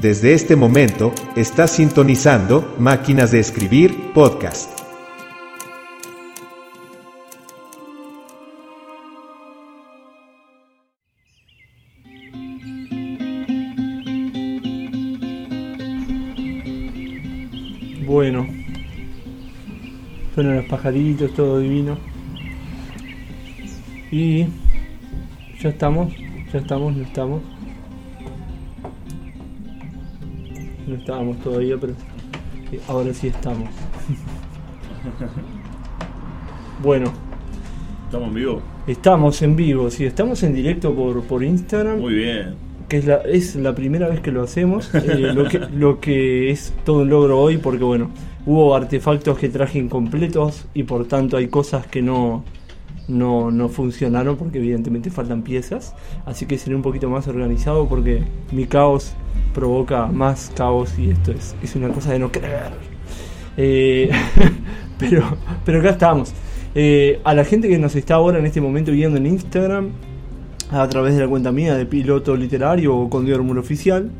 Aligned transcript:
Desde 0.00 0.32
este 0.32 0.54
momento, 0.54 1.12
estás 1.34 1.72
sintonizando 1.72 2.76
Máquinas 2.78 3.32
de 3.32 3.40
Escribir 3.40 4.12
Podcast. 4.14 4.70
Bueno, 18.06 18.46
suenan 20.36 20.58
los 20.58 20.66
pajaritos, 20.66 21.34
todo 21.34 21.58
divino. 21.58 21.98
Y 24.12 24.46
ya 25.58 25.70
estamos, 25.70 26.14
ya 26.52 26.60
estamos, 26.60 26.96
no 26.96 27.02
estamos. 27.02 27.42
Estábamos 31.08 31.38
todavía, 31.38 31.78
pero 31.80 31.94
ahora 32.86 33.14
sí 33.14 33.28
estamos. 33.28 33.70
bueno, 36.82 37.10
¿Estamos 38.04 38.28
en 38.28 38.34
vivo? 38.34 38.62
estamos 38.86 39.42
en 39.42 39.56
vivo, 39.56 39.90
sí, 39.90 40.04
estamos 40.04 40.42
en 40.42 40.54
directo 40.54 40.94
por, 40.94 41.22
por 41.22 41.42
Instagram. 41.42 41.98
Muy 41.98 42.12
bien. 42.12 42.56
que 42.90 42.98
es 42.98 43.06
la, 43.06 43.16
es 43.22 43.56
la 43.56 43.74
primera 43.74 44.06
vez 44.08 44.20
que 44.20 44.32
lo 44.32 44.42
hacemos, 44.42 44.94
eh, 44.94 45.32
lo, 45.34 45.48
que, 45.48 45.60
lo 45.74 45.98
que 45.98 46.50
es 46.50 46.74
todo 46.84 46.98
un 46.98 47.08
logro 47.08 47.40
hoy, 47.40 47.56
porque 47.56 47.84
bueno, 47.84 48.10
hubo 48.44 48.74
artefactos 48.74 49.38
que 49.38 49.48
traje 49.48 49.78
incompletos 49.78 50.66
y 50.74 50.82
por 50.82 51.06
tanto 51.06 51.38
hay 51.38 51.48
cosas 51.48 51.86
que 51.86 52.02
no, 52.02 52.44
no, 53.08 53.50
no 53.50 53.70
funcionaron 53.70 54.36
porque 54.36 54.58
evidentemente 54.58 55.08
faltan 55.08 55.40
piezas, 55.40 55.94
así 56.26 56.44
que 56.44 56.58
seré 56.58 56.76
un 56.76 56.82
poquito 56.82 57.08
más 57.08 57.28
organizado 57.28 57.88
porque 57.88 58.24
mi 58.52 58.66
caos 58.66 59.14
provoca 59.54 60.06
más 60.06 60.52
caos 60.54 60.98
y 60.98 61.10
esto 61.10 61.32
es, 61.32 61.54
es 61.62 61.74
una 61.76 61.88
cosa 61.88 62.12
de 62.12 62.18
no 62.18 62.30
creer. 62.30 62.72
Eh, 63.56 64.10
pero, 64.98 65.36
pero 65.64 65.80
acá 65.80 65.90
estamos. 65.90 66.32
Eh, 66.74 67.20
a 67.24 67.34
la 67.34 67.44
gente 67.44 67.68
que 67.68 67.78
nos 67.78 67.96
está 67.96 68.14
ahora 68.14 68.38
en 68.38 68.46
este 68.46 68.60
momento 68.60 68.92
viendo 68.92 69.16
en 69.16 69.26
Instagram, 69.26 69.90
a 70.70 70.88
través 70.88 71.14
de 71.14 71.22
la 71.22 71.28
cuenta 71.28 71.50
mía 71.50 71.74
de 71.74 71.86
piloto 71.86 72.36
literario 72.36 72.96
o 72.96 73.10
con 73.10 73.24
Diormur 73.24 73.58
oficial. 73.58 74.10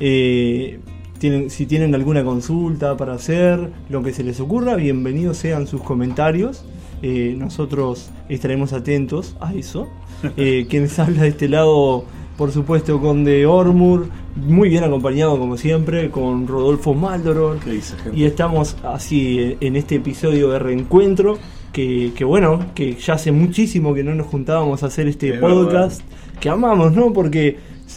Eh, 0.00 0.80
tienen, 1.18 1.48
si 1.50 1.66
tienen 1.66 1.94
alguna 1.94 2.24
consulta 2.24 2.96
para 2.96 3.14
hacer, 3.14 3.70
lo 3.88 4.02
que 4.02 4.12
se 4.12 4.22
les 4.22 4.40
ocurra, 4.40 4.76
bienvenidos 4.76 5.38
sean 5.38 5.66
sus 5.66 5.82
comentarios. 5.82 6.64
Nosotros 7.02 8.10
estaremos 8.30 8.72
atentos 8.72 9.36
a 9.40 9.52
eso. 9.54 9.88
Eh, 10.36 10.66
quienes 10.70 10.98
habla 10.98 11.22
de 11.22 11.28
este 11.28 11.48
lado, 11.48 12.04
por 12.36 12.50
supuesto, 12.50 13.00
con 13.00 13.24
de 13.24 13.46
Ormur, 13.46 14.08
muy 14.36 14.68
bien 14.68 14.84
acompañado 14.84 15.38
como 15.38 15.56
siempre, 15.56 16.10
con 16.10 16.46
Rodolfo 16.46 16.94
Maldoror. 16.94 17.58
¿Qué 17.60 17.70
dice, 17.70 17.96
gente? 17.96 18.18
Y 18.18 18.24
estamos 18.24 18.76
así 18.82 19.38
eh, 19.38 19.56
en 19.60 19.76
este 19.76 19.96
episodio 19.96 20.50
de 20.50 20.58
reencuentro. 20.58 21.38
Que, 21.72 22.12
que 22.14 22.24
bueno, 22.24 22.66
que 22.74 22.94
ya 22.94 23.14
hace 23.14 23.32
muchísimo 23.32 23.94
que 23.94 24.04
no 24.04 24.14
nos 24.14 24.28
juntábamos 24.28 24.84
a 24.84 24.86
hacer 24.86 25.08
este 25.08 25.30
Es 25.30 25.40
podcast. 25.40 26.02
Que 26.38 26.48
amamos, 26.48 26.92
¿no? 26.92 27.12
Porque 27.12 27.56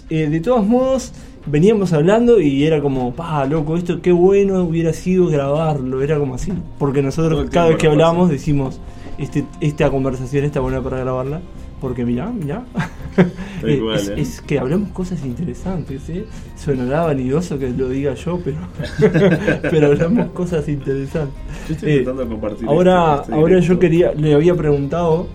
eh, 0.09 0.27
de 0.27 0.39
todos 0.39 0.65
modos 0.65 1.13
veníamos 1.45 1.93
hablando 1.93 2.39
y 2.39 2.65
era 2.65 2.81
como, 2.81 3.13
pa, 3.13 3.45
loco, 3.45 3.77
esto 3.77 4.01
qué 4.01 4.11
bueno 4.11 4.63
hubiera 4.63 4.93
sido 4.93 5.27
grabarlo. 5.27 6.01
Era 6.01 6.17
como 6.17 6.35
así. 6.35 6.53
Porque 6.79 7.01
nosotros 7.01 7.49
cada 7.51 7.69
vez 7.69 7.77
que 7.77 7.87
hablamos 7.87 8.29
decimos, 8.29 8.79
este, 9.17 9.45
esta 9.61 9.89
conversación 9.89 10.45
está 10.45 10.59
buena 10.59 10.81
para 10.81 10.99
grabarla. 10.99 11.41
Porque 11.81 12.03
mirá, 12.05 12.27
mirá. 12.31 12.63
Es, 13.63 14.09
¿eh? 14.09 14.13
es 14.17 14.41
que 14.41 14.59
hablamos 14.59 14.89
cosas 14.89 15.25
interesantes, 15.25 16.07
¿eh? 16.09 16.25
Sonará 16.55 17.01
vanidoso 17.05 17.57
que 17.57 17.69
lo 17.71 17.89
diga 17.89 18.13
yo, 18.13 18.39
pero, 18.43 18.57
pero 19.71 19.87
hablamos 19.87 20.27
cosas 20.31 20.67
interesantes. 20.69 21.33
Yo 21.67 21.73
estoy 21.73 21.89
Eh, 21.89 21.93
intentando 21.97 22.27
compartir 22.29 22.67
Ahora, 22.69 23.21
este- 23.21 23.33
ahora 23.33 23.59
yo 23.59 23.79
quería, 23.79 24.13
le 24.13 24.35
había 24.35 24.53
preguntado 24.55 25.27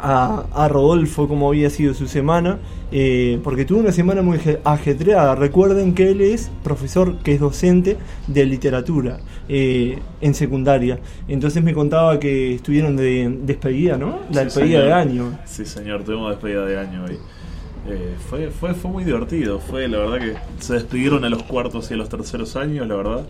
a, 0.00 0.44
a 0.52 0.68
Rodolfo 0.68 1.26
cómo 1.26 1.48
había 1.48 1.70
sido 1.70 1.94
su 1.94 2.06
semana, 2.06 2.58
eh, 2.96 3.40
porque 3.42 3.64
tuvo 3.64 3.80
una 3.80 3.90
semana 3.90 4.22
muy 4.22 4.38
aje- 4.38 4.60
ajetreada. 4.64 5.34
Recuerden 5.34 5.94
que 5.94 6.10
él 6.12 6.20
es 6.20 6.48
profesor, 6.62 7.18
que 7.18 7.34
es 7.34 7.40
docente 7.40 7.96
de 8.28 8.46
literatura 8.46 9.18
eh, 9.48 9.98
en 10.20 10.32
secundaria. 10.34 11.00
Entonces 11.26 11.60
me 11.64 11.74
contaba 11.74 12.20
que 12.20 12.54
estuvieron 12.54 12.94
de 12.96 13.36
despedida, 13.42 13.98
¿no? 13.98 14.20
La 14.30 14.42
Sí, 14.42 14.44
despedida 14.44 14.78
señor. 14.80 14.84
de 14.86 14.92
año. 14.92 15.38
Sí, 15.44 15.64
señor, 15.66 16.04
tuvimos 16.04 16.30
despedida 16.30 16.64
de 16.66 16.78
año 16.78 17.04
hoy. 17.04 17.18
Eh, 17.88 18.14
fue, 18.30 18.48
fue, 18.50 18.72
fue 18.74 18.90
muy 18.90 19.04
divertido, 19.04 19.58
fue 19.58 19.88
la 19.88 19.98
verdad 19.98 20.18
que 20.18 20.34
se 20.64 20.74
despidieron 20.74 21.24
a 21.24 21.28
los 21.28 21.42
cuartos 21.42 21.90
y 21.90 21.94
a 21.94 21.96
los 21.96 22.08
terceros 22.08 22.54
años, 22.56 22.86
la 22.86 22.94
verdad. 22.94 23.26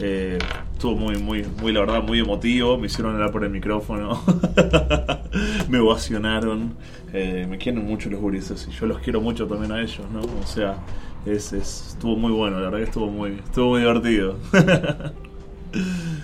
Eh, 0.00 0.38
estuvo 0.72 0.96
muy, 0.96 1.16
muy, 1.18 1.44
muy, 1.60 1.72
la 1.72 1.80
verdad, 1.80 2.02
muy 2.02 2.18
emotivo. 2.18 2.78
Me 2.78 2.86
hicieron 2.86 3.12
hablar 3.14 3.30
por 3.30 3.44
el 3.44 3.50
micrófono. 3.50 4.20
me 5.68 5.78
ovacionaron. 5.78 6.72
Eh, 7.12 7.46
me 7.48 7.58
quieren 7.58 7.84
mucho 7.84 8.08
los 8.08 8.20
gurises 8.20 8.66
y 8.68 8.72
yo 8.72 8.86
los 8.86 8.98
quiero 9.00 9.20
mucho 9.20 9.46
también 9.46 9.72
a 9.72 9.80
ellos, 9.80 10.00
¿no? 10.10 10.20
O 10.20 10.46
sea, 10.46 10.76
es, 11.26 11.52
es, 11.52 11.88
estuvo 11.90 12.16
muy 12.16 12.32
bueno, 12.32 12.58
la 12.58 12.70
verdad 12.70 12.82
estuvo 12.82 13.06
muy, 13.08 13.32
estuvo 13.44 13.70
muy 13.70 13.80
divertido. 13.80 14.38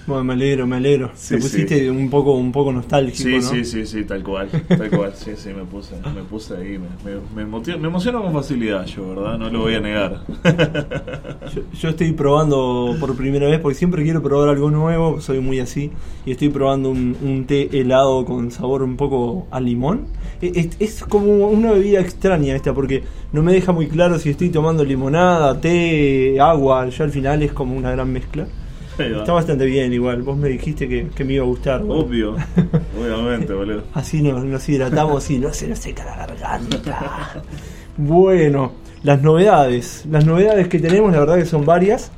Bueno, 0.07 0.25
me 0.25 0.33
alegro, 0.35 0.67
me 0.67 0.77
alegro. 0.77 1.11
Sí, 1.15 1.35
Te 1.35 1.41
pusiste 1.41 1.79
sí. 1.81 1.89
un 1.89 2.09
poco, 2.09 2.33
un 2.33 2.51
poco 2.51 2.73
nostálgico, 2.73 3.29
Sí, 3.29 3.41
¿no? 3.41 3.51
sí, 3.51 3.65
sí, 3.65 3.87
sí, 3.87 4.05
tal 4.05 4.23
cual, 4.23 4.49
tal 4.77 4.91
cual, 4.91 5.13
sí, 5.15 5.33
sí, 5.37 5.51
me 5.51 5.65
puse, 5.65 5.95
me 6.15 6.23
puse 6.23 6.57
ahí, 6.57 6.79
me, 6.79 6.89
me, 7.05 7.21
me 7.35 7.43
emotio- 7.43 7.79
me 7.79 7.89
emociono 7.89 8.23
con 8.23 8.33
facilidad 8.33 8.87
yo, 8.87 9.09
¿verdad? 9.11 9.39
No 9.39 9.51
lo 9.51 9.61
voy 9.61 9.75
a 9.75 9.81
negar. 9.81 10.23
Yo, 11.55 11.63
yo 11.73 11.89
estoy 11.89 12.13
probando 12.13 12.97
por 13.01 13.17
primera 13.17 13.47
vez, 13.49 13.59
porque 13.61 13.75
siempre 13.75 14.03
quiero 14.03 14.23
probar 14.23 14.51
algo 14.51 14.71
nuevo, 14.71 15.21
soy 15.21 15.41
muy 15.41 15.61
así, 15.61 15.91
y 16.27 16.33
estoy 16.33 16.51
probando 16.51 16.91
un, 16.91 17.17
un 17.23 17.47
té 17.47 17.69
helado 17.79 18.25
con 18.27 18.51
sabor 18.51 18.83
un 18.83 18.97
poco 18.97 19.47
a 19.51 19.61
limón. 19.61 20.09
E- 20.43 20.53
Es, 20.55 20.77
es 20.79 21.05
como 21.05 21.49
una 21.49 21.73
bebida 21.73 22.01
extraña 22.01 22.55
esta, 22.55 22.75
porque 22.75 23.05
no 23.33 23.43
me 23.43 23.53
deja 23.53 23.73
muy 23.73 23.89
claro 23.89 24.19
si 24.19 24.31
estoy 24.31 24.51
tomando 24.51 24.85
limonada, 24.85 25.59
té, 25.61 26.39
agua, 26.41 26.89
ya 26.91 27.05
al 27.05 27.11
final 27.11 27.43
es 27.43 27.53
como 27.53 27.75
una 27.77 27.91
gran 27.91 28.13
mezcla. 28.13 28.47
Está 28.99 29.33
bastante 29.33 29.65
bien 29.67 29.93
igual, 29.93 30.23
vos 30.23 30.37
me 30.37 30.49
dijiste 30.49 30.89
que, 30.89 31.09
que 31.09 31.25
me 31.25 31.35
iba 31.35 31.45
a 31.45 31.47
gustar. 31.47 31.83
Obvio, 31.87 32.37
obviamente, 33.01 33.53
boludo. 33.53 33.85
Así 33.95 34.23
nos, 34.23 34.45
nos 34.45 34.69
hidratamos 34.69 35.31
y 35.31 35.39
no 35.39 35.53
se 35.53 35.69
nos 35.69 35.79
seca 35.79 36.05
la 36.05 36.17
garganta. 36.17 37.43
Bueno, 37.97 38.73
las 39.03 39.23
novedades. 39.23 40.05
Las 40.11 40.25
novedades 40.25 40.69
que 40.69 40.79
tenemos, 40.79 41.13
la 41.13 41.21
verdad 41.21 41.37
que 41.37 41.47
son 41.47 41.65
varias. 41.65 42.13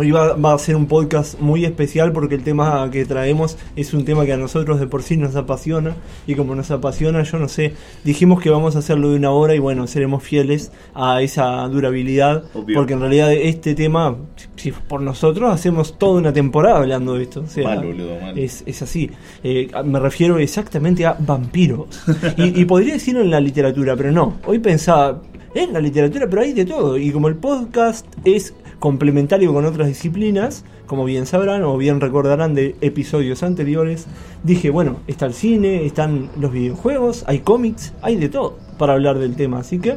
Hoy 0.00 0.12
va, 0.12 0.34
va 0.34 0.54
a 0.54 0.58
ser 0.60 0.76
un 0.76 0.86
podcast 0.86 1.40
muy 1.40 1.64
especial 1.64 2.12
porque 2.12 2.36
el 2.36 2.44
tema 2.44 2.88
que 2.88 3.04
traemos 3.04 3.58
es 3.74 3.92
un 3.94 4.04
tema 4.04 4.24
que 4.26 4.32
a 4.32 4.36
nosotros 4.36 4.78
de 4.78 4.86
por 4.86 5.02
sí 5.02 5.16
nos 5.16 5.34
apasiona. 5.34 5.96
Y 6.24 6.36
como 6.36 6.54
nos 6.54 6.70
apasiona, 6.70 7.24
yo 7.24 7.36
no 7.40 7.48
sé, 7.48 7.72
dijimos 8.04 8.40
que 8.40 8.48
vamos 8.48 8.76
a 8.76 8.78
hacerlo 8.78 9.10
de 9.10 9.16
una 9.16 9.32
hora 9.32 9.56
y 9.56 9.58
bueno, 9.58 9.88
seremos 9.88 10.22
fieles 10.22 10.70
a 10.94 11.20
esa 11.20 11.66
durabilidad. 11.66 12.44
Obvio. 12.54 12.76
Porque 12.76 12.92
en 12.92 13.00
realidad 13.00 13.32
este 13.32 13.74
tema, 13.74 14.14
si 14.54 14.70
por 14.70 15.02
nosotros, 15.02 15.52
hacemos 15.52 15.98
toda 15.98 16.20
una 16.20 16.32
temporada 16.32 16.76
hablando 16.78 17.14
de 17.14 17.24
esto. 17.24 17.40
O 17.40 17.48
sea, 17.48 17.64
Mal, 17.64 17.84
boludo, 17.84 18.20
mal. 18.20 18.38
es, 18.38 18.62
es 18.66 18.80
así. 18.82 19.10
Eh, 19.42 19.68
me 19.84 19.98
refiero 19.98 20.38
exactamente 20.38 21.06
a 21.06 21.16
vampiros. 21.18 21.88
Y, 22.36 22.60
y 22.60 22.64
podría 22.66 22.92
decirlo 22.92 23.22
en 23.22 23.32
la 23.32 23.40
literatura, 23.40 23.96
pero 23.96 24.12
no. 24.12 24.34
Hoy 24.46 24.60
pensaba, 24.60 25.20
en 25.58 25.72
la 25.72 25.80
literatura, 25.80 26.26
pero 26.28 26.42
hay 26.42 26.52
de 26.52 26.64
todo. 26.64 26.96
Y 26.96 27.10
como 27.10 27.28
el 27.28 27.36
podcast 27.36 28.06
es 28.24 28.54
complementario 28.78 29.52
con 29.52 29.64
otras 29.64 29.88
disciplinas, 29.88 30.64
como 30.86 31.04
bien 31.04 31.26
sabrán 31.26 31.64
o 31.64 31.76
bien 31.76 32.00
recordarán 32.00 32.54
de 32.54 32.76
episodios 32.80 33.42
anteriores, 33.42 34.06
dije, 34.44 34.70
bueno, 34.70 34.98
está 35.06 35.26
el 35.26 35.34
cine, 35.34 35.84
están 35.84 36.30
los 36.38 36.52
videojuegos, 36.52 37.24
hay 37.26 37.40
cómics, 37.40 37.92
hay 38.02 38.16
de 38.16 38.28
todo 38.28 38.58
para 38.78 38.94
hablar 38.94 39.18
del 39.18 39.36
tema. 39.36 39.58
Así 39.58 39.78
que... 39.78 39.96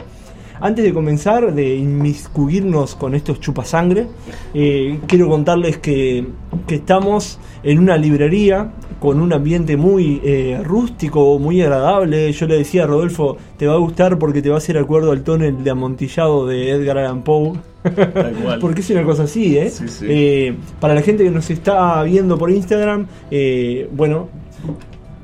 Antes 0.63 0.85
de 0.85 0.93
comenzar, 0.93 1.55
de 1.55 1.75
inmiscuirnos 1.75 2.93
con 2.93 3.15
estos 3.15 3.39
chupasangre, 3.39 4.05
eh, 4.53 4.99
quiero 5.07 5.27
contarles 5.27 5.79
que, 5.79 6.27
que 6.67 6.75
estamos 6.75 7.39
en 7.63 7.79
una 7.79 7.97
librería 7.97 8.71
con 9.01 9.19
un 9.19 9.33
ambiente 9.33 9.77
muy 9.77 10.21
eh, 10.23 10.61
rústico, 10.63 11.39
muy 11.39 11.59
agradable. 11.59 12.31
Yo 12.31 12.45
le 12.45 12.57
decía 12.59 12.83
a 12.83 12.85
Rodolfo, 12.87 13.35
te 13.57 13.65
va 13.65 13.73
a 13.73 13.77
gustar 13.77 14.19
porque 14.19 14.43
te 14.43 14.49
va 14.49 14.55
a 14.55 14.57
hacer 14.59 14.77
acuerdo 14.77 15.11
al 15.11 15.23
tonel 15.23 15.63
de 15.63 15.71
amontillado 15.71 16.45
de 16.45 16.69
Edgar 16.69 16.99
Allan 16.99 17.23
Poe. 17.23 17.53
Porque 18.61 18.81
es 18.81 18.89
una 18.91 19.03
cosa 19.03 19.23
así, 19.23 19.57
¿eh? 19.57 19.71
Sí, 19.71 19.87
sí. 19.87 20.05
Eh, 20.07 20.55
para 20.79 20.93
la 20.93 21.01
gente 21.01 21.23
que 21.23 21.31
nos 21.31 21.49
está 21.49 22.03
viendo 22.03 22.37
por 22.37 22.51
Instagram, 22.51 23.07
eh, 23.31 23.89
bueno, 23.91 24.29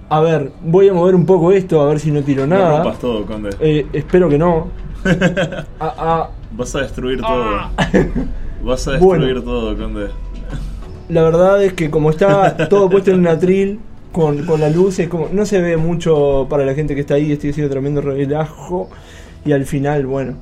a 0.10 0.22
ver, 0.22 0.52
voy 0.64 0.88
a 0.88 0.94
mover 0.94 1.14
un 1.14 1.28
poco 1.28 1.52
esto, 1.52 1.80
a 1.80 1.86
ver 1.88 2.00
si 2.00 2.10
no 2.10 2.24
tiro 2.24 2.48
nada. 2.48 2.92
todo, 3.00 3.28
conde. 3.28 3.52
Eh, 3.60 3.86
espero 3.94 4.28
que 4.28 4.40
no. 4.40 4.70
Ah, 5.80 5.94
ah, 6.00 6.30
Vas 6.52 6.76
a 6.76 6.80
destruir 6.80 7.22
todo. 7.22 7.46
Vas 8.64 8.88
a 8.88 8.98
Bueno. 9.00 9.24
destruir 9.26 9.46
todo, 9.46 9.78
conde. 9.78 10.08
La 11.10 11.24
verdad 11.24 11.64
es 11.64 11.74
que 11.74 11.90
como 11.90 12.10
está 12.10 12.68
todo 12.70 12.90
puesto 12.90 13.12
en 13.12 13.20
un 13.20 13.28
atril, 13.28 13.80
con, 14.12 14.46
con 14.46 14.60
la 14.62 14.70
luz, 14.70 15.00
es 15.00 15.08
como, 15.10 15.30
no 15.32 15.46
se 15.46 15.62
ve 15.62 15.78
mucho 15.78 16.48
para 16.50 16.66
la 16.66 16.74
gente 16.74 16.96
que 16.96 17.02
está 17.02 17.16
ahí, 17.16 17.32
estoy 17.32 17.52
haciendo 17.52 17.70
tremendo 17.72 18.02
relajo. 18.02 18.90
Y 19.46 19.52
al 19.52 19.66
final, 19.66 20.06
bueno, 20.06 20.34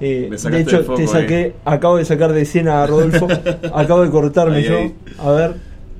Eh, 0.00 0.28
de 0.50 0.60
hecho, 0.60 0.82
foco 0.82 0.94
te 0.94 1.06
saqué, 1.06 1.54
acabo 1.64 1.96
de 1.96 2.04
sacar 2.04 2.32
de 2.32 2.42
escena 2.42 2.82
a 2.82 2.86
Rodolfo, 2.86 3.28
acabo 3.74 4.02
de 4.02 4.10
cortarme 4.10 4.56
Ahí, 4.56 4.64
yo. 4.64 4.76
ahí. 4.78 4.94
A 5.18 5.30
ver, 5.30 5.54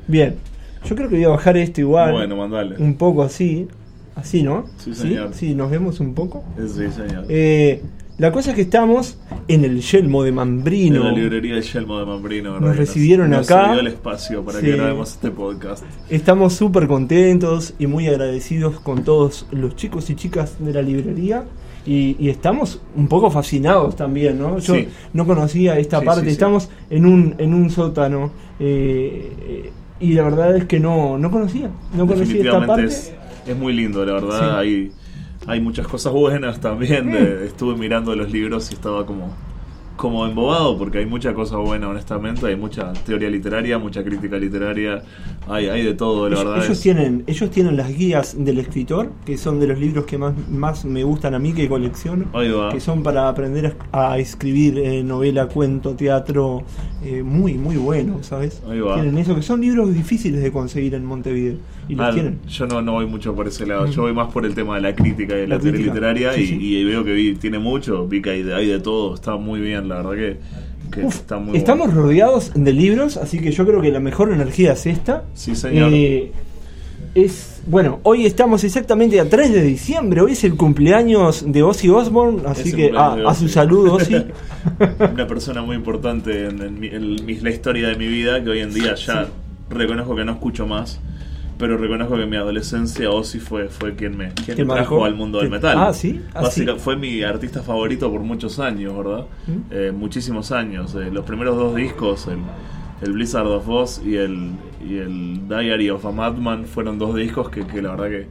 bien. 0.09 0.37
Yo 0.85 0.97
creo 0.97 1.09
que 1.09 1.15
voy 1.17 1.25
a 1.25 1.29
bajar 1.29 1.57
esto 1.57 1.81
igual. 1.81 2.13
Bueno, 2.13 2.37
mandale. 2.37 2.77
Un 2.79 2.97
poco 2.97 3.23
así. 3.23 3.69
Así, 4.17 4.43
¿no? 4.43 4.67
Sí, 4.79 4.95
señor. 4.95 5.31
Sí, 5.33 5.55
nos 5.55 5.71
vemos 5.71 6.01
un 6.01 6.13
poco. 6.15 6.45
Sí, 6.59 6.91
señor. 6.91 7.25
Eh, 7.29 7.81
la 8.23 8.31
cosa 8.31 8.51
es 8.51 8.57
que 8.57 8.63
estamos 8.63 9.19
en 9.49 9.65
el 9.65 9.81
Yelmo 9.81 10.23
de 10.23 10.31
Mambrino. 10.31 10.97
En 10.99 11.05
la 11.07 11.13
librería 11.13 11.57
de 11.57 11.63
Yelmo 11.63 11.99
de 11.99 12.07
Mambrino. 12.07 12.53
¿verdad? 12.53 12.69
Nos 12.69 12.77
recibieron 12.77 13.31
nos 13.31 13.51
acá. 13.51 13.73
dio 13.73 13.81
el 13.81 13.89
espacio 13.89 14.45
para 14.45 14.61
Sí. 14.61 14.67
que 14.67 14.73
grabemos 14.77 15.11
este 15.11 15.31
podcast. 15.33 15.85
Estamos 16.09 16.53
súper 16.53 16.87
contentos 16.87 17.75
y 17.81 17.89
muy 17.89 18.07
agradecidos 18.07 18.79
con 18.79 19.03
todos 19.03 19.47
los 19.51 19.75
chicos 19.75 20.09
y 20.11 20.15
chicas 20.15 20.55
de 20.65 20.73
la 20.73 20.83
librería. 20.83 21.45
Y, 21.85 22.15
y 22.21 22.29
estamos 22.29 22.81
un 22.95 23.09
poco 23.09 23.29
fascinados 23.29 23.97
también, 23.97 24.39
¿no? 24.39 24.59
Yo 24.61 24.75
Sí. 24.77 24.87
no 25.13 25.27
conocía 25.27 25.77
esta 25.81 25.99
Sí, 25.99 26.07
parte. 26.07 26.31
Estamos 26.31 26.69
en 26.91 27.07
un, 27.07 27.35
en 27.39 27.53
un 27.55 27.71
sótano. 27.71 28.31
eh, 28.61 29.33
eh, 29.49 29.71
y 29.99 30.13
la 30.15 30.23
verdad 30.23 30.57
es 30.57 30.65
que 30.67 30.79
no, 30.79 31.19
no 31.19 31.29
conocía. 31.31 31.71
No 31.97 32.07
conocía 32.07 32.43
esta 32.43 32.65
parte. 32.67 32.85
es, 32.87 33.13
es 33.49 33.57
muy 33.57 33.73
lindo, 33.73 34.05
la 34.05 34.13
verdad. 34.15 34.63
Sí. 34.63 34.93
Hay, 35.47 35.61
muchas 35.61 35.87
cosas 35.89 36.13
buenas 36.13 36.61
también. 36.61 37.11
De- 37.13 37.47
estuve 37.47 37.77
mirando 37.77 38.15
los 38.15 38.31
libros 38.31 38.71
y 38.71 38.75
estaba 38.75 39.05
como, 39.07 39.35
como 40.03 40.27
embobado 40.27 40.77
porque 40.77 40.99
hay 40.99 41.07
mucha 41.07 41.33
cosa 41.33 41.59
buena, 41.59 41.89
honestamente. 41.89 42.45
Hay 42.45 42.57
mucha 42.57 42.93
teoría 42.93 43.31
literaria, 43.31 43.79
mucha 43.79 44.03
crítica 44.03 44.37
literaria. 44.37 45.01
Hay, 45.49 45.67
hay 45.69 45.85
de 45.85 45.95
todo, 45.95 46.29
la 46.29 46.35
Ellos, 46.35 46.45
verdad. 46.45 46.65
ellos 46.65 46.77
es- 46.77 46.83
tienen, 46.83 47.23
ellos 47.29 47.51
tienen 47.53 47.77
las 47.77 47.97
guías 47.97 48.35
del 48.45 48.59
escritor, 48.59 49.13
que 49.25 49.39
son 49.39 49.61
de 49.61 49.69
los 49.69 49.79
libros 49.79 50.05
que 50.05 50.19
más, 50.19 50.35
más 50.51 50.85
me 50.85 51.05
gustan 51.05 51.35
a 51.35 51.39
mí 51.39 51.53
que 51.53 51.69
colecciono. 51.69 52.25
Ahí 52.33 52.51
va. 52.51 52.71
que 52.73 52.81
son 52.81 53.05
para 53.05 53.29
aprender 53.29 53.77
a, 53.93 54.13
a 54.13 54.19
escribir 54.19 54.77
eh, 54.79 55.05
novela, 55.05 55.47
cuento, 55.47 55.95
teatro, 55.95 56.65
eh, 57.05 57.23
muy, 57.23 57.55
muy 57.55 57.77
buenos, 57.77 58.27
¿sabes? 58.27 58.61
Ahí 58.69 58.81
va. 58.81 58.95
Tienen 58.95 59.17
eso, 59.19 59.37
que 59.37 59.43
son 59.43 59.61
libros 59.61 59.95
difíciles 59.95 60.43
de 60.43 60.51
conseguir 60.51 60.95
en 60.95 61.05
Montevideo. 61.05 61.59
Y 61.89 61.95
los 61.97 62.07
Ah, 62.09 62.13
tienen. 62.13 62.39
Yo 62.49 62.67
no, 62.67 62.81
no 62.81 62.93
voy 62.93 63.07
mucho 63.07 63.35
por 63.35 63.47
ese 63.49 63.67
lado, 63.67 63.87
Mm. 63.87 63.91
yo 63.91 64.03
voy 64.03 64.13
más 64.13 64.33
por 64.33 64.47
el 64.47 64.55
tema 64.55 64.77
de 64.77 64.81
la 64.83 64.95
crítica 64.95 65.35
y 65.35 65.41
de 65.43 65.47
la, 65.49 65.57
La 65.57 65.61
teoría 65.61 65.87
literaria 65.87 66.33
Sí, 66.33 66.43
y, 66.43 66.47
sí. 66.47 66.59
y 66.61 66.85
veo 66.85 67.05
que 67.05 67.13
vi- 67.13 67.35
tiene 67.35 67.59
mucho, 67.59 68.07
vi 68.09 68.21
que 68.23 68.31
hay 68.31 68.43
de, 68.45 68.55
hay 68.55 68.67
de 68.69 68.79
todo, 68.81 69.15
está 69.15 69.37
muy 69.37 69.61
bien, 69.61 69.89
la 69.95 70.03
verdad 70.03 70.13
que, 70.13 70.37
que 70.91 71.07
Uf, 71.07 71.15
está 71.17 71.39
muy 71.39 71.57
estamos 71.57 71.89
bueno. 71.89 72.03
rodeados 72.03 72.53
de 72.55 72.73
libros, 72.73 73.17
así 73.17 73.39
que 73.41 73.53
yo 73.53 73.67
creo 73.67 73.81
que 73.81 73.91
la 73.91 74.01
mejor 74.01 74.33
energía 74.33 74.73
es 74.73 74.87
esta. 74.87 75.25
Sí, 75.35 75.55
señor. 75.55 75.91
Eh, 75.93 76.33
es 77.15 77.53
bueno, 77.67 78.01
hoy 78.03 78.27
estamos 78.27 78.65
exactamente 78.65 79.21
a 79.21 79.29
3 79.29 79.53
de 79.53 79.63
diciembre, 79.63 80.21
hoy 80.21 80.33
es 80.33 80.43
el 80.45 80.57
cumpleaños 80.57 81.45
de 81.47 81.63
Ozzy 81.63 81.91
Osbourne, 81.91 82.43
así 82.47 82.73
que 82.73 82.87
a, 82.87 83.11
cumpleaños 83.11 83.17
de 83.17 83.27
a 83.29 83.35
su 83.35 83.49
salud 83.49 83.89
Ozzy. 83.89 84.17
Una 85.13 85.27
persona 85.27 85.63
muy 85.63 85.77
importante 85.77 86.47
en, 86.47 86.83
en 86.83 87.45
la 87.45 87.51
historia 87.51 87.89
de 87.89 87.97
mi 87.97 88.09
vida 88.09 88.43
que 88.43 88.51
hoy 88.51 88.61
en 88.61 88.75
día 88.75 88.95
ya 88.95 89.29
reconozco 89.71 90.17
que 90.17 90.25
no 90.25 90.33
escucho 90.33 90.67
más. 90.67 91.01
Pero 91.63 91.77
reconozco 91.77 92.17
que 92.17 92.25
en 92.25 92.29
mi 92.31 92.37
adolescencia 92.37 93.09
Ozzy 93.09 93.39
fue, 93.39 93.69
fue 93.69 93.95
quien 93.95 94.17
me, 94.17 94.31
quien 94.35 94.57
¿Te 94.57 94.65
me 94.65 94.75
trajo 94.75 94.95
marcó? 94.97 95.05
al 95.05 95.15
mundo 95.15 95.39
del 95.39 95.47
¿Te- 95.49 95.55
metal. 95.55 95.77
ah, 95.79 95.93
¿sí? 95.95 96.21
Ah, 96.35 96.47
sí. 96.51 96.67
Fue 96.79 96.97
mi 96.97 97.23
artista 97.23 97.63
favorito 97.63 98.11
por 98.11 98.21
muchos 98.23 98.59
años, 98.59 98.97
¿verdad? 98.97 99.27
¿Mm? 99.47 99.53
Eh, 99.71 99.93
muchísimos 99.97 100.51
años. 100.51 100.93
Eh, 100.97 101.11
los 101.13 101.25
primeros 101.25 101.57
dos 101.57 101.77
discos, 101.77 102.27
el, 102.27 102.39
el 103.07 103.13
Blizzard 103.13 103.47
of 103.47 103.69
Oz 103.69 104.03
y 104.05 104.17
el, 104.17 104.51
y 104.85 104.97
el 104.97 105.47
Diary 105.49 105.89
of 105.91 106.05
a 106.05 106.11
Madman, 106.11 106.65
fueron 106.65 106.99
dos 106.99 107.15
discos 107.15 107.49
que, 107.49 107.65
que 107.65 107.81
la 107.81 107.91
verdad 107.93 108.09
que 108.09 108.27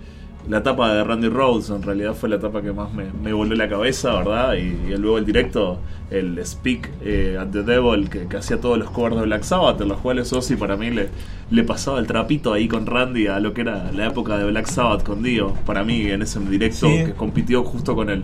la 0.50 0.57
etapa 0.57 0.92
de 0.94 1.04
Randy 1.04 1.30
Rhodes 1.30 1.69
en 1.69 1.83
realidad 1.83 2.16
fue 2.16 2.28
la 2.28 2.36
etapa 2.38 2.62
que 2.63 2.74
más 2.74 2.92
me, 2.92 3.06
me 3.24 3.31
voló 3.31 3.56
la 3.56 3.69
cabeza, 3.69 4.12
¿verdad? 4.18 4.56
Y, 4.56 4.92
y 4.92 4.98
luego 4.98 5.19
el 5.19 5.25
directo, 5.25 5.80
el 6.10 6.44
Speak 6.45 6.89
eh, 7.06 7.38
at 7.39 7.48
the 7.51 7.62
Devil, 7.63 8.10
que, 8.10 8.28
que 8.28 8.38
hacía 8.38 8.60
todos 8.60 8.78
los 8.78 8.89
covers 8.89 9.16
de 9.18 9.22
Black 9.22 9.44
Sabbath, 9.44 9.80
en 9.81 9.88
los 9.89 10.00
cuales 10.00 10.33
Ozzy 10.33 10.56
para 10.56 10.75
mí 10.78 10.89
le, 10.89 11.10
le 11.51 11.63
pasaba 11.63 12.00
el 12.00 12.07
trapito 12.07 12.53
ahí 12.53 12.68
con 12.68 12.86
Randy 12.86 13.27
a 13.27 13.39
lo 13.39 13.53
que 13.53 13.62
era 13.62 13.92
la 13.94 14.07
época 14.07 14.38
de 14.38 14.45
Black 14.45 14.65
Sabbath 14.68 15.03
con 15.03 15.21
Dio. 15.21 15.53
Para 15.65 15.83
mí, 15.83 16.01
en 16.07 16.21
ese 16.21 16.39
directo, 16.39 16.88
Sí. 16.88 17.03
que 17.06 17.12
compitió 17.13 17.63
justo 17.65 17.94
con 17.94 18.09
el, 18.09 18.24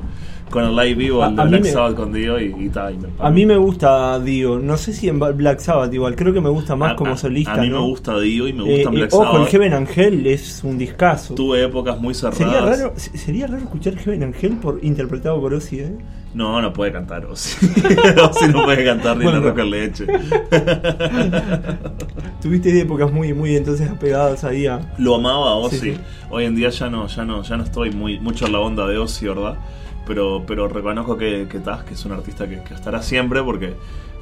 con 0.50 0.64
el 0.64 0.74
live 0.76 0.96
vivo, 0.96 1.26
el 1.26 1.36
de 1.36 1.44
Black 1.46 1.62
me- 1.64 1.70
Sabbath 1.70 1.96
con 1.96 2.14
Dio 2.14 2.40
y, 2.40 2.56
y 2.58 2.70
tal. 2.70 2.96
A 3.20 3.30
mí 3.30 3.46
me 3.46 3.58
gusta 3.58 4.18
Dio, 4.22 4.60
no 4.60 4.78
sé 4.78 4.94
si 4.94 5.10
en 5.10 5.20
Black 5.20 5.60
Sabbath 5.60 5.94
igual, 5.94 6.16
creo 6.16 6.32
que 6.34 6.40
me 6.40 6.50
gusta 6.50 6.78
más 6.78 6.94
a- 6.94 6.96
como 6.96 7.12
a- 7.12 7.18
solista. 7.18 7.54
A 7.56 7.58
mí 7.58 7.70
¿no? 7.70 7.82
me 7.82 7.88
gusta 7.88 8.18
Dio 8.20 8.48
y 8.48 8.54
me 8.54 8.64
Eh, 8.64 8.76
gusta 8.78 8.90
eh, 8.90 8.94
Black 8.96 9.14
ojo, 9.14 9.24
Sabbath. 9.26 9.42
el 9.42 9.48
Heaven 9.52 9.74
Angel 9.74 10.26
es 10.28 10.64
un 10.64 10.78
discazo. 10.78 11.36
Tuve 11.36 11.64
épocas 11.66 12.00
muy 12.00 12.14
cerradas. 12.14 12.38
Sería 12.38 12.62
raro, 12.62 12.94
se- 12.96 13.18
sería 13.18 13.48
raro 13.48 13.64
escuchar 13.64 13.98
Heaven 13.98 14.24
Angel 14.24 14.54
por 14.54 14.80
interpretado 14.84 15.42
por 15.42 15.54
Ozzy, 15.54 15.80
¿eh? 15.82 15.92
No, 16.34 16.62
no 16.62 16.72
puede 16.72 16.92
cantar 16.94 17.26
Ozzy. 17.26 17.66
Ozzy 18.24 18.48
no 18.54 18.64
puede 18.64 18.86
cantar 18.86 19.18
ni 19.18 19.24
Bueno, 19.26 19.40
la 19.42 19.48
roca 19.50 19.64
leche. 19.66 20.06
Tuviste 22.48 22.80
épocas 22.80 23.12
muy, 23.12 23.34
muy 23.34 23.58
entonces 23.58 23.90
apegadas 23.90 24.44
ahí 24.46 24.68
a. 24.68 24.80
Lo 24.98 25.16
amaba 25.16 25.50
a 25.52 25.56
Ozzy. 25.56 25.78
Sí, 25.80 25.92
sí. 25.96 26.00
Hoy 26.30 26.46
en 26.46 26.56
día 26.56 26.70
ya 26.70 26.90
no, 26.90 27.06
ya 27.08 27.26
no, 27.26 27.44
ya 27.44 27.58
no 27.58 27.64
estoy 27.64 27.92
muy 27.92 28.20
mucho 28.20 28.46
en 28.46 28.54
la 28.54 28.60
onda 28.60 28.88
de 28.88 28.98
Ozzy, 28.98 29.28
¿verdad? 29.28 29.58
Pero, 30.06 30.44
pero 30.48 30.70
reconozco 30.70 31.18
que, 31.18 31.48
que 31.52 31.60
Taz, 31.60 31.84
que 31.84 31.94
es 31.96 32.06
un 32.06 32.14
artista 32.14 32.48
que, 32.48 32.64
que 32.64 32.74
estará 32.74 33.02
siempre 33.02 33.44
porque 33.44 33.74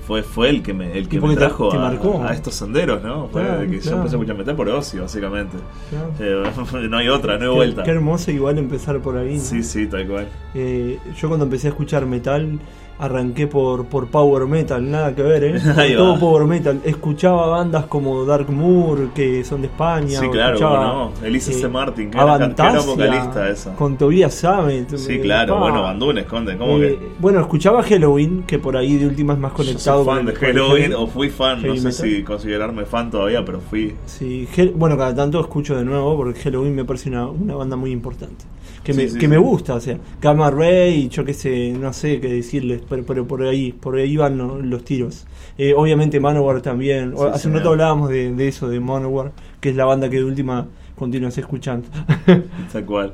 fue, 0.07 0.23
fue 0.23 0.49
el 0.49 0.63
que 0.63 0.73
me, 0.73 0.97
el 0.97 1.07
que 1.07 1.19
me 1.21 1.29
te- 1.29 1.35
trajo 1.35 1.69
te 1.69 1.77
a, 1.77 1.81
marcó. 1.81 2.23
a 2.23 2.33
estos 2.33 2.55
senderos, 2.55 3.03
¿no? 3.03 3.27
Fue 3.27 3.43
Claro, 3.43 3.59
que 3.69 3.75
yo 3.75 3.81
claro. 3.81 3.97
empecé 3.97 4.15
a 4.15 4.17
escuchar 4.17 4.37
metal 4.37 4.55
por 4.55 4.69
Ozzy, 4.69 4.97
básicamente. 4.97 5.57
Claro. 5.91 6.11
Eh, 6.83 6.87
no 6.89 6.97
hay 6.97 7.09
otra, 7.09 7.33
no 7.37 7.43
hay 7.43 7.49
Qué, 7.49 7.55
vuelta. 7.55 7.83
qué 7.83 7.91
hermoso 7.91 8.31
igual 8.31 8.57
empezar 8.57 8.99
por 9.01 9.17
ahí. 9.17 9.35
¿no? 9.35 9.39
Sí, 9.41 9.61
sí, 9.61 9.85
tal 9.85 10.07
cual. 10.07 10.27
Eh, 10.55 10.97
yo 11.15 11.27
cuando 11.27 11.45
empecé 11.45 11.67
a 11.67 11.69
escuchar 11.69 12.07
metal 12.07 12.59
arranqué 12.97 13.47
por, 13.47 13.85
por 13.87 14.07
power 14.07 14.47
metal, 14.47 14.89
nada 14.89 15.13
que 15.13 15.21
ver, 15.21 15.43
¿eh? 15.43 15.59
Todo 15.97 16.17
power 16.19 16.45
metal. 16.45 16.79
Escuchaba 16.85 17.47
bandas 17.47 17.85
como 17.87 18.23
Dark 18.25 18.49
Moor, 18.49 19.09
que 19.13 19.43
son 19.43 19.61
de 19.61 19.67
España. 19.67 20.19
Sí, 20.19 20.29
claro, 20.29 20.53
escuchaba, 20.55 20.91
cómo 20.91 21.11
no. 21.21 21.27
Elisa 21.27 21.51
C. 21.51 21.67
Martin, 21.67 22.09
que 22.09 22.17
era- 22.17 22.33
Avantasia, 22.35 22.79
era 22.79 22.85
vocalista 22.87 23.49
esa. 23.49 23.75
Con 23.75 23.97
Tobias 23.97 24.33
Sammet. 24.33 24.95
Sí, 24.97 25.13
eh, 25.15 25.21
claro, 25.21 25.55
pa. 25.55 25.59
bueno, 25.61 25.81
Bandunes, 25.83 26.25
Conde, 26.25 26.57
¿cómo 26.57 26.77
Eh, 26.77 26.97
que? 26.99 27.07
Bueno, 27.19 27.41
escuchaba 27.41 27.83
Halloween, 27.83 28.43
que 28.47 28.59
por 28.59 28.77
ahí 28.77 28.97
de 28.97 29.07
última 29.07 29.33
es 29.33 29.39
más 29.39 29.51
Yo 29.51 29.57
conectado 29.57 30.03
soy 30.03 30.15
fan 30.15 30.25
con 30.25 30.33
de 30.33 30.39
Halloween, 30.39 30.93
o 30.93 31.07
fui 31.07 31.29
fan, 31.29 31.57
no 31.61 31.75
sé 31.75 31.81
metal. 31.81 31.91
si 31.93 32.23
considerarme 32.23 32.85
fan 32.85 33.11
todavía, 33.11 33.43
pero 33.43 33.59
fui. 33.59 33.93
Sí, 34.05 34.47
bueno, 34.75 34.97
cada 34.97 35.13
tanto 35.13 35.39
escucho 35.41 35.75
de 35.75 35.83
nuevo 35.83 36.15
porque 36.15 36.39
Halloween 36.39 36.73
me 36.75 36.85
parece 36.85 37.09
una, 37.09 37.27
una 37.27 37.55
banda 37.55 37.75
muy 37.75 37.91
importante. 37.91 38.45
Que, 38.85 38.93
me, 38.93 39.07
Sí, 39.09 39.15
que 39.15 39.21
sí. 39.21 39.27
me 39.27 39.37
gusta, 39.37 39.73
o 39.75 39.79
sea, 39.81 39.97
Gamma 40.21 40.49
Ray, 40.51 41.09
yo 41.09 41.25
qué 41.25 41.33
sé, 41.33 41.71
no 41.71 41.91
sé 41.91 42.21
qué 42.21 42.29
decirles, 42.31 42.81
pero, 42.87 43.03
pero 43.03 43.27
por 43.27 43.41
ahí, 43.43 43.71
por 43.73 43.95
ahí 43.97 44.15
van 44.15 44.37
lo- 44.37 44.61
los 44.61 44.83
tiros. 44.85 45.25
Eh, 45.57 45.73
obviamente 45.75 46.19
Manowar 46.19 46.61
también. 46.61 47.13
Hace 47.33 47.47
un 47.47 47.55
rato 47.55 47.69
hablábamos 47.71 48.09
de, 48.09 48.31
de 48.33 48.47
eso, 48.47 48.69
de 48.69 48.79
Manowar, 48.79 49.31
que 49.59 49.69
es 49.69 49.75
la 49.75 49.85
banda 49.85 50.09
que 50.09 50.17
de 50.17 50.23
última 50.23 50.67
continúas 50.95 51.37
escuchando. 51.37 51.87
Tal 52.71 52.85
cual. 52.85 53.13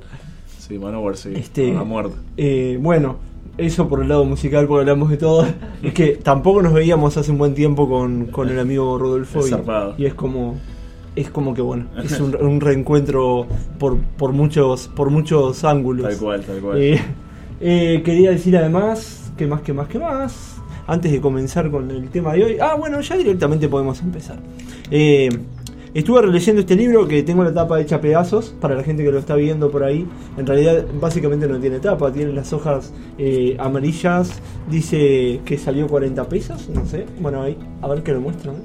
Sí, 0.59 0.77
Manowar, 0.77 1.15
sí. 1.17 1.31
Este- 1.35 1.75
A 1.75 1.83
muerte. 1.83 2.15
Eh, 2.37 2.77
bueno, 2.81 3.15
eso 3.57 3.87
por 3.87 4.01
el 4.01 4.09
lado 4.09 4.25
musical, 4.25 4.67
porque 4.67 4.81
hablamos 4.81 5.09
de 5.09 5.17
todo. 5.17 5.45
Es 5.81 5.93
que 5.93 6.17
tampoco 6.21 6.61
nos 6.61 6.73
veíamos 6.73 7.15
hace 7.17 7.31
un 7.31 7.37
buen 7.37 7.53
tiempo 7.53 7.87
con, 7.89 8.25
con 8.27 8.49
el 8.49 8.59
amigo 8.59 8.97
Rodolfo. 8.97 9.39
Es 9.39 9.51
y-. 9.51 10.01
Y, 10.01 10.05
es 10.05 10.13
como. 10.15 10.55
Es 11.15 11.29
como 11.29 11.53
que 11.53 11.61
bueno, 11.61 11.87
es 12.01 12.19
un, 12.19 12.35
un 12.41 12.61
reencuentro 12.61 13.45
por, 13.77 13.97
por 13.97 14.31
muchos 14.31 14.87
por 14.87 15.09
muchos 15.09 15.63
ángulos. 15.63 16.07
Tal 16.07 16.17
cual, 16.17 16.41
tal 16.41 16.59
cual. 16.59 16.81
Eh, 16.81 17.01
eh, 17.59 18.01
quería 18.03 18.31
decir 18.31 18.55
además, 18.57 19.31
que 19.37 19.45
más, 19.45 19.61
que 19.61 19.73
más, 19.73 19.87
que 19.87 19.99
más, 19.99 20.55
antes 20.87 21.11
de 21.11 21.19
comenzar 21.19 21.69
con 21.69 21.91
el 21.91 22.09
tema 22.09 22.33
de 22.33 22.43
hoy. 22.43 22.57
Ah, 22.61 22.75
bueno, 22.75 23.01
ya 23.01 23.17
directamente 23.17 23.67
podemos 23.67 24.01
empezar. 24.01 24.39
Eh, 24.89 25.29
estuve 25.93 26.21
releyendo 26.21 26.61
este 26.61 26.75
libro 26.75 27.05
que 27.07 27.23
tengo 27.23 27.43
la 27.43 27.53
tapa 27.53 27.81
hecha 27.81 27.97
a 27.97 28.01
pedazos 28.01 28.55
para 28.61 28.75
la 28.75 28.83
gente 28.83 29.03
que 29.03 29.11
lo 29.11 29.19
está 29.19 29.35
viendo 29.35 29.69
por 29.69 29.83
ahí. 29.83 30.07
En 30.37 30.47
realidad, 30.47 30.85
básicamente 30.99 31.45
no 31.45 31.59
tiene 31.59 31.79
tapa, 31.79 32.11
tiene 32.13 32.31
las 32.31 32.53
hojas 32.53 32.93
amarillas. 33.59 34.31
Dice 34.69 35.41
que 35.43 35.57
salió 35.57 35.87
40 35.87 36.29
pesos, 36.29 36.69
no 36.73 36.85
sé. 36.85 37.05
Bueno, 37.19 37.41
ahí, 37.41 37.57
a 37.81 37.87
ver 37.89 38.01
que 38.01 38.13
lo 38.13 38.21
muestran. 38.21 38.55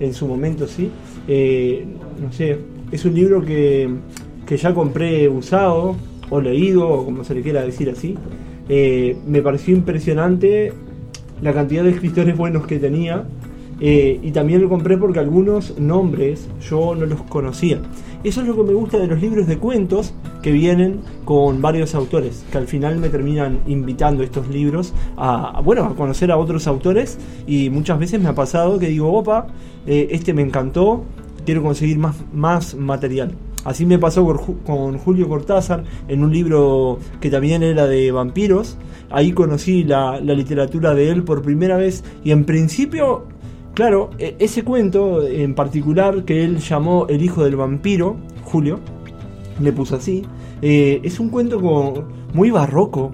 En 0.00 0.14
su 0.14 0.28
momento, 0.28 0.68
sí. 0.68 0.90
Eh, 1.28 1.84
no 2.20 2.32
sé, 2.32 2.58
es 2.90 3.04
un 3.04 3.14
libro 3.14 3.44
que, 3.44 3.88
que 4.46 4.56
ya 4.56 4.74
compré 4.74 5.28
usado 5.28 5.94
o 6.30 6.40
leído, 6.40 6.88
o 6.88 7.04
como 7.04 7.22
se 7.22 7.34
le 7.34 7.42
quiera 7.42 7.62
decir 7.62 7.90
así. 7.90 8.16
Eh, 8.68 9.16
me 9.26 9.42
pareció 9.42 9.74
impresionante 9.74 10.72
la 11.40 11.52
cantidad 11.52 11.84
de 11.84 11.90
escritores 11.90 12.36
buenos 12.36 12.66
que 12.66 12.78
tenía. 12.78 13.24
eh, 13.80 14.18
y 14.22 14.32
también 14.32 14.60
lo 14.60 14.68
compré 14.68 14.96
porque 14.98 15.20
algunos 15.20 15.78
nombres 15.78 16.48
yo 16.68 16.96
no 16.96 17.06
los 17.06 17.22
conocía. 17.22 17.78
Eso 18.24 18.40
es 18.40 18.48
lo 18.48 18.56
que 18.56 18.64
me 18.64 18.74
gusta 18.74 18.98
de 18.98 19.06
los 19.06 19.20
libros 19.20 19.46
de 19.46 19.58
cuentos 19.58 20.12
que 20.42 20.52
vienen 20.52 21.00
con 21.24 21.60
varios 21.60 21.94
autores, 21.94 22.44
que 22.52 22.58
al 22.58 22.66
final 22.66 22.96
me 22.98 23.08
terminan 23.08 23.60
invitando 23.66 24.22
estos 24.22 24.48
libros 24.48 24.94
a, 25.16 25.60
bueno, 25.64 25.84
a 25.84 25.94
conocer 25.94 26.30
a 26.30 26.36
otros 26.36 26.66
autores 26.66 27.18
y 27.46 27.70
muchas 27.70 27.98
veces 27.98 28.20
me 28.20 28.28
ha 28.28 28.34
pasado 28.34 28.78
que 28.78 28.88
digo, 28.88 29.12
opa, 29.12 29.48
eh, 29.86 30.08
este 30.12 30.32
me 30.34 30.42
encantó, 30.42 31.04
quiero 31.44 31.62
conseguir 31.62 31.98
más, 31.98 32.16
más 32.32 32.74
material. 32.74 33.32
Así 33.64 33.84
me 33.84 33.98
pasó 33.98 34.24
con, 34.24 34.36
Ju- 34.38 34.62
con 34.64 34.98
Julio 34.98 35.28
Cortázar 35.28 35.82
en 36.06 36.22
un 36.22 36.32
libro 36.32 36.98
que 37.20 37.28
también 37.30 37.62
era 37.64 37.86
de 37.86 38.12
vampiros. 38.12 38.76
ahí 39.10 39.32
conocí 39.32 39.82
la, 39.84 40.20
la 40.20 40.34
literatura 40.34 40.94
de 40.94 41.10
él 41.10 41.24
por 41.24 41.42
primera 41.42 41.76
vez 41.76 42.04
y 42.22 42.30
en 42.30 42.44
principio, 42.44 43.24
claro, 43.74 44.10
e- 44.18 44.36
ese 44.38 44.62
cuento 44.62 45.26
en 45.26 45.54
particular 45.56 46.24
que 46.24 46.44
él 46.44 46.58
llamó 46.58 47.06
El 47.08 47.22
hijo 47.22 47.42
del 47.44 47.56
vampiro, 47.56 48.16
Julio, 48.44 48.78
le 49.60 49.72
puso 49.72 49.96
así, 49.96 50.22
eh, 50.62 51.00
es 51.02 51.18
un 51.20 51.28
cuento 51.30 51.60
como 51.60 52.04
muy 52.34 52.50
barroco 52.50 53.10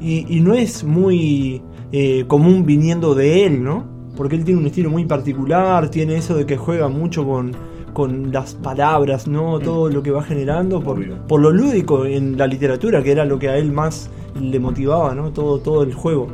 y, 0.00 0.26
y 0.36 0.40
no 0.40 0.54
es 0.54 0.84
muy 0.84 1.60
eh, 1.92 2.24
común 2.26 2.64
viniendo 2.64 3.14
de 3.14 3.46
él, 3.46 3.62
¿no? 3.64 3.84
Porque 4.16 4.36
él 4.36 4.44
tiene 4.44 4.60
un 4.60 4.66
estilo 4.66 4.90
muy 4.90 5.04
particular, 5.06 5.88
tiene 5.90 6.16
eso 6.16 6.34
de 6.34 6.44
que 6.46 6.56
juega 6.56 6.88
mucho 6.88 7.24
con, 7.26 7.52
con 7.92 8.32
las 8.32 8.54
palabras, 8.54 9.26
¿no? 9.28 9.58
Todo 9.58 9.88
lo 9.88 10.02
que 10.02 10.10
va 10.10 10.22
generando 10.22 10.80
por, 10.80 11.04
por 11.26 11.40
lo 11.40 11.50
lúdico 11.50 12.04
en 12.04 12.36
la 12.36 12.46
literatura, 12.46 13.02
que 13.02 13.12
era 13.12 13.24
lo 13.24 13.38
que 13.38 13.48
a 13.48 13.56
él 13.56 13.72
más 13.72 14.10
le 14.40 14.58
motivaba, 14.60 15.14
¿no? 15.14 15.30
Todo, 15.32 15.58
todo 15.60 15.82
el 15.82 15.94
juego 15.94 16.28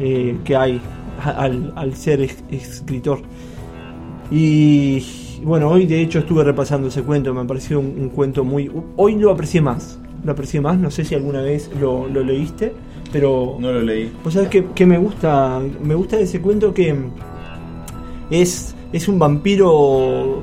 eh, 0.00 0.36
que 0.44 0.56
hay 0.56 0.80
al, 1.24 1.72
al 1.76 1.94
ser 1.94 2.20
es- 2.22 2.44
escritor. 2.50 3.20
Y 4.30 5.02
bueno, 5.44 5.68
hoy 5.68 5.86
de 5.86 6.00
hecho 6.00 6.18
estuve 6.18 6.42
repasando 6.42 6.88
ese 6.88 7.02
cuento, 7.02 7.32
me 7.34 7.44
pareció 7.44 7.78
un, 7.78 7.94
un 7.98 8.08
cuento 8.08 8.44
muy... 8.44 8.70
Hoy 8.96 9.16
lo 9.16 9.30
aprecié 9.30 9.60
más, 9.60 9.98
lo 10.24 10.32
aprecié 10.32 10.60
más, 10.60 10.78
no 10.78 10.90
sé 10.90 11.04
si 11.04 11.14
alguna 11.14 11.42
vez 11.42 11.70
lo, 11.80 12.08
lo 12.08 12.22
leíste, 12.22 12.72
pero... 13.12 13.56
No 13.60 13.70
lo 13.70 13.82
leí. 13.82 14.10
Vos 14.24 14.34
sabés 14.34 14.48
que, 14.48 14.66
que 14.74 14.86
me 14.86 14.98
gusta, 14.98 15.60
me 15.82 15.94
gusta 15.94 16.16
de 16.16 16.24
ese 16.24 16.40
cuento 16.40 16.72
que 16.72 16.94
es, 18.30 18.74
es 18.92 19.08
un 19.08 19.18
vampiro 19.18 20.42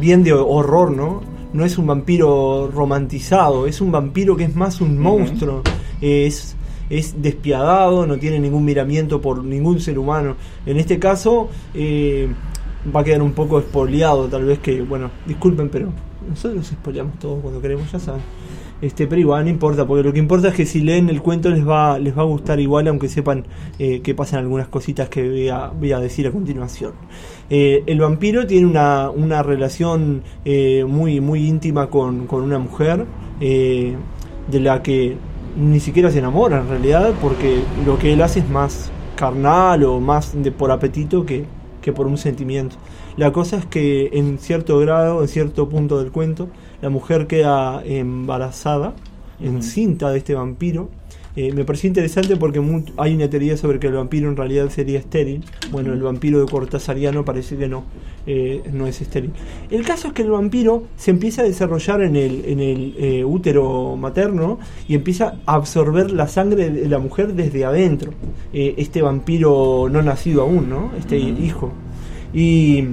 bien 0.00 0.22
de 0.24 0.32
horror, 0.32 0.90
¿no? 0.90 1.20
No 1.52 1.64
es 1.64 1.78
un 1.78 1.86
vampiro 1.86 2.70
romantizado, 2.74 3.66
es 3.66 3.80
un 3.80 3.90
vampiro 3.90 4.36
que 4.36 4.44
es 4.44 4.54
más 4.54 4.80
un 4.80 4.98
monstruo, 4.98 5.62
es, 6.00 6.56
es 6.90 7.22
despiadado, 7.22 8.06
no 8.06 8.18
tiene 8.18 8.38
ningún 8.38 8.64
miramiento 8.64 9.20
por 9.20 9.44
ningún 9.44 9.80
ser 9.80 9.98
humano. 9.98 10.36
En 10.66 10.76
este 10.76 10.98
caso 10.98 11.48
eh, 11.74 12.28
va 12.94 13.00
a 13.00 13.04
quedar 13.04 13.22
un 13.22 13.32
poco 13.32 13.58
espoleado, 13.58 14.28
tal 14.28 14.44
vez 14.44 14.58
que, 14.58 14.82
bueno, 14.82 15.10
disculpen, 15.26 15.68
pero 15.68 15.92
nosotros 16.28 16.70
espoleamos 16.70 17.18
todo 17.18 17.36
cuando 17.36 17.60
queremos, 17.60 17.90
ya 17.90 17.98
saben. 17.98 18.22
Este, 18.80 19.08
pero 19.08 19.20
igual 19.20 19.44
no 19.44 19.50
importa, 19.50 19.86
porque 19.86 20.04
lo 20.04 20.12
que 20.12 20.20
importa 20.20 20.48
es 20.48 20.54
que 20.54 20.64
si 20.64 20.80
leen 20.80 21.08
el 21.08 21.20
cuento 21.20 21.50
les 21.50 21.66
va, 21.66 21.98
les 21.98 22.16
va 22.16 22.22
a 22.22 22.26
gustar 22.26 22.60
igual, 22.60 22.86
aunque 22.86 23.08
sepan 23.08 23.44
eh, 23.80 24.02
que 24.02 24.14
pasan 24.14 24.40
algunas 24.40 24.68
cositas 24.68 25.08
que 25.08 25.28
voy 25.28 25.48
a, 25.48 25.68
voy 25.68 25.92
a 25.92 25.98
decir 25.98 26.28
a 26.28 26.30
continuación. 26.30 26.92
Eh, 27.50 27.82
el 27.86 27.98
vampiro 27.98 28.46
tiene 28.46 28.66
una, 28.66 29.10
una 29.10 29.42
relación 29.42 30.22
eh, 30.44 30.84
muy, 30.86 31.20
muy 31.20 31.48
íntima 31.48 31.88
con, 31.88 32.26
con 32.26 32.42
una 32.42 32.60
mujer, 32.60 33.04
eh, 33.40 33.96
de 34.48 34.60
la 34.60 34.82
que 34.82 35.16
ni 35.56 35.80
siquiera 35.80 36.10
se 36.10 36.20
enamora 36.20 36.60
en 36.60 36.68
realidad, 36.68 37.14
porque 37.20 37.60
lo 37.84 37.98
que 37.98 38.12
él 38.12 38.22
hace 38.22 38.40
es 38.40 38.48
más 38.48 38.90
carnal 39.16 39.82
o 39.84 39.98
más 39.98 40.40
de 40.40 40.52
por 40.52 40.70
apetito 40.70 41.26
que, 41.26 41.44
que 41.82 41.92
por 41.92 42.06
un 42.06 42.18
sentimiento. 42.18 42.76
La 43.16 43.32
cosa 43.32 43.56
es 43.56 43.66
que 43.66 44.10
en 44.12 44.38
cierto 44.38 44.78
grado, 44.78 45.22
en 45.22 45.28
cierto 45.28 45.68
punto 45.68 45.98
del 45.98 46.12
cuento, 46.12 46.48
la 46.82 46.88
mujer 46.88 47.26
queda 47.26 47.82
embarazada, 47.84 48.94
encinta 49.40 50.10
de 50.10 50.18
este 50.18 50.34
vampiro. 50.34 50.88
Eh, 51.36 51.52
me 51.52 51.64
pareció 51.64 51.88
interesante 51.88 52.36
porque 52.36 52.60
hay 52.96 53.14
una 53.14 53.30
teoría 53.30 53.56
sobre 53.56 53.78
que 53.78 53.86
el 53.86 53.94
vampiro 53.94 54.28
en 54.28 54.36
realidad 54.36 54.68
sería 54.70 54.98
estéril. 54.98 55.44
Bueno, 55.70 55.92
el 55.92 56.02
vampiro 56.02 56.40
de 56.40 56.50
Cortasariano 56.50 57.24
parece 57.24 57.56
que 57.56 57.68
no, 57.68 57.84
eh, 58.26 58.62
no 58.74 58.86
es 58.86 59.00
estéril. 59.00 59.30
El 59.70 59.86
caso 59.86 60.08
es 60.08 60.12
que 60.14 60.20
el 60.20 60.30
vampiro 60.30 60.84
se 60.96 61.10
empieza 61.10 61.40
a 61.40 61.44
desarrollar 61.44 62.02
en 62.02 62.14
el, 62.14 62.44
en 62.44 62.60
el 62.60 62.94
eh, 62.98 63.24
útero 63.24 63.96
materno 63.96 64.58
y 64.86 64.94
empieza 64.94 65.38
a 65.46 65.54
absorber 65.54 66.10
la 66.10 66.28
sangre 66.28 66.68
de 66.68 66.88
la 66.88 66.98
mujer 66.98 67.32
desde 67.32 67.64
adentro. 67.64 68.12
Eh, 68.52 68.74
este 68.76 69.00
vampiro 69.00 69.88
no 69.90 70.02
nacido 70.02 70.42
aún, 70.42 70.68
¿no? 70.68 70.92
Este 70.98 71.18
hijo. 71.18 71.72
Y, 72.34 72.84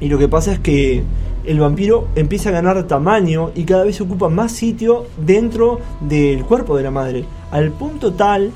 y 0.00 0.08
lo 0.08 0.18
que 0.18 0.28
pasa 0.28 0.52
es 0.52 0.60
que 0.60 1.02
el 1.44 1.60
vampiro 1.60 2.08
empieza 2.16 2.48
a 2.48 2.52
ganar 2.52 2.82
tamaño 2.86 3.50
y 3.54 3.64
cada 3.64 3.84
vez 3.84 4.00
ocupa 4.00 4.28
más 4.28 4.52
sitio 4.52 5.06
dentro 5.24 5.80
del 6.00 6.44
cuerpo 6.44 6.76
de 6.76 6.82
la 6.82 6.90
madre. 6.90 7.24
Al 7.50 7.70
punto 7.70 8.12
tal 8.12 8.50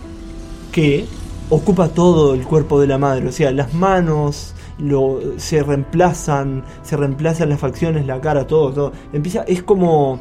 que 0.73 1.07
ocupa 1.51 1.89
todo 1.89 2.35
el 2.35 2.43
cuerpo 2.43 2.81
de 2.81 2.87
la 2.87 2.99
madre. 2.99 3.29
O 3.29 3.33
sea, 3.33 3.51
las 3.53 3.75
manos 3.75 4.55
lo, 4.79 5.21
se 5.37 5.63
reemplazan, 5.63 6.65
se 6.83 6.97
reemplazan 6.97 7.49
las 7.49 7.61
facciones, 7.61 8.07
la 8.07 8.21
cara, 8.21 8.47
todo, 8.47 8.73
todo. 8.73 8.93
Empieza, 9.13 9.43
es 9.43 9.63
como. 9.63 10.19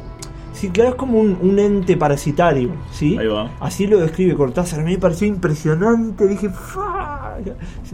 Sí, 0.52 0.68
claro, 0.68 0.90
es 0.90 0.96
como 0.96 1.20
un, 1.20 1.38
un 1.40 1.58
ente 1.58 1.96
parasitario, 1.96 2.72
¿sí? 2.92 3.16
Ahí 3.16 3.28
va. 3.28 3.50
Así 3.60 3.86
lo 3.86 3.98
describe 3.98 4.34
Cortázar. 4.34 4.80
A 4.80 4.82
mí 4.82 4.92
me 4.92 4.98
pareció 4.98 5.26
impresionante. 5.26 6.26
Dije, 6.26 6.50
"Fa", 6.50 7.36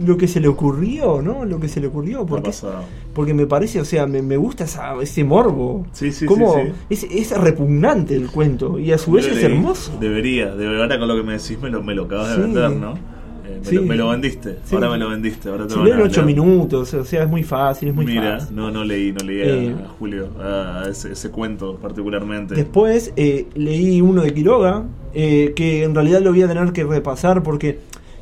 lo 0.03 0.17
que 0.17 0.27
se 0.27 0.39
le 0.39 0.47
ocurrió, 0.47 1.21
¿no? 1.21 1.45
Lo 1.45 1.59
que 1.59 1.67
se 1.69 1.79
le 1.79 1.87
ocurrió. 1.87 2.25
Porque, 2.25 2.49
pasado. 2.49 2.81
Porque 3.17 3.33
me 3.33 3.47
parece, 3.47 3.81
o 3.81 3.85
sea, 3.85 4.05
me, 4.07 4.21
me 4.21 4.37
gusta 4.37 4.63
esa- 4.65 4.93
ese 5.01 5.23
morbo. 5.25 5.85
Sí, 5.91 6.11
sí, 6.13 6.25
Como 6.25 6.53
sí, 6.53 6.61
sí. 6.95 7.05
Es, 7.17 7.31
es 7.31 7.37
repugnante 7.37 8.15
el 8.15 8.27
cuento 8.29 8.77
y 8.79 8.91
a 8.93 8.97
su 8.97 9.11
vez 9.11 9.27
es 9.27 9.43
hermoso. 9.43 9.91
Debería, 9.99 10.55
de 10.55 10.67
ahora 10.67 10.97
con 10.99 11.07
lo 11.07 11.15
que 11.17 11.23
me 11.23 11.33
decís 11.33 11.59
me 11.59 11.69
lo, 11.71 11.81
me 11.83 11.95
lo 11.95 12.03
acabas 12.05 12.29
Sí. 12.35 12.35
de 12.39 12.41
vender, 12.47 12.71
¿no? 12.71 12.93
Eh, 12.93 13.59
me, 13.59 13.65
Sí. 13.65 13.75
lo, 13.75 13.81
me 13.81 13.95
lo 13.95 14.09
vendiste, 14.09 14.57
ahora 14.71 14.89
me 14.91 14.97
lo 14.99 15.09
vendiste. 15.09 15.49
Ahora 15.49 15.65
lee 15.65 15.71
en 15.73 15.79
ganas 15.79 15.97
de 15.97 16.03
8 16.03 16.21
leer. 16.25 16.25
minutos, 16.37 16.93
o 16.93 17.03
sea, 17.05 17.23
es 17.23 17.29
muy 17.29 17.43
fácil, 17.43 17.89
es 17.89 17.95
muy 17.95 18.05
Mira, 18.05 18.39
fácil. 18.39 18.55
no, 18.55 18.69
no 18.71 18.83
leí, 18.83 19.11
no 19.11 19.25
leí 19.25 19.41
a- 19.41 19.45
Eh, 19.45 19.75
a, 19.83 19.87
Julio, 19.97 20.29
a 20.39 20.83
ese, 20.89 21.13
ese 21.13 21.31
cuento 21.31 21.75
particularmente. 21.77 22.53
Después 22.55 23.13
eh, 23.15 23.47
leí 23.55 23.99
uno 24.01 24.21
de 24.21 24.33
Quiroga, 24.33 24.83
eh, 25.13 25.53
que 25.55 25.83
en 25.83 25.95
realidad 25.95 26.21
lo 26.21 26.29
voy 26.31 26.43
a 26.43 26.47
tener 26.47 26.71
que 26.71 26.83
repasar 26.83 27.41
porque 27.41 27.79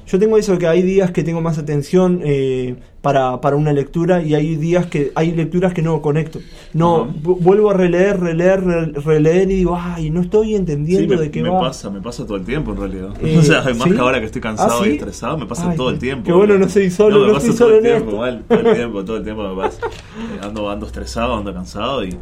yo 0.08 0.20
tengo 0.20 0.38
eso 0.38 0.58
que 0.58 0.68
hay 0.68 0.82
días 0.82 1.12
que 1.12 1.24
tengo 1.24 1.42
más 1.42 1.58
atención 1.58 2.22
eh, 2.24 2.76
para, 3.02 3.40
para 3.42 3.56
una 3.56 3.74
lectura 3.74 4.22
y 4.24 4.34
hay 4.36 4.56
días 4.56 4.86
que 4.88 5.12
hay 5.16 5.32
lecturas 5.32 5.74
que 5.74 5.82
no 5.82 6.02
conecto. 6.02 6.40
No, 6.74 7.04
Ajá. 7.04 7.12
vu- 7.24 7.38
vuelvo 7.40 7.70
a 7.70 7.74
releer, 7.74 8.20
releer, 8.20 8.64
re- 8.64 8.92
releer 9.02 9.50
y 9.52 9.56
digo, 9.56 9.78
ay, 9.80 10.10
no 10.10 10.22
estoy 10.22 10.48
Sí, 10.50 10.56
entendiendo 10.56 11.16
me, 11.16 11.22
de 11.22 11.32
qué 11.32 11.42
me 11.44 11.50
va. 11.50 11.60
pasa, 11.60 11.90
me 11.90 12.02
pasa 12.02 12.26
todo 12.26 12.38
el 12.38 12.44
tiempo 12.46 12.72
en 12.72 12.78
realidad. 12.78 13.10
Eh, 13.22 13.38
o 13.40 13.42
sea, 13.44 13.62
más 13.62 13.84
¿sí? 13.84 13.92
que 13.92 14.00
ahora 14.00 14.20
que 14.20 14.26
estoy 14.26 14.42
cansado 14.42 14.82
¿Ah, 14.84 14.88
y 14.88 14.92
sí? 14.92 14.96
estresado, 14.98 15.38
me 15.38 15.46
pasa 15.46 15.70
Ay, 15.72 15.78
todo 15.78 15.90
el 15.90 16.00
tiempo. 16.00 16.26
qué 16.26 16.34
bueno, 16.34 16.58
no 16.58 16.68
soy 16.70 16.90
solo, 16.92 17.22
me 17.22 17.28
no 17.28 17.34
pasa 17.34 17.48
todo 17.48 17.58
solo 17.58 17.76
el 17.78 17.86
en 17.86 17.92
tiempo, 17.92 18.10
esto. 18.10 18.18
mal, 18.22 18.44
todo 18.48 18.60
el 18.60 18.76
tiempo, 18.76 19.06
todo 19.06 19.18
el 19.18 19.24
tiempo 19.24 19.44
me 19.56 19.62
pasa. 19.62 19.80
Eh, 20.16 20.40
ando, 20.42 20.70
ando 20.70 20.86
estresado, 20.86 21.36
ando 21.36 21.54
cansado 21.54 22.04
y, 22.06 22.16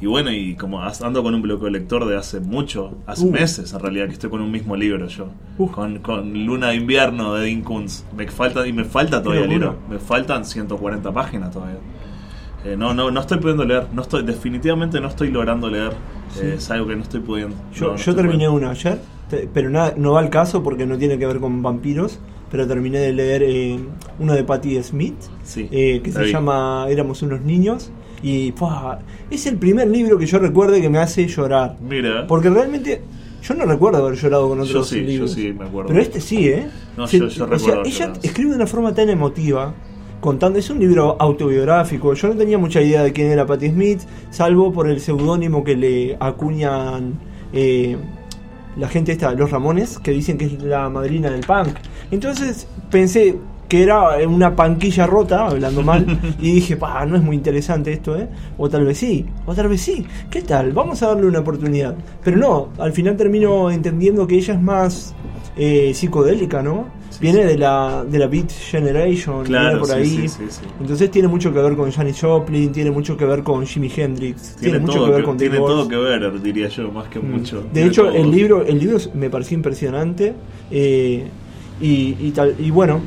y 0.00 0.06
bueno, 0.06 0.30
y 0.30 0.54
como 0.54 0.80
ando 0.82 1.22
con 1.22 1.34
un 1.34 1.42
bloqueo 1.42 1.68
lector 1.70 2.06
de 2.06 2.16
hace 2.16 2.40
mucho, 2.40 2.96
hace 3.06 3.24
Uh. 3.24 3.30
meses 3.32 3.72
en 3.72 3.80
realidad, 3.80 4.06
que 4.06 4.12
estoy 4.12 4.30
con 4.30 4.40
un 4.40 4.50
mismo 4.50 4.76
libro 4.76 5.06
yo. 5.08 5.28
Uf. 5.58 5.72
Con, 5.72 5.98
con 5.98 6.44
Luna 6.46 6.68
de 6.68 6.76
Invierno 6.76 7.34
de 7.34 7.46
Dean 7.46 7.62
Koontz. 7.62 8.04
Me 8.16 8.26
falta, 8.28 8.66
y 8.66 8.72
me 8.72 8.84
falta 8.84 9.22
todavía 9.22 9.44
el 9.44 9.50
libro. 9.50 9.76
Me 9.90 9.98
faltan 9.98 10.44
140 10.44 11.12
páginas 11.12 11.50
todavía. 11.52 11.78
Eh, 12.64 12.76
no, 12.76 12.92
no, 12.94 13.10
no 13.10 13.20
estoy 13.20 13.38
pudiendo 13.38 13.64
leer. 13.64 13.86
No 13.92 14.02
estoy, 14.02 14.22
definitivamente 14.24 15.00
no 15.00 15.08
estoy 15.08 15.30
logrando 15.30 15.68
leer. 15.68 15.92
Eh, 16.40 16.54
es 16.58 16.70
algo 16.70 16.86
que 16.88 16.96
no 16.96 17.02
estoy 17.02 17.20
pudiendo. 17.20 17.56
Yo, 17.74 17.86
No, 17.86 17.92
no 17.92 17.98
yo 17.98 18.14
terminé 18.14 18.34
pudiendo. 18.46 18.56
uno 18.56 18.70
ayer, 18.70 19.00
te- 19.30 19.48
pero 19.52 19.70
nada, 19.70 19.94
no 19.96 20.12
va 20.12 20.20
al 20.20 20.30
caso 20.30 20.62
porque 20.62 20.84
no 20.86 20.98
tiene 20.98 21.18
que 21.18 21.26
ver 21.26 21.38
con 21.40 21.62
vampiros, 21.62 22.18
pero 22.50 22.66
terminé 22.66 22.98
de 22.98 23.12
leer 23.12 23.42
eh, 23.44 23.78
uno 24.18 24.32
de 24.34 24.42
Patti 24.44 24.82
Smith, 24.82 25.14
Sí, 25.44 25.68
eh, 25.70 26.00
que 26.02 26.10
se 26.12 26.22
vi. 26.24 26.32
llama 26.32 26.86
Éramos 26.88 27.22
unos 27.22 27.40
niños, 27.42 27.90
y 28.22 28.52
¡pua! 28.52 28.98
es 29.30 29.46
el 29.46 29.56
primer 29.56 29.88
libro 29.88 30.18
que 30.18 30.26
yo 30.26 30.38
recuerde 30.38 30.80
que 30.80 30.88
me 30.90 30.98
hace 30.98 31.26
llorar. 31.26 31.76
Mira. 31.80 32.26
Porque 32.26 32.50
realmente 32.50 33.02
yo 33.42 33.54
no 33.54 33.64
recuerdo 33.64 34.04
haber 34.04 34.18
llorado 34.18 34.48
con 34.48 34.58
otros 34.60 34.72
Yo 34.74 34.84
sí, 34.84 35.00
yo 35.02 35.06
libros. 35.06 35.32
sí, 35.32 35.52
me 35.56 35.64
acuerdo. 35.66 35.88
Pero 35.88 36.00
este 36.00 36.20
sí, 36.20 36.48
¿eh? 36.48 36.66
No, 36.96 37.06
Se- 37.06 37.18
yo- 37.18 37.28
yo 37.28 37.44
o 37.44 37.46
recuerdo 37.46 37.84
sea, 37.84 38.06
ella 38.06 38.12
escribe 38.22 38.50
de 38.50 38.56
una 38.56 38.66
forma 38.66 38.92
tan 38.94 39.08
emotiva, 39.10 39.72
contando. 40.20 40.58
Es 40.58 40.68
un 40.70 40.80
libro 40.80 41.16
autobiográfico. 41.20 42.12
Yo 42.14 42.28
no 42.28 42.34
tenía 42.34 42.58
mucha 42.58 42.82
idea 42.82 43.02
de 43.04 43.12
quién 43.12 43.28
era 43.30 43.46
Patti 43.46 43.68
Smith, 43.70 44.00
salvo 44.30 44.72
por 44.72 44.88
el 44.88 44.98
seudónimo 45.00 45.62
que 45.62 45.76
le 45.76 46.16
acuñan 46.18 47.14
eh, 47.52 47.96
la 48.76 48.88
gente 48.88 49.12
esta, 49.12 49.32
los 49.32 49.50
Ramones, 49.50 49.98
que 50.00 50.10
dicen 50.10 50.36
que 50.38 50.46
es 50.46 50.62
la 50.62 50.88
madrina 50.88 51.30
del 51.30 51.40
punk. 51.46 51.76
Entonces 52.10 52.66
pensé 52.90 53.36
que 53.68 53.82
era 53.82 54.16
una 54.26 54.56
panquilla 54.56 55.06
rota, 55.06 55.46
hablando 55.46 55.82
mal, 55.82 56.06
y 56.40 56.52
dije, 56.52 56.76
pa, 56.76 57.04
no 57.06 57.16
es 57.16 57.22
muy 57.22 57.36
interesante 57.36 57.92
esto, 57.92 58.16
¿eh? 58.18 58.28
O 58.56 58.68
tal 58.68 58.84
vez 58.84 58.98
sí, 58.98 59.26
o 59.46 59.54
tal 59.54 59.68
vez 59.68 59.80
sí. 59.82 60.06
¿Qué 60.30 60.42
tal? 60.42 60.72
Vamos 60.72 61.02
a 61.02 61.08
darle 61.08 61.26
una 61.26 61.40
oportunidad. 61.40 61.94
Pero 62.24 62.36
no, 62.38 62.70
al 62.78 62.92
final 62.92 63.16
termino 63.16 63.70
entendiendo 63.70 64.26
que 64.26 64.36
ella 64.36 64.54
es 64.54 64.60
más 64.62 65.14
eh, 65.56 65.92
psicodélica, 65.94 66.62
¿no? 66.62 66.86
Sí, 67.10 67.18
viene 67.20 67.42
sí. 67.42 67.46
de 67.48 67.58
la 67.58 68.04
de 68.04 68.18
la 68.18 68.26
Beat 68.26 68.50
Generation, 68.52 69.50
viene 69.50 69.58
Claro, 69.60 69.78
por 69.80 69.88
sí, 69.88 69.94
ahí. 69.94 70.06
sí, 70.06 70.28
sí, 70.28 70.44
sí. 70.48 70.60
Entonces 70.80 71.10
tiene 71.10 71.28
mucho 71.28 71.52
que 71.52 71.60
ver 71.60 71.74
con 71.76 71.90
Janis 71.90 72.20
Joplin, 72.20 72.70
tiene 72.72 72.90
mucho 72.90 73.16
que 73.16 73.24
ver 73.24 73.42
con 73.42 73.66
Jimi 73.66 73.90
Hendrix, 73.94 74.56
tiene, 74.56 74.78
Tiene, 74.78 74.78
mucho 74.80 74.98
todo, 74.98 75.04
que 75.06 75.10
ver 75.12 75.24
que, 75.24 75.26
con 75.26 75.36
tiene 75.36 75.56
todo 75.56 75.88
que 75.88 75.96
ver, 75.96 76.40
diría 76.42 76.68
yo, 76.68 76.90
más 76.92 77.08
que 77.08 77.18
mucho. 77.20 77.64
De 77.72 77.84
hecho, 77.84 78.04
todo. 78.04 78.12
el 78.14 78.30
libro, 78.30 78.64
el 78.64 78.78
libro 78.78 78.98
me 79.14 79.28
pareció 79.30 79.56
impresionante. 79.56 80.34
eh, 80.70 81.30
y, 81.80 82.16
y 82.18 82.32
tal, 82.32 82.56
y 82.58 82.70
bueno, 82.72 83.00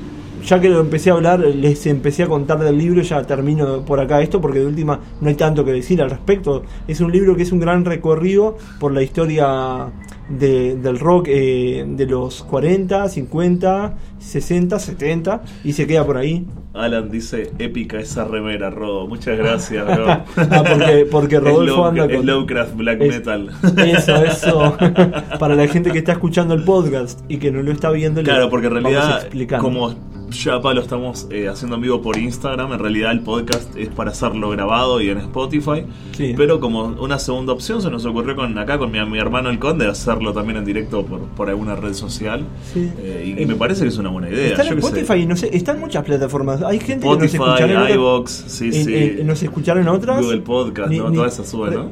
ya 0.46 0.60
que 0.60 0.70
lo 0.70 0.80
empecé 0.80 1.10
a 1.10 1.14
hablar, 1.14 1.40
les 1.40 1.86
empecé 1.88 2.24
a 2.24 2.28
contar 2.28 2.60
del 2.60 2.78
libro, 2.78 3.02
ya 3.02 3.22
termino 3.24 3.82
por 3.86 4.00
acá 4.00 4.22
esto, 4.22 4.40
porque 4.42 4.60
de 4.60 4.66
última 4.68 5.00
no 5.20 5.30
hay 5.30 5.36
tanto 5.36 5.64
que 5.66 5.72
decir 5.72 6.02
al 6.02 6.10
respecto. 6.10 6.64
Es 6.88 7.02
un 7.02 7.12
libro 7.12 7.36
que 7.36 7.44
es 7.44 7.52
un 7.52 7.60
gran 7.60 7.86
recorrido 7.86 8.58
por 8.80 8.92
la 8.94 9.02
historia 9.04 9.88
de- 10.30 10.76
del 10.78 10.98
rock 11.00 11.28
eh, 11.30 11.84
de 11.88 12.06
los 12.06 12.44
40, 12.44 13.10
50, 13.10 13.94
60, 14.20 14.80
70 14.80 15.42
y 15.64 15.74
se 15.74 15.86
queda 15.88 16.06
por 16.06 16.18
ahí. 16.18 16.46
Alan 16.74 17.12
dice, 17.12 17.52
épica 17.60 18.00
esa 18.00 18.24
remera, 18.24 18.70
Rodo. 18.70 19.06
Muchas 19.08 19.38
gracias, 19.38 19.86
bro. 19.86 20.06
Ah, 20.38 20.64
porque- 20.68 21.08
porque 21.12 21.40
Rodolfo 21.40 21.76
low- 21.76 21.86
anda 21.86 22.04
con- 22.08 22.16
Es 22.16 22.24
Lowcraft 22.26 22.76
Black 22.78 23.02
Es- 23.02 23.10
Metal. 23.18 23.52
Eso, 23.86 24.16
eso. 24.24 24.78
Para 25.40 25.56
la 25.56 25.68
gente 25.68 25.92
que 25.92 25.98
está 25.98 26.14
escuchando 26.14 26.54
el 26.54 26.64
podcast 26.64 27.20
y 27.28 27.38
que 27.38 27.52
no 27.52 27.62
lo 27.62 27.72
está 27.74 27.90
viendo, 27.92 28.24
Claro, 28.24 28.50
porque 28.50 28.68
en 28.68 28.74
realidad, 28.74 29.28
como 29.60 29.94
ya 30.32 30.62
pa, 30.62 30.74
lo 30.74 30.82
estamos 30.82 31.28
eh, 31.30 31.48
haciendo 31.48 31.76
en 31.76 31.82
vivo 31.84 32.02
por 32.02 32.18
Instagram, 32.18 32.74
en 32.74 32.80
realidad 32.80 33.12
el 33.12 33.22
podcast 33.22 33.76
es 33.76 33.90
para 33.90 34.12
hacerlo 34.12 34.50
grabado 34.50 35.00
y 35.02 35.10
en 35.10 35.18
Spotify. 35.20 35.84
Sí. 36.18 36.34
Pero 36.36 36.60
como 36.60 36.84
una 36.86 37.20
segunda 37.20 37.54
opción 37.54 37.82
se 37.82 37.90
nos 37.90 38.06
ocurrió 38.06 38.36
con 38.36 38.58
acá 38.58 38.78
con 38.78 38.92
mi, 38.92 39.04
mi 39.06 39.20
hermano 39.20 39.50
el 39.50 39.60
Conde 39.60 39.88
hacerlo 39.88 40.34
también 40.34 40.58
en 40.58 40.66
directo 40.66 41.06
por, 41.06 41.20
por 41.22 41.50
alguna 41.50 41.76
red 41.76 41.94
social. 41.94 42.46
Sí. 42.74 42.90
Eh, 43.00 43.34
y 43.38 43.44
Eh, 43.44 43.46
me 43.46 43.56
parece 43.56 43.82
que 43.84 43.90
es 43.90 43.98
una 43.98 44.10
buena 44.10 44.30
idea. 44.30 44.48
Está 44.52 44.68
en. 44.68 44.80
Spotify, 44.80 45.26
no 45.26 45.36
sé, 45.36 45.50
está 45.56 45.74
en 45.74 45.80
muchas 45.80 46.04
plataformas. 46.04 46.62
Hay 46.64 46.80
gente 46.80 47.08
que 47.08 47.14
nos 47.14 47.24
Spotify, 47.24 47.44
escucharon 47.44 47.88
en 47.88 47.94
iVoox, 47.96 48.30
sí, 48.32 48.66
en- 48.66 48.74
sí. 48.74 48.94
en- 48.96 49.28
nos 49.28 49.44
escucharon 49.44 49.88
otras. 49.88 50.22
Google 50.22 50.42
Podcast, 50.42 50.90
Ni- 50.90 50.98
¿no? 51.00 51.10
ni- 51.10 51.16
Todas 51.18 51.34
esas 51.34 51.50
suben, 51.50 51.74
¿no? 51.74 51.90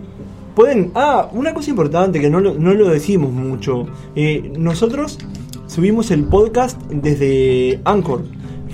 Pueden. 0.55 0.91
Ah, 0.95 1.29
una 1.31 1.53
cosa 1.53 1.69
importante 1.69 2.19
que 2.19 2.29
no 2.29 2.39
lo, 2.41 2.53
no 2.55 2.73
lo 2.73 2.89
decimos 2.89 3.31
mucho. 3.31 3.87
Eh, 4.15 4.51
nosotros 4.57 5.17
subimos 5.79 6.11
el 6.11 6.25
podcast 6.25 6.77
desde 6.91 7.79
Anchor. 7.85 8.23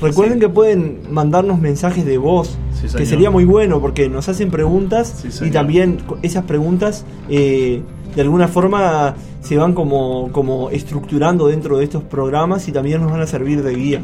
Recuerden 0.02 0.34
Sí. 0.34 0.40
que 0.40 0.50
pueden 0.50 1.02
mandarnos 1.12 1.60
mensajes 1.60 2.04
de 2.04 2.18
voz, 2.18 2.58
Sí, 2.74 2.88
que 2.98 3.06
sería 3.06 3.30
muy 3.30 3.46
bueno 3.46 3.80
porque 3.80 4.10
nos 4.10 4.28
hacen 4.28 4.50
preguntas 4.50 5.24
Sí, 5.30 5.46
y 5.46 5.52
también 5.52 6.00
esas 6.24 6.46
preguntas 6.46 7.06
eh, 7.30 7.84
de 8.16 8.22
alguna 8.24 8.48
forma 8.48 9.14
se 9.42 9.56
van 9.56 9.74
como, 9.74 10.32
como 10.32 10.72
estructurando 10.72 11.46
dentro 11.48 11.78
de 11.78 11.84
estos 11.84 12.02
programas 12.02 12.68
y 12.68 12.72
también 12.72 13.02
nos 13.02 13.12
van 13.12 13.22
a 13.22 13.28
servir 13.28 13.62
de 13.62 13.76
guía. 13.76 14.02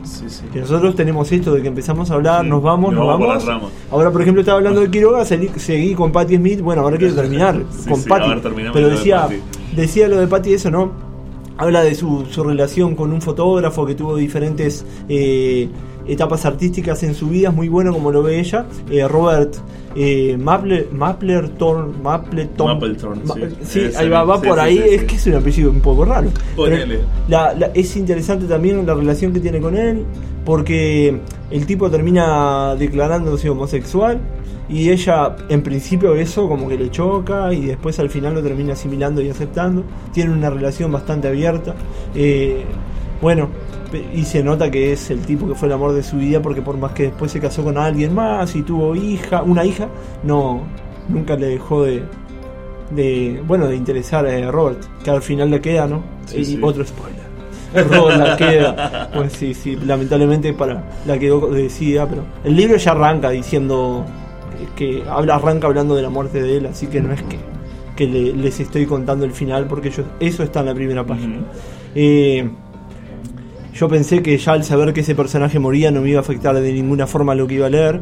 Que 0.53 0.59
nosotros 0.59 0.93
tenemos 0.95 1.31
esto 1.31 1.55
de 1.55 1.63
que 1.63 1.69
empezamos 1.69 2.11
a 2.11 2.13
hablar, 2.13 2.45
nos 2.45 2.61
vamos, 2.61 2.93
nos 2.93 3.07
vamos. 3.07 3.43
Ahora, 3.89 4.11
por 4.11 4.21
ejemplo, 4.21 4.41
estaba 4.41 4.59
hablando 4.59 4.79
de 4.81 4.91
Quiroga, 4.91 5.25
seguí, 5.25 5.49
seguí 5.55 5.95
con 5.95 6.11
Patti 6.11 6.35
Smith. 6.35 6.61
Bueno, 6.61 6.83
ahora 6.83 6.97
quiero 6.97 7.15
terminar 7.15 7.63
con 7.89 8.03
Patti. 8.03 8.29
Pero 8.71 8.89
decía, 8.89 9.27
decía 9.75 10.07
lo 10.07 10.17
de 10.19 10.27
Patti 10.27 10.53
eso, 10.53 10.69
¿no? 10.69 11.10
Habla 11.61 11.83
de 11.83 11.93
su, 11.93 12.25
su 12.31 12.43
relación 12.43 12.95
con 12.95 13.13
un 13.13 13.21
fotógrafo 13.21 13.85
que 13.85 13.93
tuvo 13.93 14.15
diferentes 14.15 14.83
eh, 15.07 15.69
etapas 16.07 16.43
artísticas 16.45 17.03
en 17.03 17.13
su 17.13 17.27
vida, 17.29 17.49
es 17.49 17.55
muy 17.55 17.67
bueno 17.69 17.93
como 17.93 18.11
lo 18.11 18.23
ve 18.23 18.39
ella. 18.39 18.65
Eh, 18.89 19.07
Robert 19.07 19.53
eh, 19.95 20.37
Mapler, 20.39 20.87
Mapleton, 20.91 22.01
Mapleton, 22.01 22.65
Mapleton, 22.67 23.21
Ma- 23.25 23.35
sí. 23.35 23.41
sí, 23.61 23.79
Ese 23.81 23.97
ahí 23.99 24.09
va, 24.09 24.23
va 24.23 24.39
sí, 24.41 24.47
por 24.47 24.55
sí, 24.57 24.63
ahí, 24.65 24.77
es 24.79 25.03
que 25.03 25.15
es 25.15 25.27
un 25.27 25.35
apellido 25.35 25.69
un 25.69 25.81
poco 25.81 26.03
raro. 26.03 26.29
Pero 26.55 26.77
la- 27.27 27.53
la- 27.53 27.67
es 27.75 27.95
interesante 27.95 28.45
también 28.47 28.83
la 28.85 28.95
relación 28.95 29.31
que 29.31 29.39
tiene 29.39 29.59
con 29.61 29.77
él, 29.77 30.03
porque 30.43 31.19
el 31.51 31.65
tipo 31.67 31.91
termina 31.91 32.73
declarándose 32.75 33.49
homosexual 33.51 34.19
y 34.71 34.89
ella 34.89 35.35
en 35.49 35.61
principio 35.63 36.15
eso 36.15 36.47
como 36.47 36.69
que 36.69 36.77
le 36.77 36.89
choca 36.89 37.53
y 37.53 37.65
después 37.65 37.99
al 37.99 38.09
final 38.09 38.35
lo 38.35 38.41
termina 38.41 38.73
asimilando 38.73 39.21
y 39.21 39.29
aceptando. 39.29 39.83
Tienen 40.13 40.33
una 40.33 40.49
relación 40.49 40.91
bastante 40.91 41.27
abierta. 41.27 41.75
Eh, 42.15 42.63
bueno, 43.21 43.49
y 44.15 44.23
se 44.23 44.41
nota 44.41 44.71
que 44.71 44.93
es 44.93 45.11
el 45.11 45.19
tipo 45.25 45.45
que 45.45 45.55
fue 45.55 45.67
el 45.67 45.73
amor 45.73 45.91
de 45.91 46.03
su 46.03 46.17
vida 46.17 46.41
porque 46.41 46.61
por 46.61 46.77
más 46.77 46.93
que 46.93 47.03
después 47.03 47.31
se 47.31 47.41
casó 47.41 47.63
con 47.63 47.77
alguien 47.77 48.15
más 48.15 48.55
y 48.55 48.61
tuvo 48.61 48.95
hija, 48.95 49.43
una 49.43 49.65
hija, 49.65 49.89
no, 50.23 50.61
nunca 51.09 51.35
le 51.35 51.47
dejó 51.47 51.83
de, 51.83 52.03
de 52.91 53.43
bueno, 53.45 53.67
de 53.67 53.75
interesar 53.75 54.25
a 54.25 54.51
Robert, 54.51 54.79
que 55.03 55.11
al 55.11 55.21
final 55.21 55.51
le 55.51 55.59
queda, 55.59 55.85
¿no? 55.85 56.01
Sí, 56.27 56.37
y 56.37 56.45
sí. 56.45 56.59
otro 56.61 56.85
spoiler. 56.85 57.21
Robert 57.89 58.17
la 58.17 58.37
queda. 58.37 59.09
Pues 59.13 59.33
sí, 59.33 59.53
sí, 59.53 59.75
lamentablemente 59.75 60.53
para 60.53 60.83
la 61.05 61.19
quedó 61.19 61.47
decida, 61.47 62.07
pero 62.07 62.23
el 62.45 62.55
libro 62.55 62.77
ya 62.77 62.91
arranca 62.91 63.29
diciendo 63.29 64.05
que 64.75 65.03
habla, 65.09 65.35
arranca 65.35 65.67
hablando 65.67 65.95
de 65.95 66.01
la 66.01 66.09
muerte 66.09 66.41
de 66.41 66.57
él, 66.57 66.65
así 66.65 66.87
que 66.87 67.01
no 67.01 67.13
es 67.13 67.21
que, 67.23 67.37
que 67.95 68.07
le- 68.07 68.33
les 68.33 68.59
estoy 68.59 68.85
contando 68.85 69.25
el 69.25 69.31
final 69.31 69.65
porque 69.67 69.89
yo, 69.89 70.03
eso 70.19 70.43
está 70.43 70.61
en 70.61 70.65
la 70.67 70.73
primera 70.75 71.05
página. 71.05 71.39
Eh, 71.95 72.49
yo 73.73 73.87
pensé 73.87 74.21
que 74.21 74.37
ya 74.37 74.51
al 74.53 74.63
saber 74.63 74.93
que 74.93 74.99
ese 75.01 75.15
personaje 75.15 75.57
moría 75.59 75.91
no 75.91 76.01
me 76.01 76.09
iba 76.09 76.19
a 76.19 76.21
afectar 76.21 76.53
de 76.59 76.73
ninguna 76.73 77.07
forma 77.07 77.33
lo 77.35 77.47
que 77.47 77.55
iba 77.55 77.67
a 77.67 77.69
leer, 77.69 78.01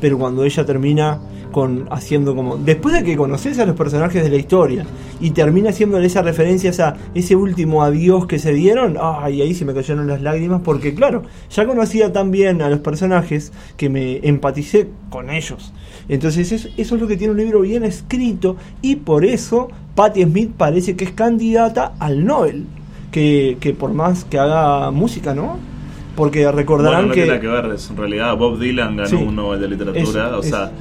pero 0.00 0.18
cuando 0.18 0.44
ella 0.44 0.64
termina 0.64 1.20
con 1.52 1.88
haciendo 1.90 2.34
como 2.36 2.56
después 2.58 2.94
de 2.94 3.02
que 3.02 3.16
conoces 3.16 3.58
a 3.58 3.66
los 3.66 3.74
personajes 3.76 4.22
de 4.22 4.30
la 4.30 4.36
historia 4.36 4.86
y 5.20 5.32
termina 5.32 5.70
haciéndole 5.70 6.06
esas 6.06 6.24
referencias 6.24 6.78
a 6.78 6.96
ese 7.12 7.34
último 7.34 7.82
adiós 7.82 8.26
que 8.26 8.38
se 8.38 8.52
dieron, 8.54 8.96
ay, 9.00 9.42
ahí 9.42 9.52
se 9.52 9.64
me 9.64 9.74
cayeron 9.74 10.06
las 10.06 10.22
lágrimas 10.22 10.62
porque 10.64 10.94
claro, 10.94 11.22
ya 11.50 11.66
conocía 11.66 12.12
tan 12.12 12.30
bien 12.30 12.62
a 12.62 12.70
los 12.70 12.78
personajes 12.80 13.52
que 13.76 13.88
me 13.90 14.20
empaticé 14.26 14.88
con 15.10 15.28
ellos. 15.28 15.72
Entonces 16.10 16.50
eso, 16.52 16.68
eso 16.76 16.94
es 16.96 17.00
lo 17.00 17.06
que 17.08 17.16
tiene 17.16 17.32
un 17.32 17.38
libro 17.38 17.60
bien 17.60 17.84
escrito 17.84 18.56
y 18.82 18.96
por 18.96 19.24
eso 19.24 19.68
Patti 19.94 20.24
Smith 20.24 20.50
parece 20.56 20.96
que 20.96 21.04
es 21.04 21.12
candidata 21.12 21.92
al 21.98 22.24
Nobel 22.26 22.66
que, 23.12 23.56
que 23.60 23.72
por 23.72 23.92
más 23.94 24.24
que 24.24 24.38
haga 24.38 24.90
música, 24.90 25.34
¿no? 25.34 25.56
Porque 26.16 26.50
recordarán 26.52 27.06
Bueno, 27.06 27.08
no 27.08 27.14
que... 27.14 27.22
tiene 27.24 27.40
que 27.40 27.46
ver, 27.46 27.64
en 27.90 27.96
realidad 27.96 28.36
Bob 28.36 28.58
Dylan 28.58 28.96
ganó 28.96 29.08
Sí. 29.08 29.14
un 29.14 29.36
Nobel 29.36 29.60
de 29.60 29.68
literatura, 29.68 30.28
Es- 30.28 30.34
o 30.34 30.40
es- 30.40 30.48
sea, 30.50 30.72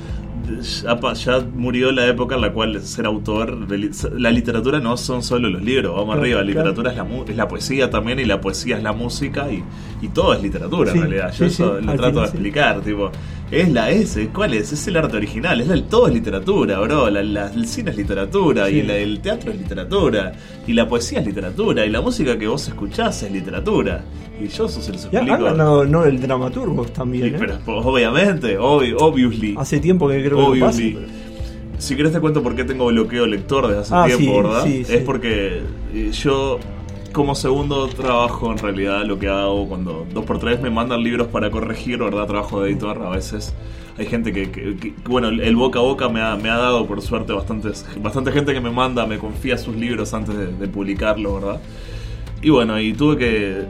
ya, 1.14 1.40
murió 1.56 1.92
la 1.92 2.08
época 2.08 2.36
en 2.36 2.42
la 2.42 2.52
cual 2.52 2.82
ser 2.82 3.06
autor, 3.06 3.68
de 3.68 3.92
la 4.18 4.32
literatura 4.32 4.80
no 4.80 4.98
son 4.98 5.22
solo 5.22 5.50
los 5.50 5.62
libros, 5.62 5.92
vamos 5.92 6.16
Claro, 6.16 6.22
arriba, 6.22 6.38
la 6.40 6.46
claro. 6.46 6.58
literatura 6.70 6.92
es 6.92 6.98
la, 6.98 7.04
mu- 7.04 7.24
es 7.28 7.36
la 7.36 7.48
poesía 7.48 7.90
también 7.90 8.20
y 8.20 8.26
la 8.26 8.42
poesía 8.42 8.78
es 8.78 8.84
la 8.84 8.94
música 8.94 9.48
y, 9.52 9.64
y 10.02 10.08
todo 10.10 10.34
es 10.34 10.42
literatura 10.42 10.92
Sí, 10.92 10.98
en 10.98 11.04
realidad, 11.04 11.32
yo 11.32 11.38
sí, 11.50 11.54
eso 11.54 11.80
lo 11.80 11.94
trato 11.94 12.20
de 12.22 12.26
explicar, 12.26 12.82
tipo, 12.82 13.12
es 13.52 13.72
la 13.72 13.90
S, 13.90 14.30
¿cuál 14.34 14.54
es? 14.54 14.72
Es 14.72 14.88
el 14.88 14.98
arte 14.98 15.18
original, 15.18 15.60
es 15.62 15.68
la- 15.68 15.82
todo 15.84 16.08
es 16.08 16.14
literatura, 16.14 16.80
bro, 16.80 17.10
la- 17.10 17.24
la- 17.24 17.52
el 17.52 17.66
cine 17.68 17.92
es 17.92 17.98
literatura 17.98 18.68
Sí. 18.68 18.76
y 18.76 18.82
la- 18.84 18.96
el 18.98 19.20
teatro 19.22 19.52
es 19.52 19.58
literatura 19.58 20.32
y 20.68 20.74
la 20.74 20.88
poesía 20.88 21.20
es 21.20 21.26
literatura 21.26 21.86
y 21.86 21.90
la 21.90 22.02
música 22.02 22.38
que 22.38 22.48
vos 22.48 22.68
escuchás 22.68 23.24
es 23.24 23.32
literatura. 23.32 24.04
Y 24.42 24.48
yo 24.48 24.68
se 24.68 24.92
los 24.92 25.04
Ya 25.12 25.20
explico. 25.20 25.34
han 25.34 25.44
ganado 25.44 25.86
Nobel 25.86 26.22
dramaturgos 26.22 26.94
también, 26.94 27.30
Sí, 27.30 27.36
¿eh? 27.36 27.38
pero 27.40 27.60
pues, 27.66 27.78
obviamente, 27.86 28.58
obvi- 28.58 28.96
obviously. 28.98 29.56
Hace 29.58 29.80
tiempo 29.80 30.08
que 30.08 30.24
creo 30.24 30.52
que 30.54 30.60
no 30.60 30.72
pero- 30.72 31.00
Si 31.80 31.96
querés 31.96 32.12
te 32.12 32.20
cuento 32.20 32.44
por 32.44 32.56
qué 32.58 32.66
tengo 32.66 32.88
bloqueo 32.88 33.26
lector 33.26 33.66
desde 33.68 33.80
hace 33.82 33.94
Ah, 33.96 34.06
tiempo, 34.06 34.24
sí, 34.26 34.32
¿verdad? 34.42 34.68
Es 34.98 35.04
porque 35.06 35.62
eh, 35.94 36.12
yo 36.12 36.60
como 37.14 37.36
segundo 37.36 37.88
trabajo 37.88 38.52
en 38.52 38.58
realidad 38.58 39.04
lo 39.06 39.20
que 39.20 39.28
hago 39.28 39.68
cuando 39.68 40.06
dos 40.14 40.26
por 40.26 40.40
tres 40.40 40.62
me 40.62 40.70
mandan 40.70 41.04
libros 41.04 41.28
para 41.28 41.52
corregir, 41.52 42.00
¿verdad? 42.00 42.26
Trabajo 42.26 42.62
de 42.62 42.72
editor 42.72 43.02
a 43.02 43.10
veces. 43.10 43.54
Hay 43.98 44.06
gente 44.06 44.32
que, 44.32 44.94
bueno, 45.06 45.28
el 45.28 45.56
boca 45.56 45.80
a 45.80 45.82
boca 45.82 46.08
me 46.08 46.22
ha, 46.22 46.36
me 46.38 46.50
ha 46.50 46.58
dado 46.58 46.86
por 46.88 47.02
suerte 47.02 47.34
bastantes, 47.34 47.86
bastante 48.02 48.32
gente 48.32 48.54
que 48.54 48.62
me 48.62 48.72
manda, 48.72 49.06
me 49.06 49.18
confía 49.18 49.58
sus 49.58 49.76
libros 49.76 50.14
antes 50.14 50.38
de, 50.38 50.48
de 50.48 50.68
publicarlo, 50.68 51.36
¿verdad? 51.36 51.60
Y 52.42 52.50
bueno, 52.50 52.80
y 52.80 52.94
tuve 52.94 53.18
que... 53.18 53.66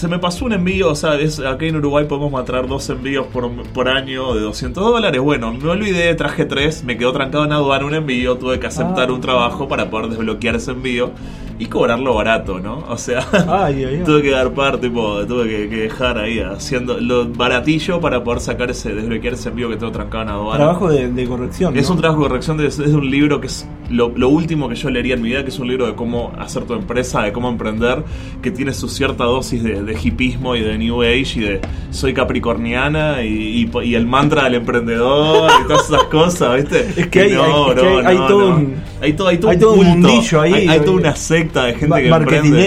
Se 0.00 0.08
me 0.08 0.18
pasó 0.18 0.46
un 0.46 0.54
envío, 0.54 0.88
o 0.92 0.94
sea, 0.94 1.16
es, 1.16 1.40
acá 1.40 1.66
en 1.66 1.76
Uruguay 1.76 2.06
podemos 2.06 2.32
matar 2.32 2.66
dos 2.66 2.88
envíos 2.88 3.26
por, 3.26 3.50
por 3.74 3.86
año 3.86 4.32
de 4.34 4.40
200 4.40 4.82
dólares. 4.82 5.20
Bueno, 5.20 5.52
me 5.52 5.68
olvidé, 5.68 6.14
traje 6.14 6.46
tres, 6.46 6.82
me 6.84 6.96
quedó 6.96 7.12
trancado 7.12 7.44
en 7.44 7.52
aduana 7.52 7.84
un 7.84 7.92
envío, 7.94 8.38
tuve 8.38 8.58
que 8.58 8.66
aceptar 8.66 9.10
Ah. 9.10 9.12
un 9.12 9.20
trabajo 9.20 9.68
para 9.68 9.90
poder 9.90 10.08
desbloquear 10.08 10.56
ese 10.56 10.70
envío 10.70 11.10
y 11.58 11.66
cobrarlo 11.66 12.14
barato, 12.14 12.58
¿no? 12.58 12.82
O 12.88 12.96
sea, 12.96 13.26
Ay, 13.46 13.84
ay, 13.84 13.96
ay. 13.96 14.02
tuve 14.06 14.22
que 14.22 14.30
dar 14.30 14.50
par, 14.54 14.78
tipo, 14.78 15.26
tuve 15.26 15.46
que, 15.50 15.68
que 15.68 15.76
dejar 15.82 16.16
ahí 16.16 16.38
haciendo 16.40 16.98
lo 16.98 17.28
baratillo 17.28 18.00
para 18.00 18.24
poder 18.24 18.40
sacar 18.40 18.70
ese, 18.70 18.94
desbloquear 18.94 19.34
ese 19.34 19.50
envío 19.50 19.68
que 19.68 19.76
tengo 19.76 19.92
trancado 19.92 20.22
en 20.22 20.28
aduana. 20.30 20.56
Trabajo 20.56 20.88
de, 20.88 21.10
de 21.12 21.26
corrección. 21.26 21.76
Es 21.76 21.88
¿no? 21.90 21.96
un 21.96 22.00
trabajo 22.00 22.22
de 22.22 22.28
corrección 22.28 22.56
de, 22.56 22.68
es 22.68 22.78
de 22.78 22.94
un 22.96 23.10
libro 23.10 23.38
que 23.38 23.48
es 23.48 23.68
lo, 23.90 24.10
lo 24.16 24.28
último 24.28 24.68
que 24.68 24.74
yo 24.76 24.88
leería 24.90 25.14
en 25.14 25.22
mi 25.22 25.28
vida, 25.30 25.42
que 25.42 25.50
es 25.50 25.58
un 25.58 25.68
libro 25.68 25.86
de 25.86 25.94
cómo 25.94 26.32
hacer 26.38 26.64
tu 26.64 26.74
empresa, 26.74 27.22
de 27.22 27.32
cómo 27.32 27.48
emprender, 27.48 28.02
que 28.42 28.50
tiene 28.50 28.72
su 28.72 28.88
cierta 28.88 29.24
dosis 29.24 29.62
de, 29.62 29.82
de 29.82 29.96
hipismo 30.02 30.56
y 30.56 30.60
de 30.62 30.78
New 30.78 31.02
Age 31.02 31.32
y 31.36 31.40
de 31.40 31.60
soy 31.90 32.14
capricorniana 32.14 33.22
y, 33.22 33.68
y- 33.74 33.78
y 33.84 33.94
el 33.94 34.06
mantra 34.06 34.44
del 34.44 34.54
emprendedor 34.54 35.50
y 35.62 35.66
todas 35.68 35.86
esas 35.88 36.04
cosas, 36.10 36.56
¿viste? 36.56 36.86
Es 36.96 37.06
que 37.08 37.20
hay- 37.22 37.32
no, 37.32 37.42
hay- 37.66 37.70
es 37.70 37.76
que 37.80 37.82
no, 37.84 37.98
hay- 37.98 38.06
hay 38.06 38.16
no, 38.18 38.26
todo 38.26 38.48
un- 38.48 38.74
hay 39.02 39.12
todo, 39.14 39.28
hay 39.28 39.38
todo 39.38 39.50
un 39.50 39.58
todo 39.58 39.72
un 39.72 39.76
culto, 39.78 39.90
mundillo 40.08 40.40
ahí, 40.40 40.68
hay, 40.68 40.80
toda 40.80 40.92
una 40.92 41.16
secta 41.16 41.64
de 41.64 41.74
gente 41.74 41.86
que 42.02 42.10
emprende. 42.24 42.58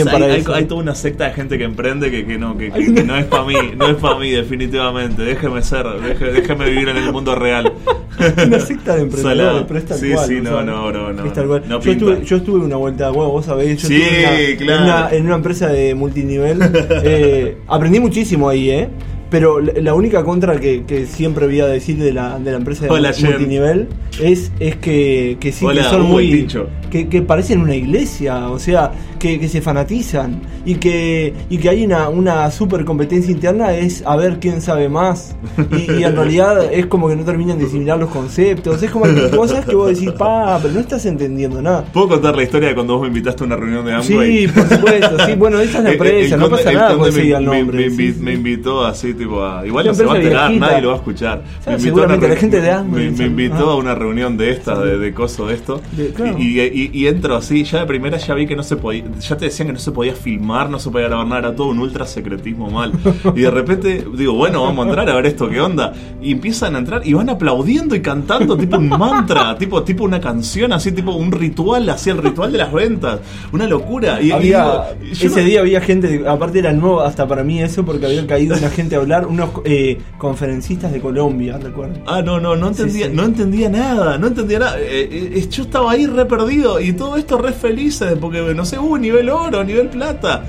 hay, 0.00 0.04
para 0.04 0.26
hay- 0.34 0.40
eso. 0.40 0.54
hay 0.54 0.64
toda 0.64 0.80
una 0.82 0.94
secta 0.94 1.24
de 1.24 1.30
gente 1.34 1.58
que 1.58 1.64
emprende 1.64 2.10
que, 2.10 2.24
que 2.24 2.38
no, 2.38 2.56
que, 2.56 2.70
no 3.04 3.16
es 3.16 3.24
para 3.26 3.44
mí, 3.44 3.54
no 3.76 3.86
es 3.88 3.96
para 3.96 4.16
mí 4.18 4.30
definitivamente. 4.30 5.22
Déjeme 5.22 5.62
ser, 5.62 5.86
deje- 5.86 6.32
déjeme 6.32 6.70
vivir 6.70 6.88
en 6.88 6.96
el 6.98 7.12
mundo 7.12 7.34
real. 7.34 7.72
Una 8.46 8.60
secta 8.60 8.96
de 8.96 9.02
emprendedores, 9.02 9.64
pero 9.68 9.78
es 9.78 9.86
tal 9.86 9.98
Sí, 9.98 10.10
cual. 10.12 10.26
sí, 10.28 10.34
no, 10.50 10.62
no, 10.62 10.92
no, 10.92 11.12
no, 11.12 11.24
Es 11.26 11.32
tal 11.32 11.46
cual. 11.46 11.62
no 11.68 11.80
yo, 11.80 11.92
estuve, 11.92 12.24
yo 12.24 12.36
estuve 12.36 12.64
una 12.64 12.76
vuelta 12.76 13.06
de 13.06 13.10
huevo, 13.10 13.32
vos 13.32 13.44
sabés. 13.46 13.80
Yo 13.82 13.88
Sí, 13.88 14.00
estuve 14.02 14.52
en 14.52 14.54
una, 14.54 14.56
claro. 14.56 14.78
en 14.78 14.82
una, 14.84 15.10
en 15.16 15.26
una 15.26 15.34
empresa 15.36 15.68
de 15.68 15.94
multinivel. 15.94 16.58
eh, 17.04 17.56
aprendí 17.66 18.00
muchísimo 18.00 18.48
ahí, 18.48 18.70
¿eh? 18.70 18.88
Pero 19.30 19.60
la 19.60 19.72
la 19.80 19.94
única 19.94 20.22
contra 20.24 20.58
que, 20.60 20.84
que 20.84 21.06
siempre 21.06 21.46
voy 21.46 21.60
a 21.60 21.66
decir 21.66 21.96
de 21.98 22.12
la, 22.12 22.38
de 22.38 22.50
la 22.52 22.56
empresa 22.58 22.84
de 22.84 22.90
Hola, 22.90 23.12
Jen. 23.12 23.30
multinivel 23.30 23.88
es, 24.20 24.52
es 24.60 24.76
que, 24.76 25.36
que 25.40 25.52
sí 25.52 25.64
Hola, 25.64 25.82
que 25.82 25.88
son 25.88 26.02
muy. 26.02 26.46
Que, 26.90 27.08
que 27.08 27.20
parecen 27.20 27.60
una 27.60 27.74
iglesia, 27.74 28.48
o 28.48 28.60
sea, 28.60 28.92
que, 29.18 29.40
que 29.40 29.48
se 29.48 29.60
fanatizan 29.60 30.40
y 30.64 30.76
que, 30.76 31.34
y 31.50 31.58
que 31.58 31.68
hay 31.68 31.84
una, 31.84 32.08
una 32.08 32.48
super 32.52 32.84
competencia 32.84 33.32
interna, 33.32 33.74
es 33.76 34.04
a 34.06 34.14
ver 34.16 34.38
quién 34.40 34.60
sabe 34.62 34.88
más. 34.88 35.34
Y, 35.72 35.92
y 36.00 36.04
en 36.04 36.14
realidad 36.14 36.72
es 36.72 36.86
como 36.86 37.08
que 37.08 37.16
no 37.16 37.24
terminan 37.24 37.58
de 37.58 37.66
asimilar 37.66 37.98
los 37.98 38.10
conceptos. 38.10 38.80
Es 38.82 38.90
como 38.92 39.04
que 39.06 39.28
cosas 39.36 39.64
que 39.66 39.74
vos 39.74 39.88
decís, 39.88 40.12
pa, 40.12 40.58
pero 40.62 40.72
no 40.74 40.80
estás 40.80 41.04
entendiendo 41.06 41.60
nada. 41.60 41.84
¿Puedo 41.92 42.08
contar 42.08 42.36
la 42.36 42.44
historia 42.44 42.68
de 42.68 42.74
cuando 42.76 42.94
vos 42.94 43.02
me 43.02 43.08
invitaste 43.08 43.42
a 43.42 43.46
una 43.46 43.56
reunión 43.56 43.84
de 43.84 43.92
Amway? 43.92 44.46
Sí, 44.46 44.52
por 44.52 44.68
supuesto, 44.68 45.26
sí, 45.26 45.32
bueno, 45.34 45.60
esa 45.60 45.78
es 45.78 45.84
la 45.84 45.90
El- 45.90 45.96
el 46.00 46.06
empresa, 46.06 46.36
no 46.36 46.48
pasa 46.50 46.72
nada 46.72 47.08
ese 47.08 47.22
me- 47.24 47.24
me- 47.40 47.40
nombre. 47.40 47.90
Me, 47.90 47.96
sí, 47.96 48.12
sí. 48.12 48.20
me 48.22 48.32
invitó 48.34 48.84
así, 48.86 49.12
tipo, 49.16 49.44
a. 49.44 49.66
Igual 49.66 49.86
no 49.86 49.94
se 49.94 50.04
va 50.04 50.14
a 50.14 50.16
enterar, 50.16 50.48
viejita. 50.50 50.66
nadie 50.66 50.82
lo 50.82 50.88
va 50.88 50.94
a 50.94 50.98
escuchar. 50.98 51.42
Me 51.66 51.72
invitó 51.74 52.02
a 52.02 52.06
una 52.06 52.16
la 52.16 52.36
gente 52.36 52.60
de 52.60 52.82
me- 52.84 53.10
Me, 53.10 53.24
invitó 53.26 53.70
ah. 53.70 53.72
a 53.72 53.76
una 53.76 53.94
reunión 53.94 54.36
de 54.36 54.50
esta, 54.50 54.78
de, 54.78 54.98
de 54.98 55.12
coso 55.14 55.46
de 55.46 55.54
esto. 55.54 55.80
De- 55.92 56.08
claro. 56.10 56.36
y, 56.38 56.60
y- 56.60 56.90
y- 56.92 56.98
y 57.02 57.06
entro 57.08 57.36
así, 57.36 57.64
ya 57.64 57.80
de 57.80 57.86
primera 57.86 58.16
ya 58.18 58.34
vi 58.34 58.46
que 58.46 58.56
no 58.56 58.62
se 58.62 58.76
podía. 58.76 59.04
Ya 59.20 59.36
te 59.36 59.46
decían 59.46 59.68
que 59.68 59.72
no 59.72 59.78
se 59.78 59.92
podía 59.92 60.14
filmar, 60.14 60.68
no 60.70 60.78
se 60.78 60.90
podía 60.90 61.08
grabar 61.08 61.26
nada, 61.26 61.38
era 61.40 61.56
todo 61.56 61.68
un 61.68 61.78
ultra 61.78 62.06
secretismo 62.06 62.70
mal. 62.70 62.92
Y 63.34 63.40
de 63.40 63.50
repente 63.50 64.04
digo, 64.16 64.34
bueno, 64.34 64.62
vamos 64.62 64.86
a 64.86 64.88
entrar 64.88 65.10
a 65.10 65.14
ver 65.16 65.26
esto, 65.26 65.48
qué 65.48 65.60
onda. 65.60 65.92
Y 66.20 66.32
empiezan 66.32 66.74
a 66.76 66.78
entrar 66.78 67.02
y 67.06 67.12
van 67.12 67.28
aplaudiendo 67.30 67.94
y 67.94 68.00
cantando, 68.02 68.56
tipo 68.56 68.76
un 68.76 68.88
mantra, 68.88 69.56
tipo, 69.58 69.82
tipo 69.82 70.04
una 70.04 70.20
canción, 70.20 70.72
así, 70.72 70.92
tipo 70.92 71.12
un 71.12 71.32
ritual, 71.32 71.88
así 71.88 72.10
el 72.10 72.18
ritual 72.18 72.52
de 72.52 72.58
las 72.58 72.72
ventas. 72.72 73.20
Una 73.52 73.66
locura. 73.66 74.20
Y, 74.20 74.28
y 74.28 74.32
Había, 74.32 74.62
digo, 74.62 74.84
yo 75.14 75.26
ese 75.28 75.40
no- 75.40 75.46
día 75.46 75.60
había 75.60 75.80
gente, 75.80 76.24
aparte 76.26 76.58
era 76.58 76.72
nuevo 76.72 77.00
hasta 77.00 77.26
para 77.26 77.44
mí 77.44 77.60
eso, 77.62 77.84
porque 77.84 78.06
había 78.06 78.26
caído 78.26 78.56
una 78.56 78.70
gente 78.70 78.96
a 78.96 79.00
hablar, 79.06 79.26
unos 79.26 79.50
eh, 79.64 79.98
conferencistas 80.18 80.92
de 80.92 81.00
Colombia, 81.00 81.58
recuerdo. 81.62 82.00
Ah, 82.06 82.22
no, 82.22 82.40
no, 82.40 82.56
no 82.56 82.68
entendía, 82.68 83.06
sí. 83.06 83.12
no 83.14 83.24
entendía 83.24 83.68
nada, 83.68 84.18
no 84.18 84.26
entendía 84.26 84.58
nada. 84.58 84.78
Eh, 84.80 85.08
eh, 85.34 85.48
yo 85.50 85.62
estaba 85.62 85.92
ahí 85.92 86.06
re 86.06 86.26
perdido 86.26 86.80
y 86.80 86.92
todo 86.92 87.16
esto 87.16 87.38
re 87.38 87.52
felices 87.52 88.14
porque, 88.20 88.40
no 88.54 88.64
sé, 88.64 88.78
hubo 88.78 88.98
nivel 88.98 89.30
oro, 89.30 89.62
nivel 89.64 89.88
plata. 89.88 90.42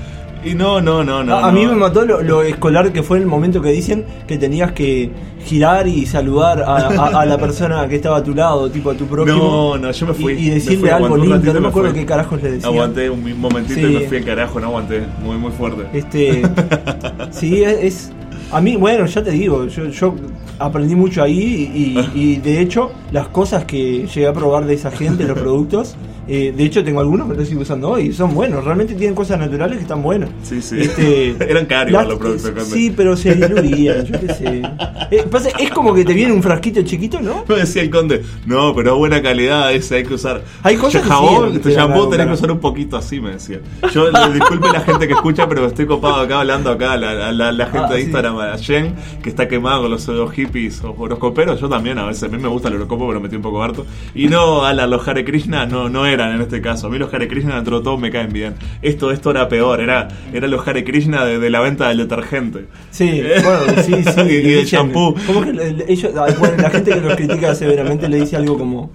Y 0.44 0.54
no, 0.54 0.80
no, 0.80 1.02
no, 1.02 1.24
no. 1.24 1.36
a, 1.36 1.50
mí 1.50 1.66
me 1.66 1.74
mató 1.74 2.04
lo, 2.04 2.22
lo 2.22 2.42
escolar 2.42 2.92
que 2.92 3.02
fue 3.02 3.18
el 3.18 3.26
momento 3.26 3.60
que 3.60 3.70
dicen 3.70 4.04
que 4.28 4.38
tenías 4.38 4.70
que 4.70 5.10
girar 5.44 5.88
y 5.88 6.06
saludar 6.06 6.62
a, 6.62 6.76
a- 6.76 7.22
a 7.22 7.26
la 7.26 7.36
persona 7.38 7.88
que 7.88 7.96
estaba 7.96 8.18
a 8.18 8.22
tu 8.22 8.32
lado, 8.36 8.70
tipo 8.70 8.90
a 8.92 8.94
tu 8.94 9.06
prójimo. 9.06 9.36
No, 9.36 9.78
no, 9.78 9.90
yo 9.90 10.06
me 10.06 10.14
fui. 10.14 10.34
Y, 10.34 10.50
decirle 10.50 10.78
fui, 10.78 10.88
algo 10.90 11.16
lindo, 11.16 11.52
no 11.52 11.60
me 11.60 11.68
acuerdo 11.68 11.92
qué 11.92 12.06
carajos 12.06 12.40
le 12.40 12.52
decían. 12.52 12.72
Aguanté 12.72 13.10
un 13.10 13.40
momentito 13.40 13.80
y 13.80 13.94
me 13.94 14.00
fui 14.02 14.18
al 14.18 14.24
carajo, 14.24 14.60
no 14.60 14.68
aguanté. 14.68 15.02
Muy, 15.24 15.36
muy 15.38 15.50
fuerte. 15.50 15.82
Este, 15.92 16.42
sí, 17.32 17.64
es, 17.64 17.78
es- 17.82 18.12
a 18.50 18.60
mí, 18.60 18.76
bueno, 18.76 19.06
ya 19.06 19.22
te 19.22 19.30
digo, 19.30 19.66
yo, 19.66 19.86
yo 19.86 20.14
aprendí 20.58 20.94
mucho 20.94 21.22
ahí 21.22 21.70
y, 21.74 21.98
y 22.20 22.36
de 22.36 22.60
hecho 22.60 22.90
las 23.12 23.28
cosas 23.28 23.64
que 23.64 24.06
llegué 24.06 24.26
a 24.26 24.32
probar 24.32 24.66
de 24.66 24.74
esa 24.74 24.90
gente, 24.90 25.24
los 25.24 25.38
productos, 25.38 25.96
eh, 26.30 26.52
de 26.54 26.62
hecho 26.64 26.84
tengo 26.84 27.00
algunos 27.00 27.26
que 27.30 27.38
los 27.38 27.48
sigo 27.48 27.62
usando 27.62 27.88
hoy 27.88 28.08
y 28.08 28.12
son 28.12 28.34
buenos, 28.34 28.62
realmente 28.62 28.94
tienen 28.94 29.14
cosas 29.14 29.38
naturales 29.38 29.78
que 29.78 29.82
están 29.82 30.02
buenas. 30.02 30.28
Sí, 30.42 30.60
sí. 30.60 30.76
Este, 30.78 31.30
Eran 31.50 31.64
caros 31.64 31.90
las- 31.92 32.06
los 32.06 32.18
productos. 32.18 32.50
Conde. 32.50 32.64
Sí, 32.66 32.92
pero 32.94 33.16
se 33.16 33.34
diluían, 33.34 34.04
yo 34.04 34.20
qué 34.20 34.34
sé. 34.34 34.62
Eh, 35.10 35.24
pasa- 35.30 35.48
es 35.58 35.70
como 35.70 35.94
que 35.94 36.04
te 36.04 36.12
viene 36.12 36.32
un 36.34 36.42
frasquito 36.42 36.82
chiquito, 36.82 37.18
¿no? 37.22 37.44
Me 37.48 37.54
decía 37.56 37.80
el 37.80 37.88
conde, 37.88 38.22
no, 38.44 38.74
pero 38.74 38.92
es 38.92 38.98
buena 38.98 39.22
calidad 39.22 39.72
ese, 39.72 39.96
hay 39.96 40.04
que 40.04 40.12
usar. 40.14 40.42
Hay 40.62 40.76
cosas 40.76 41.00
que 41.02 41.08
jabón, 41.08 41.52
sí, 41.54 41.58
tu 41.60 41.68
te 41.70 41.74
shampoo 41.74 42.08
tenés 42.10 42.26
que 42.26 42.32
usar 42.34 42.50
un 42.52 42.58
poquito 42.60 42.98
así, 42.98 43.20
me 43.22 43.30
decía. 43.30 43.60
Yo 43.94 44.10
disculpe 44.30 44.68
la 44.70 44.80
gente 44.82 45.06
que 45.08 45.14
escucha, 45.14 45.48
pero 45.48 45.64
estoy 45.66 45.86
copado 45.86 46.16
acá 46.16 46.40
hablando 46.40 46.70
acá 46.70 46.92
a 46.92 46.96
la, 46.98 47.28
a 47.28 47.32
la- 47.32 47.52
la 47.52 47.64
gente 47.66 47.86
Ah, 47.88 47.92
de 47.94 47.96
sí. 48.00 48.02
Instagram, 48.02 48.38
a 48.38 48.58
Jen, 48.58 48.94
que 49.22 49.30
está 49.30 49.48
quemado 49.48 49.80
con 49.82 49.92
los 49.92 50.02
pseudo 50.02 50.28
hippies 50.48 50.82
o 50.84 50.94
horoscoperos. 50.98 51.60
Yo 51.60 51.68
también, 51.68 51.98
a 51.98 52.06
veces, 52.06 52.24
a 52.24 52.28
mí 52.28 52.38
me 52.38 52.48
gusta 52.48 52.68
el 52.68 52.74
horóscopo, 52.74 53.06
pero 53.06 53.20
me 53.20 53.24
metí 53.24 53.36
un 53.36 53.42
poco 53.42 53.62
harto. 53.62 53.86
Y 54.14 54.28
no, 54.28 54.64
a 54.64 54.72
la, 54.72 54.86
los 54.86 55.06
Hare 55.06 55.24
Krishna 55.24 55.66
no, 55.66 55.88
no 55.88 56.06
eran 56.06 56.34
en 56.34 56.40
este 56.42 56.60
caso. 56.60 56.86
A 56.86 56.90
mí 56.90 56.98
los 56.98 57.12
Hare 57.12 57.28
Krishna 57.28 57.54
dentro 57.56 57.78
de 57.78 57.84
todo 57.84 57.98
me 57.98 58.10
caen 58.10 58.32
bien. 58.32 58.54
Esto, 58.82 59.10
esto 59.10 59.30
era 59.30 59.48
peor, 59.48 59.80
era, 59.80 60.08
era 60.32 60.46
los 60.48 60.66
Hare 60.66 60.84
Krishna 60.84 61.24
de, 61.24 61.38
de 61.38 61.50
la 61.50 61.60
venta 61.60 61.88
del 61.88 61.98
detergente. 61.98 62.66
Sí, 62.90 63.22
bueno, 63.44 63.82
sí, 63.84 63.94
sí. 64.04 64.20
Y- 64.28 64.32
y 64.32 64.42
le 64.42 64.58
el 64.60 64.64
dicen- 64.64 64.66
shampoo. 64.66 65.14
¿Cómo 65.26 65.42
que 65.42 65.84
ellos, 65.88 66.12
bueno, 66.38 66.56
la 66.62 66.70
gente 66.70 66.90
que 66.92 67.00
los 67.00 67.14
critica 67.16 67.54
severamente 67.54 68.08
le 68.08 68.20
dice 68.20 68.36
algo 68.36 68.58
como, 68.58 68.90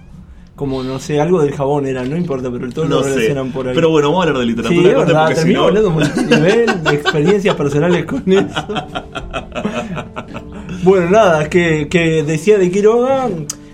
como 0.54 0.82
no 0.82 0.98
sé, 0.98 1.20
algo 1.20 1.42
del 1.42 1.52
jabón 1.54 1.86
era, 1.86 2.04
no 2.04 2.16
importa, 2.16 2.50
pero 2.50 2.68
todos 2.70 2.88
No 2.88 2.96
lo 2.96 3.02
relacionan 3.02 3.50
por 3.52 3.68
ahí. 3.68 3.74
Pero 3.74 3.90
bueno, 3.90 4.08
vamos 4.10 4.26
a 4.26 4.28
hablar 4.28 4.38
de 4.40 4.44
sí, 4.44 4.50
literatura. 4.56 4.94
Conde, 4.94 5.04
verdad, 5.12 5.24
porque 5.26 5.34
si 5.34 5.40
terminamos 5.40 5.74
no- 5.74 6.22
hablando 6.22 6.90
de 6.90 6.96
experiencias 6.96 7.54
personales 7.56 8.04
con 8.04 8.22
eso. 8.32 8.66
Bueno, 10.84 11.10
nada, 11.10 11.48
que, 11.48 11.88
que 11.88 12.22
decía 12.22 12.58
de 12.58 12.70
Quiroga 12.70 13.28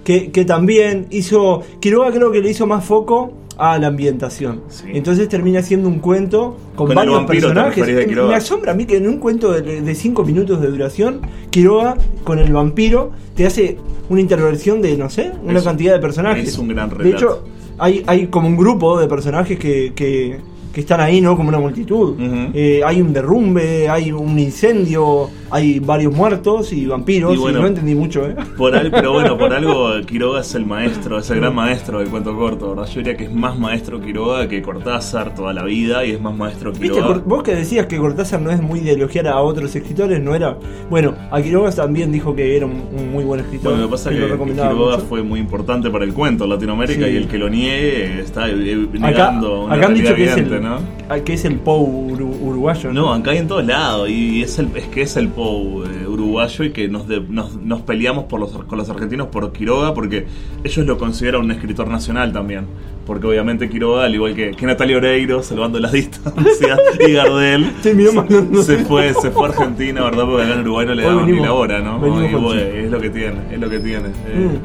que, 0.05 0.31
que 0.31 0.44
también 0.44 1.07
hizo, 1.11 1.62
Quiroga 1.81 2.11
creo 2.11 2.33
que 2.33 2.40
le 2.40 2.51
hizo 2.51 2.66
más 2.66 2.85
foco 2.85 3.33
a 3.59 3.77
la 3.79 3.88
ambientación. 3.88 4.62
Sí. 4.68 4.85
Entonces 4.94 5.29
termina 5.29 5.61
siendo 5.62 5.88
un 5.88 5.99
cuento 5.99 6.57
con, 6.75 6.94
varios 6.94 7.16
vampiro, 7.16 7.49
¿te 7.49 7.55
personajes. 7.55 7.87
de? 7.87 8.07
Me 8.29 8.35
asombra 8.35 8.73
a 8.73 8.75
mí 8.75 8.87
que 8.87 8.96
en 8.96 9.07
un 9.07 9.18
cuento 9.18 9.53
de 9.53 9.94
5 9.94 10.25
minutos 10.25 10.61
de 10.62 10.68
duración, 10.68 11.20
Quiroga 11.51 11.96
con 12.25 12.38
el 12.38 12.53
vampiro 12.53 13.11
te 13.35 13.46
hace 13.46 13.77
una 14.09 14.20
intervención 14.23 14.81
de, 14.81 14.96
no 14.96 15.11
sé, 15.11 15.31
una 15.44 15.59
Es- 15.59 15.64
cantidad 15.64 15.92
de 15.92 16.01
personajes. 16.01 16.49
es 16.49 16.59
un 16.59 16.68
gran 16.68 16.88
De 16.88 16.94
relato. 16.96 17.16
hecho, 17.16 17.44
hay, 17.79 18.03
hay 18.07 18.27
como 18.29 18.49
un 18.49 18.57
grupo 18.57 18.99
de 18.99 19.07
personajes 19.07 19.59
que, 19.59 19.92
que, 19.94 20.38
que 20.73 20.81
están 20.81 21.01
ahí, 21.01 21.20
¿no? 21.20 21.37
Como 21.37 21.51
una 21.51 21.59
multitud. 21.61 22.16
Eh, 22.55 22.81
hay 22.85 23.01
un 23.03 23.12
derrumbe, 23.12 23.88
hay 23.90 24.11
un 24.11 24.38
incendio, 24.38 25.29
hay 25.51 25.79
varios 25.81 26.15
muertos 26.15 26.73
y 26.73 26.87
vampiros. 26.87 27.35
Y 27.35 27.39
bueno, 27.39 27.59
y 27.59 27.63
no 27.63 27.69
entendí 27.69 27.95
mucho, 27.95 28.27
¿eh? 28.27 28.37
Por 28.57 28.75
al- 28.75 28.91
pero 28.91 29.13
bueno, 29.13 29.37
por 29.39 29.53
algo 29.53 29.91
Quiroga 30.07 30.41
es 30.41 30.55
el 30.55 30.67
maestro, 30.67 31.19
es 31.19 31.31
el 31.31 31.41
gran 31.41 31.55
maestro 31.55 31.99
del 31.99 32.09
cuento 32.09 32.37
corto, 32.37 32.71
¿verdad? 32.71 32.87
Yo 32.87 33.01
diría 33.01 33.17
que 33.17 33.25
es 33.25 33.33
más 33.33 33.59
maestro 33.59 34.01
Quiroga 34.01 34.49
que 34.49 34.63
Cortázar 34.63 35.35
toda 35.35 35.53
la 35.53 35.65
vida 35.65 36.05
y 36.05 36.13
es 36.13 36.21
más 36.21 36.37
maestro. 36.37 36.73
Quiroga. 36.73 37.23
Vos 37.25 37.43
que 37.43 37.55
decías 37.55 37.87
que 37.87 37.99
Cortázar 37.99 38.41
no 38.41 38.51
es 38.51 38.61
muy 38.63 38.81
de 38.81 38.93
elogiar 38.93 39.27
a 39.29 39.41
otros 39.41 39.75
escritores, 39.75 40.21
¿no 40.21 40.35
era? 40.35 40.57
Bueno, 40.89 41.15
a 41.31 41.41
Quiroga 41.43 41.71
también 41.73 42.13
dijo 42.13 42.35
que 42.35 42.57
era 42.57 42.67
un, 42.67 42.83
un 42.97 43.13
muy 43.13 43.25
buen 43.25 43.41
escritor. 43.41 43.73
Bueno, 43.73 43.83
lo 43.83 43.89
que 43.89 43.93
pasa 43.93 44.11
es 44.11 44.17
que, 44.19 44.23
Quiroga 44.27 44.97
mucho. 44.97 45.07
fue 45.09 45.23
muy 45.23 45.41
importante 45.41 45.91
para 45.91 46.05
el 46.05 46.13
cuento 46.15 46.45
en 46.45 46.51
Latinoamérica 46.51 47.07
Sí. 47.07 47.13
y 47.13 47.17
el 47.17 47.29
que 47.29 47.39
lo 47.39 47.49
niegue 47.49 48.21
está 48.21 48.49
eh, 48.49 48.87
Acá, 48.99 49.09
negando 49.11 49.65
una 49.65 49.75
acá 49.75 49.87
han 49.87 49.95
dicho 49.95 50.15
que 50.15 50.25
es, 50.25 50.37
el, 50.37 50.63
¿no? 50.63 50.79
que 51.25 51.33
es 51.35 51.45
el 51.45 51.57
Pou 51.57 51.87
uru- 52.11 52.37
uruguayo. 52.43 52.93
No, 52.93 53.13
acá 53.13 53.31
hay 53.33 53.39
en 53.39 53.49
todos 53.49 53.65
lados 53.65 54.09
y 54.09 54.43
es, 54.43 54.59
el, 54.59 54.69
es 54.77 54.85
que 54.87 55.03
es 55.03 55.17
el 55.17 55.29
Eh, 55.40 56.07
uruguayo 56.07 56.64
y 56.64 56.70
que 56.70 56.88
nos, 56.88 57.09
de- 57.09 57.20
nos, 57.29 57.57
nos 57.57 57.81
peleamos 57.83 58.24
por 58.24 58.40
los, 58.40 58.50
con 58.50 58.76
los 58.79 58.88
argentinos 58.90 59.29
por 59.29 59.53
Quiroga 59.53 59.94
porque 59.94 60.26
ellos 60.64 60.87
lo 60.87 60.98
consideran 60.98 61.42
un 61.42 61.50
escritor 61.50 61.88
nacional 61.88 62.33
también. 62.33 62.66
Porque 63.07 63.26
obviamente 63.26 63.68
Quiroga, 63.68 64.05
al 64.05 64.14
igual 64.14 64.35
que, 64.35 64.53
que 64.53 64.66
Natalia 64.66 64.98
Oreiro, 64.98 65.42
salvando 65.42 65.79
las 65.81 65.92
distancias, 66.00 66.79
y 67.07 67.12
Gardel, 67.12 67.72
se 67.83 68.79
fue, 68.85 69.14
se 69.14 69.31
fue 69.31 69.46
a 69.46 69.48
Argentina, 69.50 70.05
¿verdad? 70.05 70.24
Porque 70.26 70.42
acá 70.44 70.55
en 70.55 70.61
Uruguay 70.61 70.87
no 70.87 70.94
le 70.94 71.03
daban 71.03 71.26
ni 71.31 71.40
la 71.40 71.53
hora, 71.53 71.81
¿no? 71.81 71.96
Y 72.07 72.11
bueno, 72.35 72.61
es 72.61 72.90
lo 72.90 73.00
que 73.00 73.11
tiene, 73.11 73.37
es 73.53 73.59
lo 73.59 73.68
que 73.70 73.81
tiene. 73.81 74.09
eh, 74.29 74.59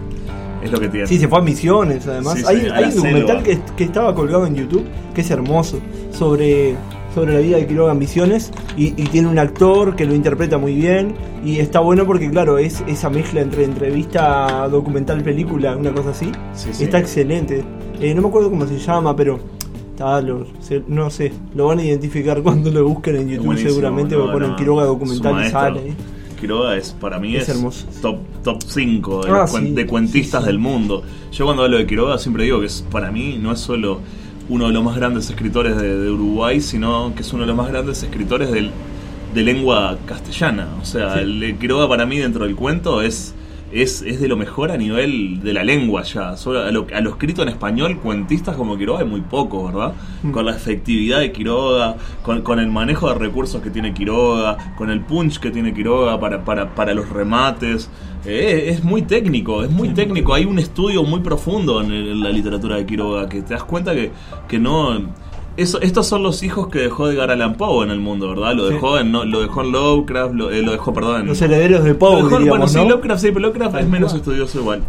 Es 0.63 0.71
lo 0.71 0.79
que 0.79 0.89
tiene. 0.89 1.07
Sí, 1.07 1.17
se 1.17 1.27
fue 1.27 1.39
a 1.39 1.41
Misiones, 1.41 2.05
además. 2.07 2.35
Sí, 2.39 2.43
hay 2.47 2.67
hay 2.71 2.83
un 2.85 2.95
documental 2.95 3.43
que, 3.43 3.59
que 3.77 3.83
estaba 3.85 4.13
colgado 4.13 4.45
en 4.45 4.55
YouTube, 4.55 4.85
que 5.15 5.21
es 5.21 5.31
hermoso, 5.31 5.79
sobre, 6.11 6.75
sobre 7.15 7.34
la 7.34 7.39
vida 7.39 7.58
de 7.58 7.65
Quiroga 7.65 7.93
en 7.93 7.97
Misiones, 7.99 8.51
y, 8.78 8.88
y 9.01 9.06
tiene 9.08 9.28
un 9.30 9.39
actor 9.39 9.95
que 9.95 10.06
lo 10.06 10.13
interpreta 10.13 10.58
muy 10.60 10.75
bien, 10.75 11.15
y 11.43 11.58
está 11.60 11.80
bueno 11.80 12.06
porque, 12.06 12.30
claro, 12.30 12.58
es 12.60 12.84
esa 12.88 13.10
mezcla 13.10 13.41
entre 13.41 13.63
entrevista, 13.63 14.67
documental, 14.69 15.23
película, 15.23 15.75
una 15.78 15.91
cosa 15.93 16.10
así. 16.12 16.32
Sí, 16.54 16.69
sí. 16.73 16.84
Está 16.84 16.99
excelente. 16.99 17.63
Eh, 18.01 18.13
no 18.13 18.21
me 18.21 18.28
acuerdo 18.28 18.49
cómo 18.49 18.67
se 18.67 18.78
llama, 18.78 19.15
pero... 19.15 19.39
está, 19.91 20.21
lo- 20.21 20.45
se- 20.60 20.84
no 20.88 21.10
sé, 21.10 21.32
lo 21.56 21.67
van 21.67 21.80
a 21.80 21.84
identificar 21.84 22.41
cuando 22.43 22.69
lo 22.69 22.86
busquen 22.88 23.15
en 23.15 23.30
YouTube 23.30 23.45
Buenísimo, 23.45 23.69
seguramente, 23.71 24.15
no, 24.15 24.25
o 24.25 24.32
ponen 24.32 24.49
no, 24.51 24.56
Quiroga 24.58 24.84
documental 24.84 25.45
y 25.45 25.49
sale. 25.49 25.80
¿eh? 25.89 25.93
Quiroga 26.39 26.75
es, 26.75 26.91
para 26.99 27.17
mí, 27.17 27.38
Es 27.38 27.47
es, 27.47 27.86
top 28.01 28.17
top 28.43 28.62
5 28.62 29.25
de, 29.25 29.32
Ah, 29.32 29.45
cuen- 29.47 29.67
sí, 29.67 29.71
de 29.71 29.86
cuentistas 29.88 30.45
del 30.45 30.60
mundo. 30.60 31.01
Yo 31.32 31.45
cuando 31.45 31.63
hablo 31.63 31.78
de 31.78 31.88
Quiroga 31.88 32.17
siempre 32.17 32.43
digo 32.43 32.60
que 32.60 32.65
es, 32.65 32.84
para 32.91 33.10
mí 33.10 33.39
no 33.41 33.54
es 33.54 33.60
solo 33.62 34.01
uno 34.49 34.67
de 34.67 34.73
los 34.73 34.84
más 34.84 34.95
grandes 34.95 35.29
escritores 35.29 35.75
de, 35.77 35.97
de 35.99 36.10
Uruguay, 36.12 36.62
sino 36.62 37.13
que 37.15 37.21
es 37.21 37.34
uno 37.34 37.41
de 37.43 37.47
los 37.47 37.55
más 37.55 37.67
grandes 37.69 38.01
escritores 38.03 38.51
del- 38.51 38.71
de 39.34 39.41
lengua 39.43 39.97
castellana. 40.05 40.67
O 40.81 40.86
sea, 40.86 41.15
Sí. 41.15 41.19
el 41.21 41.58
Quiroga 41.60 41.88
para 41.89 42.05
mí 42.05 42.17
dentro 42.19 42.45
del 42.45 42.55
cuento 42.55 43.01
es... 43.01 43.34
Es, 43.75 44.01
es 44.03 44.21
de 44.21 44.27
lo 44.29 44.38
mejor 44.38 44.71
a 44.71 44.77
nivel 44.77 45.41
de 45.43 45.53
la 45.53 45.63
lengua 45.63 46.03
ya. 46.03 46.38
Solo 46.38 46.61
a, 46.63 46.71
lo, 46.71 46.88
a 46.95 47.01
lo 47.01 47.09
escrito 47.09 47.43
en 47.43 47.49
español, 47.49 47.99
cuentistas 47.99 48.55
como 48.55 48.77
Quiroga 48.77 49.01
hay 49.01 49.05
muy 49.05 49.19
poco, 49.21 49.65
¿verdad? 49.65 49.93
Mm. 50.23 50.31
Con 50.31 50.45
la 50.45 50.55
efectividad 50.55 51.19
de 51.19 51.31
Quiroga, 51.33 51.97
con, 52.23 52.41
con 52.41 52.59
el 52.59 52.67
manejo 52.71 53.09
de 53.09 53.15
recursos 53.15 53.61
que 53.61 53.69
tiene 53.69 53.93
Quiroga, 53.93 54.73
con 54.77 54.89
el 54.89 55.01
punch 55.01 55.39
que 55.39 55.51
tiene 55.51 55.73
Quiroga 55.73 56.17
para, 56.19 56.45
para, 56.45 56.73
para 56.73 56.93
los 56.93 57.09
remates. 57.09 57.89
Eh, 58.25 58.69
es 58.69 58.83
muy 58.83 59.01
técnico, 59.03 59.61
es 59.63 59.69
muy 59.69 59.89
técnico. 59.89 60.33
Hay 60.33 60.45
un 60.45 60.57
estudio 60.57 61.03
muy 61.03 61.19
profundo 61.19 61.81
en, 61.81 61.91
el- 61.91 62.07
en 62.09 62.23
la 62.23 62.29
literatura 62.29 62.77
de 62.77 62.85
Quiroga 62.85 63.27
que 63.27 63.41
te 63.41 63.53
das 63.53 63.63
cuenta 63.65 63.93
que, 63.93 64.11
que 64.47 64.57
no 64.57 64.97
eso, 65.58 65.80
estos 65.82 66.08
son 66.08 66.22
los 66.24 66.44
hijos 66.44 66.68
que 66.68 66.80
dejó 66.80 67.10
Edgar 67.10 67.32
Allan 67.32 67.56
Poe 67.56 67.86
en 67.86 67.91
el 67.91 68.00
mundo, 68.00 68.30
¿verdad? 68.30 68.54
Lo 68.56 68.68
Sí. 68.68 68.74
dejó 68.74 68.98
en, 69.00 69.12
no, 69.12 69.24
lo 69.26 69.41
dejó 69.41 69.62
en 69.63 69.72
Lovecraft, 69.72 70.34
lo, 70.36 70.52
eh, 70.52 70.62
lo 70.62 70.72
dejó, 70.72 70.94
perdón, 70.94 71.26
Los 71.28 71.41
herederos 71.41 71.84
de 71.84 71.96
Poe, 71.96 72.22
bueno, 72.46 72.68
sí, 72.68 72.78
¿no? 72.78 72.89
Lovecraft 72.89 73.22
sí, 73.22 73.28
pero 73.30 73.39
Lovecraft 73.48 73.76
es 73.78 73.88
menos 73.88 74.13
estudioso 74.13 74.60
igual. 74.60 74.82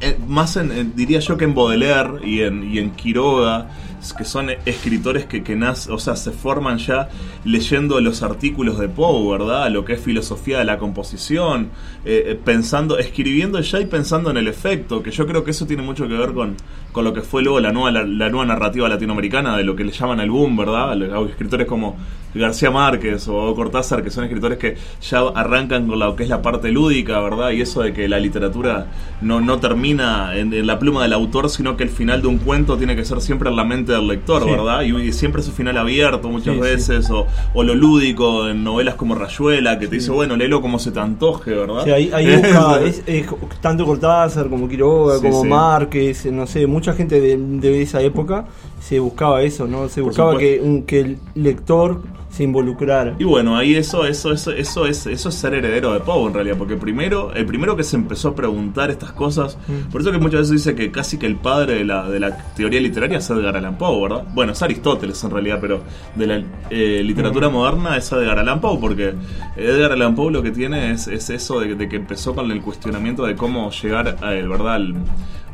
Eh, 0.00 0.18
más 0.28 0.56
en, 0.56 0.72
en- 0.72 0.94
diría 0.96 1.20
yo 1.20 1.36
que 1.38 1.44
en 1.44 1.54
Baudelaire 1.54 2.10
y 2.26 2.40
en, 2.42 2.62
y 2.70 2.78
en 2.78 2.90
Quiroga, 2.90 3.68
que 4.14 4.24
son 4.24 4.50
escritores 4.64 5.26
que, 5.26 5.42
que 5.42 5.56
nace- 5.56 5.90
o 5.92 5.98
sea, 5.98 6.16
se 6.16 6.30
forman 6.30 6.78
ya 6.78 7.08
leyendo 7.44 8.00
los 8.00 8.22
artículos 8.22 8.78
de 8.78 8.88
Poe, 8.88 9.30
¿verdad? 9.38 9.70
Lo 9.70 9.84
que 9.84 9.94
es 9.94 10.00
filosofía 10.00 10.58
de 10.58 10.64
la 10.64 10.78
composición, 10.78 11.70
eh, 12.04 12.24
eh, 12.28 12.40
pensando, 12.42 12.98
escribiendo 12.98 13.60
ya 13.60 13.80
y 13.80 13.86
pensando 13.86 14.30
en 14.30 14.36
el 14.36 14.48
efecto, 14.48 15.02
que 15.02 15.10
yo 15.10 15.26
creo 15.26 15.44
que 15.44 15.50
eso 15.52 15.66
tiene 15.66 15.82
mucho 15.82 16.08
que 16.08 16.14
ver 16.14 16.32
con, 16.32 16.56
con 16.92 17.04
lo 17.04 17.12
que 17.12 17.22
fue 17.22 17.42
luego 17.42 17.60
la 17.60 17.72
nueva, 17.72 17.90
la, 17.90 18.04
la 18.04 18.28
nueva 18.30 18.46
narrativa 18.46 18.88
latinoamericana, 18.88 19.56
de 19.56 19.64
lo 19.64 19.76
que 19.76 19.84
le 19.84 19.92
llaman 19.92 20.20
el 20.20 20.30
boom, 20.30 20.56
¿verdad? 20.56 20.94
Los 20.96 21.30
escritores 21.30 21.66
como 21.66 21.96
García 22.34 22.70
Márquez 22.70 23.28
o 23.28 23.54
Cortázar, 23.54 24.02
que 24.02 24.10
son 24.10 24.24
escritores 24.24 24.58
que 24.58 24.76
ya 25.00 25.20
arrancan 25.34 25.86
con 25.86 25.98
lo 25.98 26.14
que 26.16 26.24
es 26.24 26.28
la 26.28 26.42
parte 26.42 26.70
lúdica, 26.70 27.18
¿verdad? 27.20 27.50
Y 27.50 27.62
eso 27.62 27.80
de 27.82 27.92
que 27.94 28.08
la 28.08 28.18
literatura 28.18 28.88
no, 29.22 29.40
no 29.40 29.58
termina 29.58 30.36
en, 30.36 30.52
en 30.52 30.66
la 30.66 30.78
pluma 30.78 31.02
del 31.02 31.14
autor, 31.14 31.48
sino 31.48 31.76
que 31.76 31.84
el 31.84 31.90
final 31.90 32.20
de 32.20 32.28
un 32.28 32.38
cuento 32.38 32.76
tiene 32.76 32.94
que 32.94 33.04
ser 33.04 33.20
siempre 33.22 33.48
en 33.48 33.56
la 33.56 33.64
mente 33.64 33.92
del 33.96 34.08
lector, 34.08 34.42
Sí. 34.44 34.50
¿verdad? 34.50 34.82
Y, 34.82 34.96
y 34.96 35.12
siempre 35.12 35.42
su 35.42 35.52
final 35.52 35.76
abierto 35.78 36.28
muchas 36.28 36.54
Sí, 36.54 36.60
sí. 36.60 36.60
veces, 36.60 37.10
O, 37.10 37.26
o 37.54 37.62
lo 37.62 37.74
lúdico 37.74 38.48
en 38.48 38.64
novelas 38.64 38.94
como 38.94 39.14
Rayuela, 39.14 39.78
que 39.78 39.88
te 39.88 39.96
dice, 39.96 40.10
bueno, 40.10 40.36
léelo 40.36 40.60
como 40.62 40.78
se 40.78 40.90
te 40.90 41.00
antoje, 41.00 41.52
¿verdad? 41.52 41.84
Sí, 41.84 41.90
ahí, 41.90 42.10
ahí 42.12 42.36
busca, 42.36 42.80
es- 42.84 43.02
es 43.06 43.26
tanto 43.60 43.84
Cortázar 43.86 44.48
como 44.48 44.68
Quiroga, 44.68 45.16
como. 45.20 45.44
Márquez, 45.44 46.26
no 46.26 46.46
sé, 46.46 46.66
mucha 46.66 46.92
gente 46.94 47.20
de, 47.20 47.36
de 47.36 47.82
esa 47.82 48.00
época 48.02 48.46
se 48.80 48.98
buscaba 49.00 49.42
eso, 49.42 49.66
¿no? 49.66 49.88
Se 49.88 50.00
buscaba 50.00 50.38
que, 50.38 50.82
que 50.86 51.00
el 51.00 51.18
lector 51.34 52.00
se. 52.44 53.14
Y 53.18 53.24
bueno, 53.24 53.56
ahí 53.56 53.74
eso, 53.74 54.04
eso, 54.06 54.32
eso, 54.32 54.52
eso 54.52 54.86
es, 54.86 55.06
eso 55.06 55.28
es 55.28 55.34
ser 55.34 55.54
heredero 55.54 55.92
de 55.92 56.00
Poe 56.00 56.28
en 56.28 56.34
realidad, 56.34 56.56
porque 56.58 56.76
primero, 56.76 57.32
el 57.34 57.46
primero 57.46 57.76
que 57.76 57.82
se 57.84 57.96
empezó 57.96 58.28
a 58.28 58.34
preguntar 58.34 58.90
estas 58.90 59.12
cosas, 59.12 59.56
Mm. 59.68 59.90
por 59.90 60.00
eso 60.00 60.12
que 60.12 60.18
muchas 60.18 60.40
veces 60.40 60.64
dice 60.64 60.74
que 60.74 60.90
casi 60.90 61.18
que 61.18 61.26
el 61.26 61.36
padre 61.36 61.74
de 61.76 61.84
la, 61.84 62.08
de 62.08 62.20
la 62.20 62.36
teoría 62.54 62.80
literaria 62.80 63.18
es 63.18 63.30
Edgar 63.30 63.56
Allan 63.56 63.78
Poe, 63.78 64.02
¿verdad? 64.02 64.24
Bueno, 64.34 64.52
es 64.52 64.62
Aristóteles 64.62 65.22
en 65.24 65.30
realidad, 65.30 65.58
pero 65.60 65.80
de 66.14 66.26
la 66.26 66.42
eh, 66.70 67.02
literatura 67.04 67.48
Mm. 67.48 67.52
moderna 67.52 67.96
es 67.96 68.10
Edgar 68.12 68.38
Allan 68.38 68.60
Poe, 68.60 68.78
porque 68.80 69.14
Edgar 69.56 69.92
Allan 69.92 70.14
Poe 70.14 70.30
lo 70.32 70.42
que 70.42 70.50
tiene 70.50 70.90
es, 70.92 71.08
es 71.08 71.30
eso 71.30 71.60
de, 71.60 71.74
de 71.74 71.88
que 71.88 71.96
empezó 71.96 72.34
con 72.34 72.50
el 72.50 72.60
cuestionamiento 72.60 73.24
de 73.24 73.34
cómo 73.36 73.70
llegar 73.70 74.16
a, 74.22 74.34
el, 74.34 74.48
¿verdad? 74.48 74.74
Al, 74.74 74.94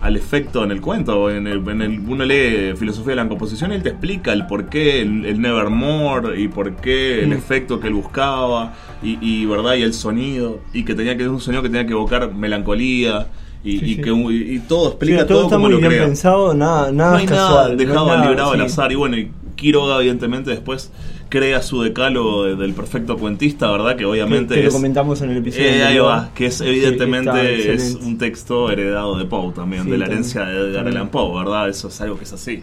al 0.02 0.16
efecto 0.16 0.62
en 0.64 0.70
el 0.72 0.80
cuento. 0.80 1.30
En 1.30 1.46
el, 1.46 1.66
en 1.68 1.80
el- 1.82 2.00
uno 2.00 2.24
lee 2.24 2.74
filosofía 2.76 3.10
de 3.12 3.16
la 3.16 3.28
composición 3.28 3.72
y 3.72 3.76
él 3.76 3.82
te 3.82 3.90
explica 3.90 4.32
el 4.32 4.46
por 4.46 4.68
qué 4.68 5.00
el, 5.02 5.24
el 5.24 5.40
Nevermore 5.40 6.40
y 6.40 6.48
por 6.48 6.74
qué 6.76 7.22
el 7.22 7.28
Mm. 7.30 7.32
efecto 7.34 7.80
que 7.80 7.88
él 7.88 7.94
buscaba 7.94 8.74
y, 9.02 9.18
y, 9.20 9.46
verdad 9.46 9.74
y 9.74 9.82
el 9.82 9.94
sonido 9.94 10.60
y 10.74 10.84
que 10.84 10.94
tenía 10.94 11.16
que 11.16 11.28
un 11.28 11.40
sonido 11.40 11.62
que 11.62 11.68
tenía 11.68 11.86
que 11.86 11.92
evocar 11.92 12.32
melancolía 12.34 13.28
y, 13.64 13.78
Sí, 13.78 13.84
y 13.84 13.94
sí. 13.94 14.00
que 14.02 14.10
y 14.10 14.58
todo 14.66 14.82
Sí, 14.82 14.88
explica 14.90 15.18
todo, 15.26 15.28
todo, 15.38 15.42
está 15.44 15.56
como 15.56 15.66
muy 15.66 15.72
lo 15.74 15.78
bien 15.78 15.90
crea. 15.90 16.04
pensado, 16.04 16.52
nada, 16.52 16.90
nada 16.90 17.12
no 17.12 17.16
hay 17.18 17.24
es 17.24 17.30
nada 17.30 17.46
casual. 17.46 17.64
no 17.76 17.80
hay 17.80 17.86
dejado 17.86 18.06
nada, 18.08 18.26
librado 18.28 18.50
al 18.52 18.58
sí. 18.58 18.64
azar 18.66 18.90
y 18.92 18.94
bueno 18.96 19.16
y 19.16 19.30
Quiroga 19.54 19.98
evidentemente 19.98 20.50
después 20.50 20.90
crea 21.32 21.62
su 21.62 21.80
decálogo 21.80 22.44
de- 22.44 22.56
del 22.56 22.74
perfecto 22.74 23.16
cuentista 23.16 23.70
verdad 23.70 23.96
que 23.96 24.04
obviamente 24.04 24.54
que, 24.54 24.60
que 24.60 24.66
es 24.66 24.72
lo 24.74 24.78
comentamos 24.78 25.22
en 25.22 25.30
el 25.30 25.38
episodio. 25.38 25.66
eh, 25.66 25.82
ahí 25.84 25.98
va, 25.98 26.30
que 26.34 26.44
es 26.46 26.60
evidentemente 26.60 27.72
es 27.72 27.94
un 27.94 28.18
texto 28.18 28.70
heredado 28.70 29.16
de 29.16 29.24
Poe 29.24 29.50
también, 29.52 29.84
Sí, 29.84 29.90
de 29.92 29.96
la 29.96 30.04
también. 30.04 30.18
herencia 30.18 30.44
de 30.44 30.70
Edgar. 30.70 30.86
Allan 30.88 31.08
Poe, 31.08 31.38
¿verdad? 31.38 31.70
Eso 31.70 31.88
es 31.88 31.98
algo 32.02 32.18
que 32.18 32.24
es 32.24 32.32
así. 32.34 32.60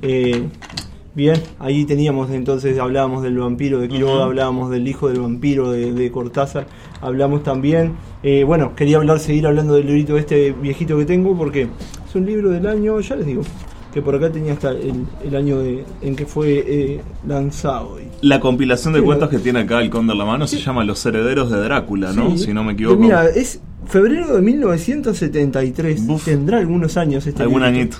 Eh, 0.00 0.44
bien, 1.14 1.36
ahí 1.58 1.84
teníamos 1.84 2.30
entonces, 2.30 2.78
hablábamos 2.78 3.22
del 3.22 3.36
vampiro 3.36 3.78
de 3.78 3.88
Quiroga, 3.88 4.24
hablábamos 4.24 4.70
del 4.70 4.88
hijo 4.88 5.08
del 5.10 5.20
vampiro 5.20 5.70
de, 5.70 5.92
de 5.92 6.10
Cortázar, 6.10 6.66
hablamos 7.02 7.42
también, 7.42 7.92
eh, 8.22 8.42
bueno, 8.44 8.74
quería 8.74 8.96
hablar, 8.96 9.18
seguir 9.18 9.46
hablando 9.46 9.74
del 9.74 9.86
librito 9.86 10.16
este 10.16 10.52
viejito 10.52 10.96
que 10.96 11.04
tengo 11.04 11.36
porque 11.36 11.62
es 12.08 12.14
un 12.14 12.24
libro 12.24 12.50
del 12.50 12.66
año, 12.66 12.98
ya 13.00 13.16
les 13.16 13.26
digo, 13.26 13.42
que 13.92 14.02
por 14.02 14.14
acá 14.14 14.30
tenía 14.30 14.52
hasta 14.52 14.70
el, 14.70 15.04
el 15.24 15.34
año 15.36 15.58
de, 15.60 15.84
en 16.02 16.14
que 16.16 16.26
fue 16.26 16.64
eh, 16.66 17.00
lanzado. 17.26 17.98
Y- 18.00 18.26
La 18.26 18.38
compilación 18.40 18.92
de 18.94 19.02
cuentos 19.02 19.28
que 19.30 19.38
tiene 19.38 19.60
acá 19.60 19.80
el 19.80 19.90
Conde 19.90 20.12
en 20.12 20.18
la 20.18 20.24
mano 20.24 20.46
se 20.46 20.58
llama 20.58 20.84
Los 20.84 21.04
Herederos 21.06 21.50
de 21.50 21.58
Drácula, 21.60 22.12
¿no? 22.12 22.36
Sí. 22.36 22.44
Si 22.46 22.52
no 22.52 22.64
me 22.64 22.72
equivoco. 22.74 22.98
Mira, 23.00 23.26
es 23.28 23.60
febrero 23.86 24.34
de 24.34 24.42
1973, 24.42 26.06
Buf. 26.06 26.24
tendrá 26.24 26.58
algunos 26.58 26.96
años 26.96 27.26
este 27.26 27.42
Algún 27.42 27.62
añito. 27.62 27.96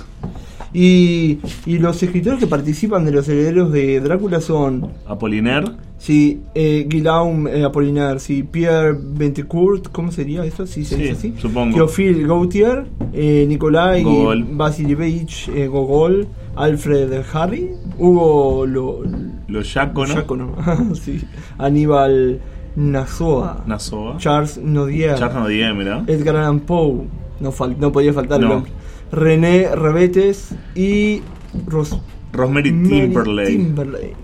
Y, 0.72 1.38
y 1.66 1.78
los 1.78 2.02
escritores 2.02 2.38
que 2.38 2.46
participan 2.46 3.04
de 3.04 3.12
los 3.12 3.28
herederos 3.28 3.72
de 3.72 4.00
Drácula 4.00 4.40
son 4.40 4.88
Apollinaire, 5.07 5.66
Sí, 5.98 6.42
eh, 6.54 6.87
Guillaume 6.88 7.50
eh, 7.50 7.64
Apollinaire, 7.64 8.20
sí, 8.20 8.42
Pierre 8.44 8.96
Bentecourt, 8.96 9.88
¿cómo 9.90 10.12
sería 10.12 10.44
eso? 10.44 10.64
Sí, 10.66 10.85
se 10.85 10.94
Sí, 10.96 11.02
dice 11.02 11.12
así. 11.14 11.35
supongo. 11.38 11.74
Théophile 11.74 12.24
Gautier, 12.26 12.87
eh, 13.12 13.46
Nikolai 13.48 14.04
Gogol. 14.04 14.44
Vasilievich 14.52 15.48
eh, 15.48 15.66
Gogol, 15.66 16.28
Alfred 16.54 17.12
Harry, 17.33 17.70
Hugo 17.98 18.64
Lo, 18.66 19.00
Los 19.48 19.74
Yacono, 19.74 20.54
sí, 21.02 21.20
Aníbal 21.59 22.40
Nazoa, 22.76 23.64
Nasoa, 23.66 24.18
Charles 24.18 24.59
Nodier, 24.62 25.16
Charles 25.16 25.37
Nodier, 25.37 25.74
mira. 25.74 26.04
Edgar 26.07 26.37
Allan 26.37 26.61
Poe, 26.61 27.07
no, 27.40 27.52
no 27.81 27.92
podía 27.92 28.12
faltar 28.12 28.38
el 28.40 28.46
No. 28.46 28.54
nombre, 28.54 28.72
René 29.12 29.75
Rebetes 29.75 30.51
y 30.75 31.23
Ros 31.66 31.99
Rosemary 32.33 32.73
Mary 32.73 33.01
Timberlake. 33.03 33.49
Timberlake. 33.51 34.14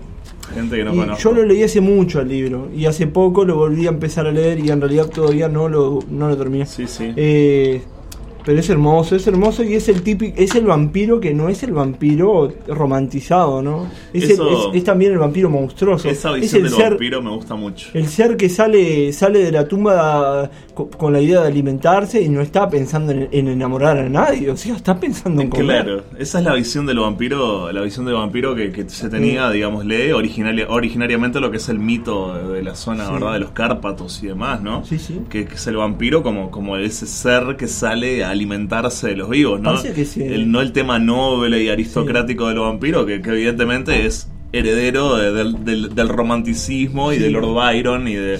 Gente 0.53 0.75
que 0.77 0.83
no 0.83 0.93
Y 0.93 0.97
conozco. 0.97 1.23
yo 1.23 1.31
lo 1.33 1.43
leí 1.43 1.63
hace 1.63 1.81
mucho 1.81 2.21
el 2.21 2.29
libro 2.29 2.69
y 2.73 2.85
hace 2.85 3.07
poco 3.07 3.45
lo 3.45 3.55
volví 3.55 3.87
a 3.87 3.89
empezar 3.89 4.27
a 4.27 4.31
leer 4.31 4.59
y 4.59 4.69
en 4.69 4.79
realidad 4.79 5.09
todavía 5.09 5.49
no 5.49 5.67
lo, 5.69 5.99
no 6.09 6.29
lo 6.29 6.37
terminé. 6.37 6.65
Sí, 6.67 6.85
sí. 6.87 7.11
Eh, 7.15 7.81
pero 8.45 8.59
es 8.59 8.69
hermoso, 8.69 9.15
es 9.15 9.25
hermoso 9.27 9.63
y 9.63 9.73
es 9.73 9.89
el 9.89 10.01
típico, 10.03 10.33
es 10.39 10.53
el 10.55 10.65
vampiro 10.65 11.19
que 11.19 11.33
no 11.33 11.49
es 11.49 11.63
el 11.63 11.73
vampiro 11.73 12.51
romantizado, 12.67 13.61
¿no? 13.61 13.87
Es, 14.13 14.23
el- 14.25 14.31
es- 14.31 14.39
es 14.75 14.83
también 14.83 15.13
el 15.13 15.17
vampiro 15.17 15.49
monstruoso. 15.49 16.07
Esa 16.09 16.29
es 16.35 16.41
visión 16.41 16.63
el 16.65 16.69
del 16.71 16.77
ser, 16.79 16.89
vampiro 16.91 17.21
me 17.21 17.31
gusta 17.31 17.55
mucho. 17.55 17.89
el 17.93 18.07
ser 18.07 18.37
que 18.37 18.47
sale, 18.49 19.11
sale 19.13 19.39
de 19.43 19.51
la 19.51 19.67
tumba 19.67 20.49
co- 20.73 20.89
con 20.89 21.11
la 21.13 21.19
idea 21.21 21.41
de 21.41 21.47
alimentarse 21.47 22.21
y 22.21 22.29
no 22.29 22.41
está 22.41 22.69
pensando 22.69 23.11
en, 23.11 23.27
en 23.31 23.47
enamorar 23.47 23.97
a 23.97 24.07
nadie, 24.09 24.49
o 24.51 24.57
sea, 24.57 24.75
está 24.75 24.99
pensando 24.99 25.41
en 25.41 25.49
comer. 25.49 25.83
Claro, 25.83 26.03
esa 26.19 26.39
es 26.39 26.45
la 26.45 26.53
visión 26.53 26.85
del 26.85 26.99
vampiro, 26.99 27.71
la 27.71 27.81
visión 27.81 28.05
del 28.05 28.15
vampiro 28.15 28.55
que, 28.55 28.71
que 28.71 28.87
se 28.89 29.09
tenía, 29.09 29.49
digámosle, 29.49 30.13
originaria, 30.13 30.67
originariamente 30.69 31.39
lo 31.39 31.49
que 31.51 31.57
es 31.57 31.69
el 31.69 31.79
mito 31.79 32.33
de, 32.35 32.53
de 32.55 32.63
la 32.63 32.75
zona, 32.75 33.07
Sí. 33.07 33.13
¿verdad? 33.13 33.33
De 33.33 33.39
los 33.39 33.51
Cárpatos 33.51 34.21
y 34.23 34.27
demás, 34.27 34.61
¿no? 34.61 34.83
Sí, 34.85 34.99
sí. 34.99 35.21
Que, 35.29 35.45
que 35.45 35.55
es 35.55 35.67
el 35.67 35.77
vampiro 35.77 36.21
como, 36.23 36.51
como 36.51 36.77
ese 36.77 37.07
ser 37.07 37.55
que 37.57 37.67
sale 37.67 38.23
a 38.23 38.34
alimentarse 38.35 39.07
de 39.07 39.15
los 39.17 39.29
vivos, 39.29 39.59
¿no? 39.59 39.71
Parece 39.75 39.93
que 39.93 40.05
sí. 40.05 40.21
El, 40.23 40.51
no 40.51 40.61
el 40.61 40.71
tema 40.71 40.99
noble 40.99 41.63
y 41.63 41.69
aristocrático 41.69 42.47
de 42.47 42.55
los 42.55 42.65
vampiros, 42.67 43.05
que, 43.05 43.21
que 43.21 43.29
evidentemente 43.31 44.05
es 44.05 44.27
heredero 44.51 45.15
de- 45.17 45.33
del, 45.33 45.65
del- 45.65 45.95
del 45.95 46.07
romanticismo 46.09 47.11
y 47.11 47.17
Sí. 47.17 47.23
de 47.23 47.29
Lord 47.31 47.53
Byron 47.53 48.07
y 48.07 48.15
de. 48.15 48.37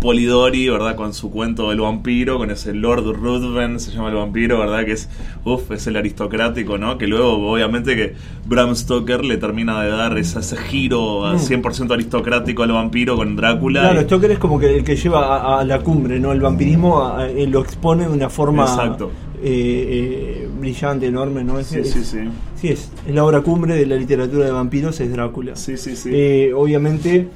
Polidori, 0.00 0.68
¿verdad? 0.68 0.94
Con 0.96 1.14
su 1.14 1.30
cuento 1.30 1.70
del 1.70 1.80
vampiro, 1.80 2.38
con 2.38 2.50
ese 2.50 2.72
Lord 2.74 3.04
Ruthven, 3.16 3.80
se 3.80 3.90
llama 3.92 4.08
el 4.10 4.14
vampiro, 4.16 4.58
¿verdad? 4.58 4.84
Que 4.84 4.92
es, 4.92 5.08
uff, 5.44 5.70
es 5.72 5.86
el 5.86 5.96
aristocrático, 5.96 6.78
¿no? 6.78 6.98
Que 6.98 7.06
luego, 7.06 7.50
obviamente, 7.52 7.96
que 7.96 8.14
Bram 8.46 8.74
Stoker 8.76 9.24
le 9.24 9.36
termina 9.36 9.82
de 9.82 9.90
dar 9.90 10.16
ese, 10.18 10.38
ese 10.40 10.56
giro 10.56 11.26
a 11.26 11.34
Mm. 11.34 11.38
100% 11.38 11.92
aristocrático 11.94 12.62
al 12.62 12.72
vampiro 12.72 13.16
con 13.16 13.34
Drácula. 13.36 13.80
Claro, 13.80 14.00
y- 14.00 14.04
Stoker 14.04 14.30
es 14.32 14.38
como 14.38 14.58
que 14.58 14.76
el 14.78 14.84
que 14.84 14.96
lleva 14.96 15.36
a, 15.36 15.60
a 15.60 15.64
la 15.64 15.80
cumbre, 15.80 16.20
¿no? 16.20 16.32
El 16.32 16.40
vampirismo 16.40 17.00
a- 17.02 17.24
a- 17.24 17.28
lo 17.28 17.60
expone 17.60 18.04
de 18.06 18.10
una 18.12 18.28
forma 18.30 18.62
Exacto. 18.64 19.10
eh, 19.42 20.42
eh, 20.44 20.48
brillante, 20.60 21.06
enorme, 21.06 21.42
¿no? 21.44 21.58
Es, 21.58 21.66
Sí, 21.68 21.78
es- 21.80 21.90
sí, 21.90 22.04
sí. 22.04 22.18
sí, 22.54 22.68
es, 22.68 22.90
es 23.06 23.14
la 23.14 23.24
obra 23.24 23.40
cumbre 23.40 23.74
de 23.74 23.86
la 23.86 23.96
literatura 23.96 24.44
de 24.46 24.52
vampiros, 24.52 25.00
es 25.00 25.10
Drácula. 25.10 25.56
Sí, 25.56 25.76
sí, 25.76 25.96
sí. 25.96 26.10
Eh, 26.12 26.52
obviamente 26.54 27.28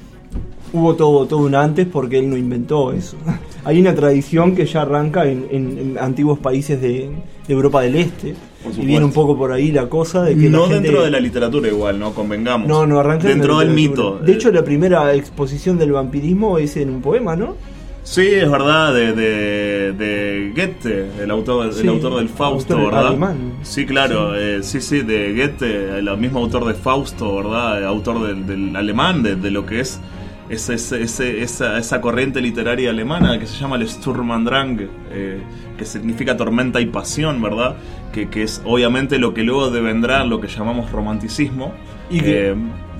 hubo 0.73 0.95
todo, 0.95 1.25
todo 1.25 1.39
un 1.39 1.55
antes 1.55 1.85
porque 1.87 2.19
él 2.19 2.29
no 2.29 2.37
inventó 2.37 2.91
eso. 2.93 3.17
Hay 3.63 3.79
una 3.79 3.93
tradición 3.93 4.55
que 4.55 4.65
ya 4.65 4.81
arranca 4.83 5.25
en, 5.25 5.45
en- 5.51 5.77
en 5.77 5.97
antiguos 5.99 6.39
países 6.39 6.81
de, 6.81 7.09
de 7.47 7.53
Europa 7.53 7.81
del 7.81 7.95
Este. 7.95 8.35
Y 8.79 8.85
viene 8.85 9.05
un 9.05 9.11
poco 9.11 9.35
por 9.37 9.51
ahí 9.51 9.71
la 9.71 9.89
cosa 9.89 10.21
de 10.23 10.35
que 10.35 10.49
no 10.49 10.61
la 10.67 10.73
gente- 10.73 10.81
dentro 10.89 11.03
de 11.03 11.11
la 11.11 11.19
literatura 11.19 11.67
igual, 11.67 11.99
¿no? 11.99 12.13
Convengamos. 12.13 12.67
No, 12.67 12.85
no 12.85 12.99
arranca 12.99 13.27
Dentro 13.27 13.57
del 13.59 13.69
mito. 13.71 14.19
De 14.19 14.33
hecho, 14.33 14.51
la 14.51 14.63
primera 14.63 15.13
exposición 15.15 15.77
del 15.79 15.91
vampirismo 15.91 16.57
es 16.59 16.77
en 16.77 16.89
un 16.91 17.01
poema, 17.01 17.35
¿no? 17.35 17.55
Sí, 18.03 18.21
es 18.27 18.49
verdad, 18.49 18.93
de, 18.95 19.13
de, 19.13 19.93
de 19.93 20.51
Goethe, 20.55 21.23
el 21.23 21.29
autor, 21.29 21.71
Sí, 21.71 21.81
el 21.81 21.89
autor 21.89 22.15
del 22.17 22.29
Fausto, 22.29 22.73
autor 22.73 22.91
¿verdad? 22.93 23.07
alemán. 23.09 23.37
Sí, 23.61 23.85
claro, 23.85 24.35
eh, 24.35 24.59
sí, 24.63 24.81
sí, 24.81 25.01
de 25.01 25.33
Goethe, 25.35 25.99
el 25.99 26.17
mismo 26.17 26.39
autor 26.39 26.65
de 26.65 26.73
Fausto, 26.73 27.35
¿verdad? 27.35 27.83
Autor 27.85 28.25
del, 28.27 28.47
del 28.47 28.75
alemán, 28.75 29.21
de, 29.21 29.35
de 29.35 29.51
lo 29.51 29.67
que 29.67 29.81
es 29.81 29.99
ese- 30.53 31.41
esa, 31.43 31.77
esa 31.77 32.01
corriente 32.01 32.41
literaria 32.41 32.89
alemana 32.89 33.39
que 33.39 33.45
se 33.47 33.57
llama 33.59 33.77
el 33.77 33.87
Sturm 33.87 34.29
und 34.31 34.47
Drang, 34.47 34.79
eh, 35.11 35.41
que 35.77 35.85
significa 35.85 36.35
tormenta 36.37 36.79
y 36.81 36.85
pasión, 36.87 37.41
¿verdad? 37.41 37.75
Que, 38.11 38.29
que 38.29 38.43
es 38.43 38.61
obviamente 38.65 39.17
lo 39.17 39.33
que 39.33 39.43
luego 39.43 39.69
devendrá 39.71 40.23
lo 40.25 40.39
que 40.41 40.47
llamamos 40.47 40.91
romanticismo. 40.91 41.73
Y 42.09 42.19
Eh, 42.23 42.55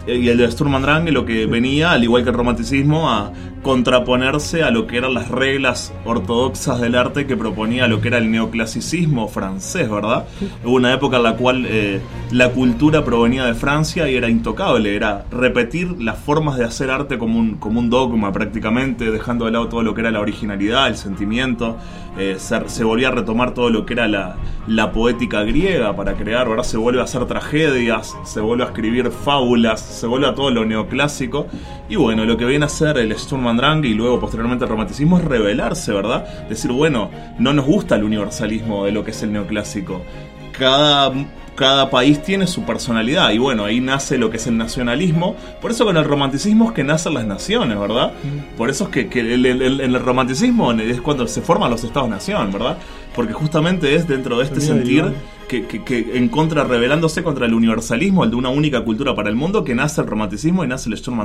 y 0.08 0.30
el 0.30 0.52
Sturm 0.52 0.74
und 0.74 0.84
Drang 0.86 1.08
lo 1.12 1.26
que 1.26 1.46
venía, 1.46 1.92
al 1.92 2.04
igual 2.04 2.24
que 2.24 2.30
el 2.30 2.36
romanticismo, 2.36 3.08
a 3.12 3.32
contraponerse 3.62 4.63
a 4.63 4.71
lo 4.71 4.88
que 4.88 4.97
eran 4.97 5.13
las 5.13 5.30
reglas 5.30 5.93
ortodoxas 6.06 6.82
del 6.82 6.95
arte 6.95 7.28
que 7.28 7.38
proponía 7.38 7.88
lo 7.88 8.02
que 8.02 8.08
era 8.08 8.17
el 8.17 8.32
neoclasicismo 8.32 9.28
francés, 9.28 9.89
¿verdad? 9.89 10.26
Hubo 10.63 10.76
una 10.76 10.93
época 10.93 11.17
en 11.17 11.24
la 11.24 11.36
cual 11.36 11.65
eh, 11.67 12.02
la 12.32 12.50
cultura 12.50 13.06
provenía 13.06 13.45
de 13.45 13.54
Francia 13.54 14.10
y 14.10 14.15
era 14.15 14.30
intocable, 14.30 14.95
era 14.95 15.26
repetir 15.32 16.02
las 16.02 16.17
formas 16.17 16.58
de 16.58 16.65
hacer 16.65 16.89
arte 16.89 17.17
como 17.17 17.38
un, 17.38 17.56
como 17.56 17.80
un 17.80 17.89
dogma 17.89 18.32
prácticamente, 18.32 19.12
dejando 19.12 19.45
de 19.45 19.52
lado 19.52 19.67
todo 19.67 19.84
lo 19.84 19.93
que 19.93 20.02
era 20.02 20.12
la 20.12 20.21
originalidad, 20.21 20.88
el 20.88 20.97
sentimiento, 20.97 21.78
eh, 22.17 22.38
se, 22.39 22.84
volvía 22.84 23.10
a 23.10 23.12
retomar 23.12 23.54
todo 23.54 23.69
lo 23.69 23.86
que 23.86 23.93
era 23.93 24.08
la, 24.08 24.38
la 24.67 24.91
poética 24.91 25.43
griega 25.43 25.95
para 25.95 26.13
crear, 26.13 26.50
¿verdad? 26.50 26.63
Se 26.63 26.78
vuelve 26.78 27.00
a 27.00 27.04
hacer 27.04 27.26
tragedias, 27.26 28.15
se 28.24 28.41
vuelve 28.41 28.63
a 28.63 28.67
escribir 28.67 29.12
fábulas, 29.12 29.82
se 29.82 30.08
vuelve 30.08 30.28
a 30.28 30.36
todo 30.36 30.50
lo 30.50 30.65
neoclásico. 30.65 31.47
Y 31.89 31.95
bueno, 31.95 32.26
lo 32.26 32.38
que 32.38 32.45
viene 32.45 32.65
a 32.65 32.67
hacer 32.67 32.97
el 32.97 33.17
Sturm 33.17 33.51
y 33.88 33.94
luego 33.94 34.20
posteriormente 34.20 34.66
el 34.66 34.70
romanticismo 34.72 35.18
es 35.18 35.26
revelarse, 35.26 35.92
¿verdad? 35.94 36.48
Decir, 36.48 36.72
bueno, 36.72 37.10
no 37.40 37.54
nos 37.54 37.66
gusta 37.66 37.96
el 37.96 38.04
universalismo 38.04 38.86
de 38.86 38.92
lo 38.92 39.04
que 39.04 39.12
es 39.12 39.22
el 39.24 39.32
neoclásico. 39.34 40.02
Cada, 40.58 41.12
cada 41.56 41.90
país 41.90 42.22
tiene 42.22 42.46
su 42.48 42.64
personalidad 42.64 43.32
y 43.32 43.38
bueno, 43.38 43.66
ahí 43.66 43.80
nace 43.80 44.18
lo 44.18 44.30
que 44.30 44.38
es 44.38 44.48
el 44.48 44.58
nacionalismo. 44.58 45.36
Por 45.62 45.72
eso 45.72 45.86
con 45.86 45.98
el 45.98 46.04
romanticismo 46.04 46.68
es 46.70 46.72
que 46.74 46.84
nacen 46.84 47.14
las 47.14 47.26
naciones, 47.26 47.80
¿verdad? 47.80 48.12
Por 48.58 48.70
eso 48.70 48.86
es 48.86 48.90
que, 48.92 49.08
que 49.08 49.22
el- 49.22 49.46
el- 49.46 49.62
el- 49.62 49.82
en 49.82 49.96
el 49.96 50.02
romanticismo 50.02 50.72
es 50.74 51.02
cuando 51.02 51.28
se 51.28 51.42
forman 51.42 51.72
los 51.72 51.84
estados-nación, 51.84 52.52
¿verdad? 52.52 52.78
Porque 53.16 53.34
justamente 53.34 53.96
es 53.96 54.08
dentro 54.08 54.38
de 54.38 54.44
este 54.46 54.60
sentir. 54.62 55.04
Que, 55.52 55.68
que- 55.68 55.84
que 55.84 56.18
en 56.18 56.30
contra, 56.30 56.64
rebelándose 56.64 57.24
contra 57.24 57.46
el 57.46 57.54
universalismo, 57.54 58.24
el 58.24 58.30
de 58.30 58.38
una 58.38 58.48
única 58.48 58.86
cultura 58.86 59.14
para 59.14 59.30
el 59.30 59.36
mundo, 59.36 59.66
que 59.66 59.76
nace 59.76 60.00
el 60.00 60.08
romanticismo 60.08 60.64
y 60.64 60.68
nace 60.68 60.90
el 60.90 60.98
Sturm. 60.98 61.22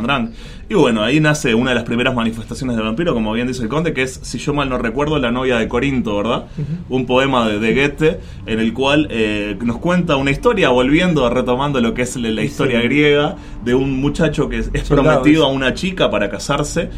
Y 0.69 0.75
bueno, 0.75 1.05
ahí 1.05 1.21
nace 1.21 1.55
una 1.55 1.71
de 1.71 1.77
las 1.77 1.85
primeras 1.85 2.12
manifestaciones 2.12 2.77
del 2.77 2.85
vampiro, 2.85 3.15
como 3.15 3.33
bien 3.33 3.47
dice 3.47 3.62
el 3.62 3.69
conde, 3.69 3.93
que 3.93 4.03
es, 4.03 4.19
si 4.23 4.39
yo 4.39 4.53
mal 4.53 4.69
no 4.69 4.79
recuerdo, 4.79 5.21
La 5.21 5.31
novia 5.31 5.59
de 5.59 5.69
Corinto, 5.69 6.17
¿verdad? 6.17 6.47
Un 6.89 7.07
poema 7.07 7.49
de, 7.49 7.61
de 7.61 7.75
Goethe, 7.75 8.21
en 8.47 8.59
el 8.59 8.73
cual 8.73 9.07
eh, 9.11 9.57
nos 9.65 9.79
cuenta 9.79 10.17
una 10.17 10.33
historia, 10.33 10.71
volviendo, 10.71 11.31
retomando 11.31 11.81
lo 11.81 11.95
que 11.95 12.03
es 12.03 12.17
la, 12.17 12.43
historia 12.43 12.81
sí. 12.81 12.89
griega, 12.89 13.37
de 13.65 13.75
un 13.77 14.01
muchacho 14.01 14.49
que 14.49 14.59
es, 14.59 14.71
prometido 14.89 15.45
a 15.45 15.49
una 15.49 15.73
chica 15.73 16.11
para 16.11 16.29
casarse. 16.29 16.91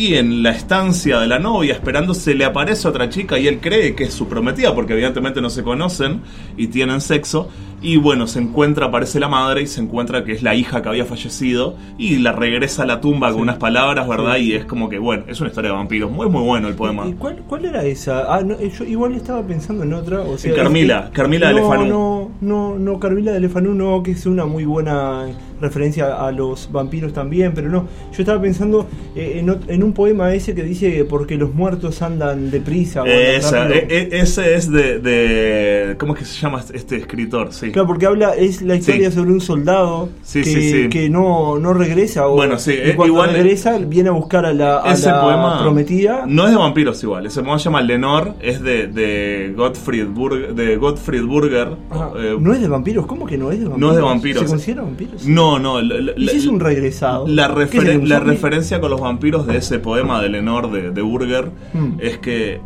Y 0.00 0.14
en 0.14 0.42
la 0.42 0.52
estancia 0.52 1.20
de 1.20 1.26
la 1.26 1.38
novia, 1.38 1.74
esperando, 1.74 2.14
se 2.14 2.34
le 2.34 2.46
aparece 2.46 2.88
otra 2.88 3.10
chica 3.10 3.38
y 3.38 3.46
él 3.46 3.58
cree 3.60 3.94
que 3.94 4.04
es 4.04 4.14
su 4.14 4.28
prometida, 4.28 4.74
porque 4.74 4.94
evidentemente 4.94 5.42
no 5.42 5.50
se 5.50 5.62
conocen 5.62 6.22
y 6.56 6.68
tienen 6.68 7.02
sexo. 7.02 7.50
Y 7.82 7.96
bueno, 7.96 8.26
se 8.26 8.40
encuentra, 8.40 8.86
aparece 8.86 9.18
la 9.20 9.28
madre 9.28 9.62
y 9.62 9.66
se 9.66 9.80
encuentra 9.80 10.22
que 10.24 10.32
es 10.32 10.42
la 10.42 10.54
hija 10.54 10.82
que 10.82 10.88
había 10.90 11.06
fallecido 11.06 11.76
y 11.96 12.18
la 12.18 12.32
regresa 12.32 12.82
a 12.82 12.86
la 12.86 13.00
tumba 13.00 13.28
con 13.28 13.36
Sí. 13.36 13.42
unas 13.42 13.56
palabras, 13.56 14.06
¿verdad? 14.06 14.36
Sí, 14.36 14.50
y 14.50 14.52
es 14.54 14.66
como 14.66 14.88
que, 14.90 14.98
bueno, 14.98 15.24
es 15.28 15.40
una 15.40 15.48
historia 15.48 15.70
de 15.70 15.76
vampiros. 15.76 16.10
Muy, 16.10 16.28
muy 16.28 16.42
bueno 16.42 16.68
el 16.68 16.74
poema. 16.74 17.06
¿Y 17.08 17.14
cuál, 17.14 17.36
cuál 17.48 17.64
era 17.64 17.82
esa? 17.84 18.34
Ah, 18.34 18.42
no, 18.42 18.54
eh, 18.54 18.70
yo 18.76 18.84
igual 18.84 19.14
estaba 19.14 19.42
pensando 19.46 19.84
en 19.84 19.94
otra. 19.94 20.20
O 20.20 20.36
sea, 20.36 20.54
Carmila, 20.54 21.04
es 21.06 21.10
Carmila 21.12 21.48
de 21.48 21.54
Lefanú. 21.54 21.86
No, 21.86 22.30
no, 22.42 22.78
no, 22.78 22.98
Carmila 23.00 23.32
de 23.32 23.40
Lefanú 23.40 23.72
no, 23.74 24.02
que 24.02 24.10
es 24.10 24.26
una 24.26 24.44
muy 24.44 24.64
buena 24.66 25.26
referencia 25.60 26.26
a 26.26 26.32
los 26.32 26.70
vampiros 26.72 27.12
también, 27.12 27.52
pero 27.54 27.68
no. 27.70 27.86
Yo 28.12 28.18
estaba 28.22 28.40
pensando 28.40 28.86
eh, 29.14 29.36
en, 29.40 29.56
en 29.68 29.82
un 29.82 29.92
poema 29.92 30.32
ese 30.34 30.54
que 30.54 30.62
dice 30.62 30.92
que 30.92 31.04
porque 31.04 31.36
los 31.36 31.54
muertos 31.54 32.00
andan 32.02 32.50
deprisa. 32.50 33.04
Esa, 33.06 33.68
e- 33.70 33.86
e- 33.90 34.08
ese 34.20 34.54
es 34.54 34.70
de, 34.70 34.98
de- 34.98 35.96
¿Cómo 35.98 36.14
es 36.14 36.18
que 36.20 36.24
se 36.26 36.40
llama 36.40 36.62
este 36.72 36.96
escritor? 36.96 37.52
Sí. 37.52 37.69
Claro, 37.72 37.86
porque 37.88 38.06
habla, 38.06 38.34
es 38.34 38.62
la 38.62 38.76
historia 38.76 39.10
Sí. 39.10 39.16
sobre 39.16 39.30
un 39.32 39.40
soldado 39.40 40.08
Sí, 40.22 40.88
que, 40.90 41.08
no, 41.10 41.58
no 41.58 41.72
regresa. 41.74 42.26
O, 42.28 42.34
Bueno, 42.34 42.58
sí, 42.58 42.72
y 42.72 42.92
cuando 42.94 43.14
igual- 43.14 43.32
regresa, 43.32 43.78
viene 43.78 44.08
a 44.08 44.12
buscar 44.12 44.44
a 44.46 44.52
la, 44.52 44.82
a 44.82 44.92
ese 44.92 45.08
la 45.10 45.20
poema 45.20 45.60
prometida. 45.62 46.24
no 46.26 46.44
es 46.44 46.50
de 46.50 46.56
vampiros 46.56 47.02
igual 47.02 47.26
ese 47.26 47.40
poema 47.42 47.58
se 47.58 47.64
llama 47.66 47.82
Lenore 47.82 48.32
es 48.40 48.62
de, 48.62 48.86
de 48.88 49.52
Gottfried 49.56 50.06
Burger 50.08 50.54
de 50.54 50.76
Gottfried 50.76 51.24
Burger 51.24 51.68
Ah, 51.90 52.10
Eh, 52.16 52.36
no 52.38 52.52
es 52.52 52.60
de 52.60 52.68
vampiros, 52.68 53.06
¿cómo 53.06 53.26
que 53.26 53.36
no 53.38 53.50
es 53.50 53.58
de 53.60 53.64
vampiros? 53.66 53.80
no 53.80 53.90
es 53.90 53.96
de 53.96 54.02
vampiros. 54.02 54.42
¿Se 54.42 54.48
considera 54.48 54.82
vampiros? 54.82 55.26
no 55.26 55.58
no 55.58 55.80
la, 55.80 56.00
la- 56.00 56.12
¿Y 56.16 56.28
si 56.28 56.36
es 56.38 56.46
un 56.46 56.60
regresado? 56.60 57.26
la, 57.26 57.48
referencia 57.48 58.80
con 58.80 58.90
los 58.90 59.00
vampiros 59.00 59.46
de 59.46 59.56
ese 59.58 59.78
poema 59.78 60.20
de 60.22 60.28
Lenore 60.28 60.68
de, 60.68 60.90
de 60.90 61.02
Burger 61.02 61.50
Hmm. 61.72 61.98
es 62.00 62.18
que 62.18 62.60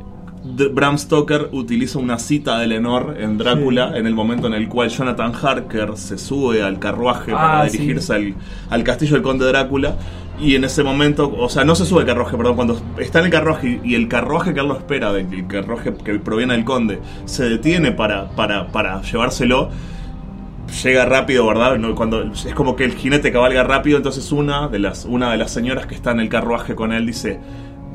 Bram 0.45 0.99
Stoker 0.99 1.49
utiliza 1.53 1.99
una 1.99 2.19
cita 2.19 2.59
de 2.59 2.67
Lenore 2.67 3.25
en 3.25 3.39
Drácula 3.39 3.91
Sí. 3.93 3.99
en 4.01 4.07
el 4.07 4.15
momento 4.15 4.47
en 4.47 4.53
el 4.55 4.69
cual 4.69 4.91
Jonathan 4.91 5.33
Harker 5.35 5.97
se 5.97 6.19
sube 6.19 6.63
al 6.63 6.79
carruaje 6.79 7.33
Ah, 7.33 7.37
para 7.37 7.69
sí. 7.71 7.79
dirigirse 7.79 8.15
al, 8.15 8.35
al 8.69 8.85
castillo 8.85 9.15
del 9.15 9.23
conde 9.23 9.47
Drácula 9.47 9.97
y 10.39 10.55
en 10.57 10.65
ese 10.65 10.83
momento, 10.83 11.33
o 11.39 11.49
sea, 11.49 11.65
no 11.65 11.75
se 11.75 11.87
sube 11.87 12.01
al 12.01 12.07
carruaje, 12.07 12.37
perdón, 12.37 12.57
cuando 12.57 12.79
está 12.99 13.21
en 13.21 13.27
el 13.27 13.31
carruaje 13.31 13.81
y, 13.85 13.93
y 13.93 13.95
el 13.95 14.09
carruaje 14.09 14.53
que 14.53 14.61
él 14.61 14.67
lo 14.69 14.77
espera, 14.77 15.11
el 15.17 15.47
carruaje 15.47 15.95
que 16.05 16.15
proviene 16.19 16.55
del 16.55 16.65
conde, 16.65 16.99
se 17.25 17.49
detiene 17.49 17.93
para, 17.93 18.29
para, 18.31 18.67
para 18.67 19.01
llevárselo, 19.03 19.71
llega 20.83 21.05
rápido, 21.07 21.47
¿verdad? 21.47 21.79
Cuando 21.95 22.23
es 22.23 22.53
como 22.55 22.75
que 22.75 22.85
el 22.85 22.95
jinete 22.95 23.31
cabalga 23.33 23.63
rápido, 23.63 23.97
entonces 23.97 24.31
una 24.33 24.69
de 24.69 24.81
las 24.81 25.05
una 25.05 25.31
de 25.31 25.37
las 25.39 25.53
señoras 25.53 25.87
que 25.87 25.95
está 25.95 26.11
en 26.11 26.21
el 26.21 26.29
carruaje 26.29 26.75
con 26.75 26.93
él 26.93 27.07
dice 27.07 27.39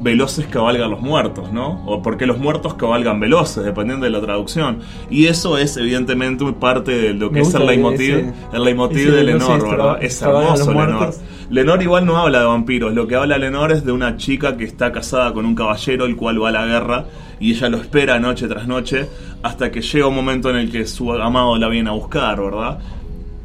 veloces 0.02 0.48
cabalgan 0.48 0.90
los 0.92 1.02
muertos, 1.02 1.52
¿no? 1.52 1.84
O 1.86 2.02
porque 2.02 2.26
los 2.26 2.38
muertos 2.38 2.76
cabalgan 2.76 3.20
veloces, 3.20 3.64
dependiendo 3.66 4.06
de 4.06 4.12
la 4.12 4.22
traducción. 4.22 4.80
Y 5.10 5.26
eso 5.28 5.58
es 5.58 5.76
evidentemente 5.78 6.46
parte 6.54 6.92
de 6.92 7.14
lo 7.14 7.32
que 7.32 7.42
es 7.42 7.54
el 7.54 7.66
leitmotiv, 7.66 8.16
ese- 8.18 8.34
el 8.54 8.64
leitmotiv 8.64 9.12
de 9.12 9.24
Lenore, 9.24 9.54
¿verdad? 9.64 9.76
traba- 9.76 9.98
Es 10.00 10.22
hermoso 10.22 10.72
Lenore. 10.72 10.94
muertos. 10.94 11.22
Lenore 11.50 11.84
igual 11.84 12.06
no 12.06 12.18
habla 12.18 12.40
de 12.40 12.46
vampiros, 12.46 12.94
lo 12.94 13.08
que 13.08 13.16
habla 13.16 13.38
Lenore 13.38 13.74
es 13.74 13.84
de 13.86 13.92
una 13.92 14.16
chica 14.18 14.56
que 14.56 14.64
está 14.66 14.92
casada 14.92 15.34
con 15.34 15.46
un 15.46 15.56
caballero, 15.56 16.06
el 16.06 16.16
cual 16.16 16.42
va 16.42 16.50
a 16.50 16.52
la 16.52 16.66
guerra, 16.66 17.06
y 17.40 17.52
ella 17.52 17.70
lo 17.70 17.78
espera 17.78 18.20
noche 18.20 18.48
tras 18.48 18.68
noche, 18.68 19.08
hasta 19.42 19.72
que 19.72 19.82
llega 19.82 20.08
un 20.08 20.16
momento 20.16 20.50
en 20.50 20.58
el 20.58 20.72
que 20.72 20.86
su 20.86 21.12
amado 21.12 21.58
la 21.58 21.68
viene 21.68 21.90
a 21.90 21.94
buscar, 21.94 22.40
¿verdad? 22.42 22.80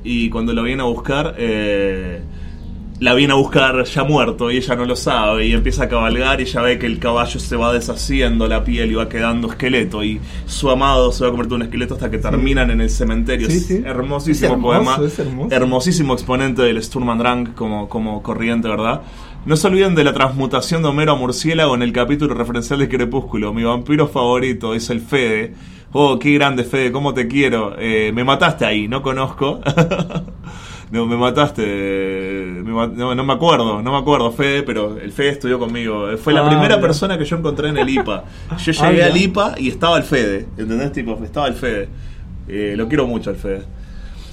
Y 0.05 0.29
cuando 0.29 0.53
la 0.53 0.61
viene 0.63 0.83
a 0.83 0.87
buscar, 0.87 1.35
eh, 1.39 2.21
la 3.01 3.13
viene 3.15 3.33
a 3.33 3.37
buscar 3.37 3.85
ya 3.85 4.05
muerto 4.05 4.51
y 4.51 4.57
ella 4.59 4.77
no 4.77 4.85
lo 4.85 4.95
sabe 4.97 5.47
y 5.47 5.53
empieza 5.53 5.85
a 5.85 5.89
cabalgar 5.89 6.41
y 6.41 6.45
ella 6.45 6.63
ve 6.63 6.79
que 6.79 6.87
el 6.87 6.99
caballo 7.01 7.41
se 7.41 7.57
va 7.57 7.73
deshaciendo 7.73 8.47
la 8.47 8.63
piel 8.65 8.93
y 8.93 8.95
va 8.95 9.09
quedando 9.09 9.49
esqueleto 9.51 10.05
y 10.05 10.21
su 10.47 10.71
amado 10.71 11.11
se 11.11 11.25
va 11.25 11.29
a 11.29 11.31
convertir 11.33 11.55
en 11.55 11.57
un 11.57 11.67
esqueleto 11.67 11.95
hasta 11.95 12.11
que 12.11 12.19
terminan 12.19 12.71
en 12.71 12.81
el 12.81 12.89
cementerio. 12.91 13.49
Sí, 13.51 13.57
es 13.57 13.67
sí. 13.67 13.83
hermosísimo 13.85 14.47
Es 14.47 14.53
hermoso, 14.53 14.85
poema, 14.95 15.07
es 15.07 15.19
hermoso. 15.19 15.55
hermosísimo 15.55 16.15
exponente 16.15 16.63
del 16.63 16.83
Sturm 16.83 17.09
und 17.09 17.21
Drang 17.21 17.55
como, 17.55 17.89
como 17.89 18.23
corriente, 18.23 18.69
¿verdad? 18.69 19.03
No 19.45 19.57
se 19.57 19.67
olviden 19.67 19.95
de 19.95 20.05
la 20.05 20.15
transmutación 20.15 20.81
de 20.83 20.89
Homero 20.89 21.13
a 21.13 21.17
murciélago 21.17 21.75
en 21.75 21.83
el 21.83 21.93
capítulo 21.93 22.33
referencial 22.35 22.79
de 22.79 22.89
Crepúsculo. 22.89 23.53
Mi 23.53 23.65
vampiro 23.65 24.07
favorito 24.09 24.73
es 24.73 24.89
el 24.89 25.01
Fede. 25.01 25.53
Oh, 25.93 26.19
qué 26.19 26.33
grande 26.33 26.65
Fede, 26.65 26.91
cómo 26.93 27.13
te 27.13 27.29
quiero. 27.29 27.75
Eh, 27.79 28.11
me 28.15 28.25
mataste 28.25 28.65
ahí, 28.65 28.89
no 28.89 29.03
conozco. 29.03 29.61
no, 30.91 31.07
me 31.07 31.17
mataste. 31.17 31.63
me 31.65 32.71
no, 32.73 33.15
no 33.15 33.25
me 33.25 33.33
acuerdo, 33.33 33.83
no 33.83 33.93
me 33.93 33.99
acuerdo, 33.99 34.31
Fede, 34.33 34.63
pero 34.63 34.99
el 34.99 35.13
Fede 35.13 35.31
estudió 35.31 35.59
conmigo. 35.59 36.07
Fue 36.19 36.33
la 36.33 36.41
Ah, 36.41 36.49
primera 36.49 36.77
mira. 36.77 36.81
persona 36.81 37.19
que 37.19 37.25
yo 37.25 37.37
encontré 37.37 37.69
en 37.69 37.79
el 37.79 37.89
IPA. 37.89 38.25
Yo 38.25 38.25
Ah, 38.51 38.57
llegué 38.91 38.93
mira. 38.93 39.07
al 39.07 39.17
IPA 39.17 39.55
y 39.59 39.69
estaba 39.69 39.97
el 39.97 40.05
Fede, 40.05 40.47
¿entendés? 40.57 40.93
Tipo, 40.93 41.19
estaba 41.25 41.49
el 41.49 41.55
Fede. 41.55 41.89
Eh, 42.49 42.75
lo 42.77 42.87
quiero 42.89 43.07
mucho 43.07 43.31
al 43.31 43.37
Fede. 43.37 43.63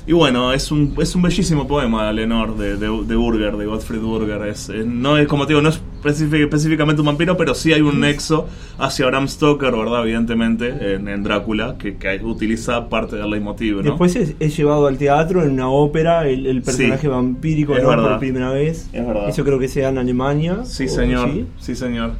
Y 0.08 0.14
bueno, 0.14 0.52
es 0.52 0.72
un, 0.72 0.96
es 1.00 1.14
un 1.16 1.22
bellísimo 1.22 1.68
poema, 1.68 2.12
Lenore, 2.12 2.54
de, 2.54 2.76
de, 2.78 2.88
de 3.06 3.16
Burger, 3.16 3.56
de 3.56 3.68
Gottfried 3.68 4.00
Burger. 4.02 4.48
Es, 4.48 4.68
es- 4.70 4.86
no 4.86 5.16
es, 5.18 5.28
como 5.28 5.46
te 5.46 5.54
digo, 5.54 5.62
no 5.62 5.70
es 5.70 5.80
específic- 6.04 6.42
específicamente 6.44 7.02
un 7.02 7.06
vampiro, 7.06 7.38
pero 7.38 7.54
sí 7.54 7.72
hay 7.72 7.82
un 7.82 8.00
nexo 8.00 8.48
hacia 8.80 9.06
Bram 9.06 9.28
Stoker, 9.28 9.72
¿verdad? 9.72 10.02
Evidentemente, 10.02 10.96
en, 10.96 11.08
en 11.08 11.22
Drácula, 11.24 11.76
que, 11.78 11.98
que 11.98 12.20
utiliza 12.24 12.90
parte 12.90 13.16
del 13.16 13.30
leitmotiv, 13.30 13.76
¿no? 13.78 13.82
Después 13.84 14.16
es, 14.16 14.34
es 14.40 14.58
llevado 14.58 14.88
al 14.88 14.98
teatro 14.98 15.44
en 15.44 15.52
una 15.52 15.70
ópera, 15.70 16.28
el, 16.28 16.48
el 16.48 16.64
personaje 16.64 17.02
Sí, 17.02 17.08
vampírico 17.08 17.76
es 17.78 17.84
¿no? 17.84 17.90
verdad. 17.90 18.10
por 18.10 18.20
primera 18.20 18.50
vez. 18.52 18.90
Es 18.92 19.06
verdad. 19.06 19.30
Eso 19.30 19.44
creo 19.44 19.60
que 19.60 19.68
sea 19.68 19.90
en 19.90 20.00
Alemania. 20.00 20.66
Sí, 20.66 20.88
señor. 20.88 21.30
sí. 21.32 21.46
Sí, 21.60 21.76
señor. 21.76 22.14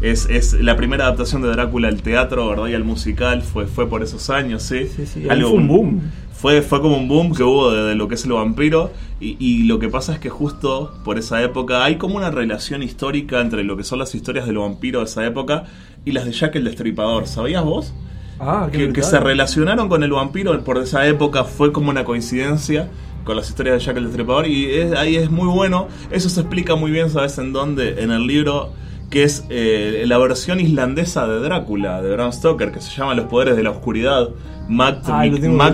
Es, 0.00 0.26
es 0.28 0.54
la 0.54 0.76
primera 0.76 1.04
adaptación 1.04 1.42
de 1.42 1.48
Drácula 1.50 1.86
al 1.86 2.02
teatro, 2.02 2.48
¿verdad? 2.48 2.66
Y 2.66 2.74
al 2.74 2.82
musical. 2.82 3.42
Fue, 3.42 3.66
fue 3.68 3.88
por 3.88 4.02
esos 4.02 4.30
años, 4.30 4.64
sí. 4.64 4.86
Sí, 4.88 5.06
sí, 5.06 5.22
fue 5.28 5.46
un 5.46 5.68
boom. 5.68 6.00
Fue, 6.42 6.60
fue 6.62 6.80
como 6.82 6.96
un 6.96 7.08
boom 7.08 7.34
que 7.34 7.42
hubo 7.44 7.70
de, 7.70 7.84
de 7.84 7.94
lo 7.94 8.08
que 8.08 8.16
es 8.16 8.24
el 8.24 8.32
vampiro. 8.32 8.90
Y, 9.20 9.36
y 9.38 9.62
lo 9.64 9.78
que 9.78 9.88
pasa 9.88 10.12
es 10.14 10.18
que 10.18 10.28
justo 10.30 10.92
por 11.04 11.18
esa 11.18 11.40
época 11.42 11.84
hay 11.84 11.96
como 11.98 12.16
una 12.16 12.30
relación 12.30 12.82
histórica 12.82 13.40
entre 13.40 13.62
lo 13.64 13.76
que 13.76 13.84
son 13.84 13.98
las 14.00 14.14
historias 14.14 14.46
de 14.46 14.52
los 14.52 14.64
vampiros 14.64 15.02
de 15.04 15.10
esa 15.10 15.26
época 15.26 15.64
y 16.04 16.12
las 16.12 16.24
de 16.24 16.32
Jack 16.32 16.56
el 16.56 16.64
Destripador. 16.64 17.26
¿Sabías 17.28 17.64
vos? 17.64 17.94
Ah, 18.38 18.68
qué 18.72 18.78
que, 18.88 18.92
que 18.92 19.02
se 19.02 19.20
relacionaron 19.20 19.88
con 19.88 20.02
el 20.02 20.10
vampiro 20.12 20.64
por 20.64 20.78
esa 20.78 21.06
época 21.06 21.44
fue 21.44 21.72
como 21.72 21.90
una 21.90 22.04
coincidencia 22.04 22.90
con 23.24 23.36
las 23.36 23.48
historias 23.48 23.76
de 23.78 23.84
Jack 23.86 23.96
el 23.98 24.04
Destripador 24.06 24.46
y 24.48 24.66
es- 24.74 24.92
ahí 24.94 25.16
es 25.16 25.30
muy 25.30 25.46
bueno. 25.48 25.88
Eso 26.10 26.28
se 26.28 26.40
explica 26.40 26.74
muy 26.74 26.90
bien, 26.90 27.10
¿sabes 27.10 27.38
en 27.38 27.52
dónde? 27.52 28.02
En 28.02 28.10
el 28.10 28.26
libro 28.26 28.72
que 29.10 29.22
es 29.24 29.44
eh, 29.50 30.04
la 30.06 30.18
versión 30.18 30.58
islandesa 30.58 31.26
de 31.28 31.38
Drácula, 31.40 32.00
de 32.02 32.10
Bram 32.12 32.32
Stoker, 32.32 32.72
que 32.72 32.80
se 32.80 32.90
llama 32.96 33.14
Los 33.14 33.26
Poderes 33.26 33.56
de 33.56 33.62
la 33.62 33.70
Oscuridad, 33.70 34.30
Makt 34.72 35.08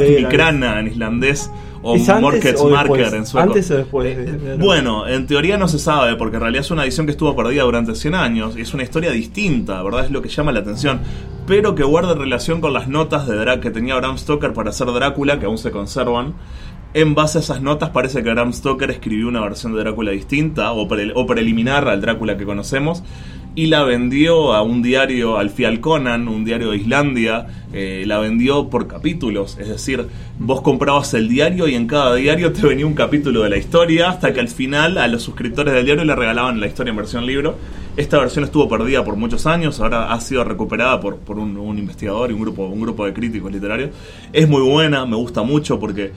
leer, 0.09 0.23
Mikrana 0.23 0.81
en 0.81 0.87
islandés, 0.89 1.51
o 1.83 1.95
¿Es 1.95 2.09
antes 2.09 2.23
Morkets 2.23 2.61
Marker 2.65 3.15
en 3.15 3.27
sueco. 3.27 3.49
¿Antes 3.49 3.71
o 3.71 3.77
después 3.77 4.17
de- 4.17 4.33
de- 4.33 4.57
Bueno, 4.57 5.07
en 5.07 5.27
teoría 5.27 5.57
no 5.57 5.69
se 5.69 5.79
sabe, 5.79 6.17
porque 6.17 6.37
en 6.37 6.43
realidad 6.43 6.61
es 6.65 6.71
una 6.71 6.83
edición 6.85 7.07
que 7.07 7.13
estuvo 7.13 7.35
perdida 7.37 7.63
durante 7.63 7.95
100 7.95 8.15
años, 8.15 8.57
y 8.57 8.63
es 8.63 8.75
una 8.75 8.83
historia 8.83 9.11
distinta, 9.13 9.83
¿verdad? 9.83 10.05
Es 10.07 10.11
lo 10.11 10.21
que 10.21 10.29
llama 10.29 10.51
la 10.53 10.61
atención, 10.61 11.01
pero 11.47 11.75
que 11.75 11.85
guarda 11.85 12.15
relación 12.15 12.61
con 12.61 12.73
las 12.73 12.89
notas 12.89 13.27
de 13.29 13.37
Dra- 13.37 13.61
que 13.61 13.71
tenía 13.71 13.95
Bram 13.97 14.19
Stoker 14.19 14.53
para 14.53 14.71
hacer 14.71 14.89
Drácula, 14.93 15.39
que 15.39 15.47
aún 15.47 15.59
se 15.59 15.71
conservan. 15.71 16.35
En 16.95 17.15
base 17.15 17.37
a 17.39 17.41
esas 17.43 17.61
notas 17.61 17.91
parece 17.91 18.23
que 18.23 18.31
Bram 18.31 18.53
Stoker 18.53 18.91
escribió 18.91 19.29
una 19.29 19.41
versión 19.43 19.73
de 19.75 19.81
Drácula 19.81 20.11
distinta, 20.11 20.73
o, 20.73 20.89
pre- 20.89 21.13
o 21.15 21.27
preliminar 21.27 21.87
al 21.89 22.01
Drácula 22.01 22.37
que 22.37 22.45
conocemos, 22.45 23.05
y 23.59 23.67
la 23.67 23.83
vendió 23.83 24.53
a 24.53 24.63
un 24.63 24.83
diario, 24.83 25.37
al 25.37 25.51
Fial 25.51 25.81
Conan, 25.81 26.29
un 26.29 26.45
diario 26.45 26.71
de 26.71 26.77
Islandia, 26.77 27.49
eh, 27.73 28.05
la 28.07 28.21
vendió 28.21 28.69
por 28.69 28.87
capítulos, 28.87 29.59
es 29.59 29.67
decir, 29.67 30.07
vos 30.39 30.63
comprabas 30.63 31.13
el 31.15 31.29
diario 31.29 31.67
y 31.67 31.75
en 31.75 31.89
cada 31.89 32.15
diario 32.15 32.53
te 32.53 32.65
venía 32.65 32.87
un 32.87 32.95
capítulo 32.95 33.43
de 33.43 33.51
la 33.51 33.57
historia, 33.57 34.11
hasta 34.11 34.33
que 34.33 34.39
al 34.39 34.47
final 34.47 34.97
a 34.97 35.09
los 35.09 35.25
suscriptores 35.25 35.75
del 35.75 35.85
diario 35.85 36.05
le 36.05 36.15
regalaban 36.15 36.61
la 36.61 36.69
historia 36.69 36.93
en 36.93 36.99
versión 36.99 37.27
libro. 37.27 37.57
Esta 37.97 38.21
versión 38.21 38.45
estuvo 38.45 38.69
perdida 38.69 39.03
por 39.03 39.17
muchos 39.17 39.45
años, 39.45 39.81
ahora 39.81 40.13
ha 40.13 40.21
sido 40.21 40.45
recuperada 40.45 41.01
por, 41.01 41.17
por 41.17 41.41
un, 41.41 41.57
un 41.57 41.79
investigador 41.79 42.31
y 42.31 42.35
un 42.35 42.41
grupo, 42.43 42.65
un 42.69 42.81
grupo 42.81 43.07
de 43.07 43.13
críticos 43.13 43.51
literarios. 43.51 43.91
Es 44.33 44.49
muy 44.49 44.63
buena, 44.63 45.05
me 45.05 45.17
gusta 45.17 45.43
mucho 45.43 45.81
porque 45.81 46.13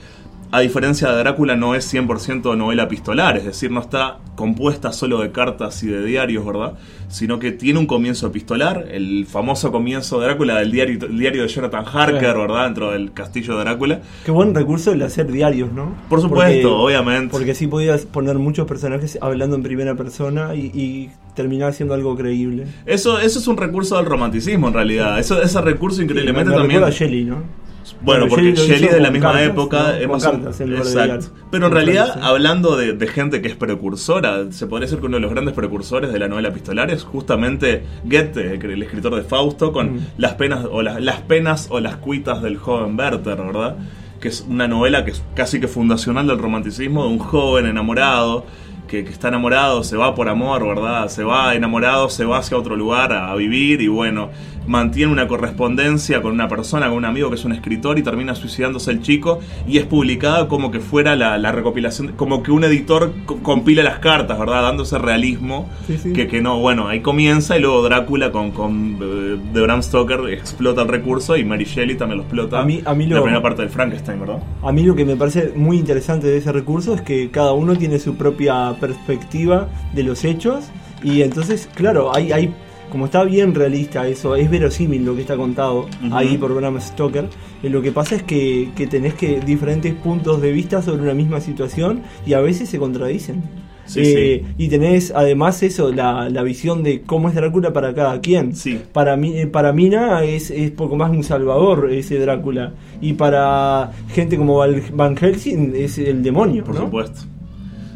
a 0.52 0.60
diferencia 0.60 1.10
de 1.10 1.16
Drácula, 1.16 1.56
no 1.56 1.74
es 1.74 1.92
100% 1.92 2.58
novela 2.58 2.82
epistolar, 2.82 3.38
es 3.38 3.44
decir, 3.46 3.70
no 3.70 3.80
está 3.80 4.18
compuesta 4.34 4.92
solo 4.92 5.18
de 5.22 5.32
cartas 5.32 5.82
y 5.82 5.86
de 5.86 6.04
diarios, 6.04 6.44
¿verdad? 6.44 6.74
Sino 7.08 7.38
que 7.38 7.52
tiene 7.52 7.78
un 7.78 7.86
comienzo 7.86 8.26
epistolar, 8.26 8.86
el 8.90 9.24
famoso 9.26 9.72
comienzo 9.72 10.20
de 10.20 10.26
Drácula 10.26 10.58
del 10.58 10.70
diario, 10.70 11.06
el 11.06 11.18
diario 11.18 11.42
de 11.42 11.48
Jonathan 11.48 11.86
Harker. 11.90 12.36
¿verdad? 12.36 12.64
Dentro 12.66 12.90
del 12.90 13.14
castillo 13.14 13.56
de 13.56 13.64
Drácula. 13.64 14.00
Qué 14.26 14.30
buen 14.30 14.54
recurso 14.54 14.92
el 14.92 15.00
hacer 15.00 15.32
diarios, 15.32 15.72
¿no? 15.72 15.94
Por 16.10 16.20
supuesto, 16.20 16.76
obviamente. 16.76 17.28
Porque 17.30 17.52
así 17.52 17.66
podías 17.66 18.04
poner 18.04 18.38
muchos 18.38 18.66
personajes 18.66 19.18
hablando 19.22 19.56
en 19.56 19.62
primera 19.62 19.94
persona 19.94 20.54
y, 20.54 20.66
y 20.74 21.10
terminar 21.34 21.72
siendo 21.72 21.94
algo 21.94 22.14
creíble. 22.14 22.66
Eso, 22.84 23.18
eso 23.18 23.38
es 23.38 23.46
un 23.46 23.56
recurso 23.56 23.96
del 23.96 24.04
romanticismo, 24.04 24.68
en 24.68 24.74
realidad. 24.74 25.18
Eso, 25.18 25.40
ese 25.40 25.62
recurso 25.62 26.02
increíblemente 26.02 26.50
Me 26.50 26.56
también... 26.56 26.80
recuerda 26.80 26.94
a 26.94 26.98
Shelley, 26.98 27.24
¿no? 27.24 27.62
Bueno, 28.00 28.26
porque 28.28 28.52
Shelley 28.52 28.66
Shelley 28.66 28.84
es 28.88 28.94
de 28.94 29.00
la 29.00 29.10
misma 29.10 29.32
cartas, 29.32 29.48
época. 29.48 29.78
¿no? 29.78 29.92
Con 29.92 30.02
hemos- 30.02 30.22
cartas 30.24 30.58
de 30.58 30.64
exacto. 30.76 31.26
Pero 31.50 31.66
en 31.66 31.72
realidad, 31.72 32.06
cartas, 32.06 32.22
sí. 32.24 32.28
hablando 32.30 32.76
de, 32.76 32.92
de 32.94 33.06
gente 33.06 33.42
que 33.42 33.48
es 33.48 33.54
precursora, 33.56 34.50
se 34.50 34.66
podría 34.66 34.86
decir 34.86 34.98
que 35.00 35.06
uno 35.06 35.16
de 35.18 35.20
los 35.20 35.30
grandes 35.30 35.54
precursores 35.54 36.12
de 36.12 36.18
la 36.18 36.28
novela 36.28 36.48
epistolar 36.48 36.90
es 36.90 37.04
justamente 37.04 37.84
Goethe, 38.04 38.54
el 38.54 38.82
escritor 38.82 39.14
de 39.14 39.22
Fausto, 39.22 39.72
con 39.72 39.94
Mm. 39.94 40.06
las 40.18 40.34
penas 40.34 40.64
o 40.70 40.82
las, 40.82 41.00
las 41.00 41.20
penas 41.20 41.68
o 41.70 41.78
las 41.80 41.96
cuitas 41.96 42.42
del 42.42 42.56
joven 42.56 42.98
Werther, 42.98 43.36
¿verdad? 43.36 43.76
Que 44.20 44.28
es 44.28 44.44
una 44.48 44.66
novela 44.68 45.04
que 45.04 45.10
es 45.12 45.22
casi 45.34 45.60
que 45.60 45.68
fundacional 45.68 46.26
del 46.26 46.38
romanticismo 46.38 47.02
de 47.04 47.10
un 47.10 47.18
joven 47.18 47.66
enamorado. 47.66 48.44
Que, 48.92 49.04
que 49.04 49.10
está 49.10 49.28
enamorado, 49.28 49.82
se 49.84 49.96
va 49.96 50.14
por 50.14 50.28
amor, 50.28 50.66
¿verdad? 50.68 51.08
Se 51.08 51.24
va 51.24 51.54
enamorado, 51.54 52.10
se 52.10 52.26
va 52.26 52.36
hacia 52.36 52.58
otro 52.58 52.76
lugar 52.76 53.10
a, 53.14 53.32
a 53.32 53.36
vivir 53.36 53.80
y 53.80 53.88
bueno, 53.88 54.28
mantiene 54.66 55.10
una 55.10 55.26
correspondencia 55.26 56.20
con 56.20 56.32
una 56.32 56.46
persona, 56.46 56.88
con 56.88 56.98
un 56.98 57.04
amigo 57.06 57.30
que 57.30 57.36
es 57.36 57.44
un 57.46 57.52
escritor 57.52 57.98
y 57.98 58.02
termina 58.02 58.34
suicidándose 58.34 58.90
el 58.90 59.00
chico 59.00 59.40
y 59.66 59.78
es 59.78 59.86
publicada 59.86 60.46
como 60.46 60.70
que 60.70 60.80
fuera 60.80 61.16
la, 61.16 61.38
la 61.38 61.52
recopilación, 61.52 62.12
como 62.16 62.42
que 62.42 62.50
un 62.52 62.64
editor 62.64 63.12
co- 63.24 63.38
compila 63.42 63.82
las 63.82 63.98
cartas, 63.98 64.38
¿verdad? 64.38 64.60
Dándose 64.62 64.98
realismo, 64.98 65.70
Sí, 65.86 65.96
sí. 65.96 66.12
Que, 66.12 66.26
que 66.28 66.42
no, 66.42 66.58
bueno, 66.60 66.86
ahí 66.88 67.00
comienza 67.00 67.56
y 67.56 67.62
luego 67.62 67.82
Drácula 67.82 68.30
con, 68.30 68.50
con 68.50 68.98
eh, 69.00 69.38
de 69.54 69.60
Bram 69.62 69.82
Stoker 69.82 70.20
explota 70.28 70.82
el 70.82 70.88
recurso 70.88 71.34
y 71.38 71.44
Mary 71.44 71.64
Shelley 71.64 71.96
también 71.96 72.18
lo 72.18 72.24
explota. 72.24 72.60
A 72.60 72.64
mí- 72.66 72.82
a 72.84 72.94
mí 72.94 73.06
La 73.06 73.16
lo- 73.16 73.22
primera 73.22 73.40
parte 73.42 73.62
del 73.62 73.70
Frankenstein, 73.70 74.20
¿verdad? 74.20 74.38
A 74.62 74.70
mí 74.70 74.82
lo 74.82 74.94
que 74.94 75.06
me 75.06 75.16
parece 75.16 75.52
muy 75.56 75.78
interesante 75.78 76.26
de 76.26 76.36
ese 76.36 76.52
recurso 76.52 76.92
es 76.94 77.00
que 77.00 77.30
cada 77.30 77.52
uno 77.54 77.74
tiene 77.76 77.98
su 77.98 78.16
propia 78.16 78.76
perspectiva 78.82 79.68
de 79.94 80.02
los 80.02 80.24
hechos 80.24 80.64
y 81.02 81.22
entonces, 81.22 81.68
claro, 81.74 82.14
hay, 82.14 82.32
hay 82.32 82.52
como 82.90 83.06
está 83.06 83.24
bien 83.24 83.54
realista 83.54 84.06
eso, 84.06 84.36
es 84.36 84.50
verosímil 84.50 85.02
lo 85.06 85.14
que 85.14 85.22
está 85.22 85.36
contado 85.36 85.86
ahí 86.12 86.36
por 86.36 86.52
Bram 86.54 86.78
Stoker. 86.78 87.24
eh, 87.62 87.70
lo 87.70 87.80
que 87.80 87.90
pasa 87.90 88.16
es 88.16 88.22
que, 88.22 88.68
que 88.76 88.86
tenés 88.86 89.14
que 89.14 89.40
diferentes 89.40 89.94
puntos 89.94 90.42
de 90.42 90.52
vista 90.52 90.82
sobre 90.82 91.00
una 91.02 91.14
misma 91.14 91.40
situación 91.40 92.02
y 92.26 92.34
a 92.34 92.40
veces 92.40 92.68
se 92.68 92.78
contradicen. 92.78 93.42
Sí, 93.86 94.00
Eh, 94.04 94.44
Y 94.58 94.68
tenés 94.68 95.10
además 95.14 95.62
eso, 95.62 95.90
la, 95.90 96.28
la 96.28 96.42
visión 96.42 96.82
de 96.82 97.00
cómo 97.02 97.28
es 97.28 97.34
Drácula 97.34 97.72
para 97.72 97.94
cada 97.94 98.20
quien. 98.20 98.54
Sí. 98.54 98.78
Para, 98.92 99.14
eh, 99.16 99.46
para 99.46 99.72
Mina 99.72 100.22
es, 100.22 100.50
es 100.50 100.70
poco 100.70 100.94
más 100.94 101.10
un 101.10 101.24
salvador 101.24 101.88
ese 101.90 102.18
Drácula. 102.18 102.74
Y 103.00 103.14
para 103.14 103.90
gente 104.14 104.36
como 104.36 104.58
Van 104.92 105.16
Helsing 105.16 105.72
es 105.74 105.98
el 105.98 106.22
demonio, 106.22 106.62
Por 106.64 106.74
¿no? 106.76 106.82
supuesto. 106.82 107.22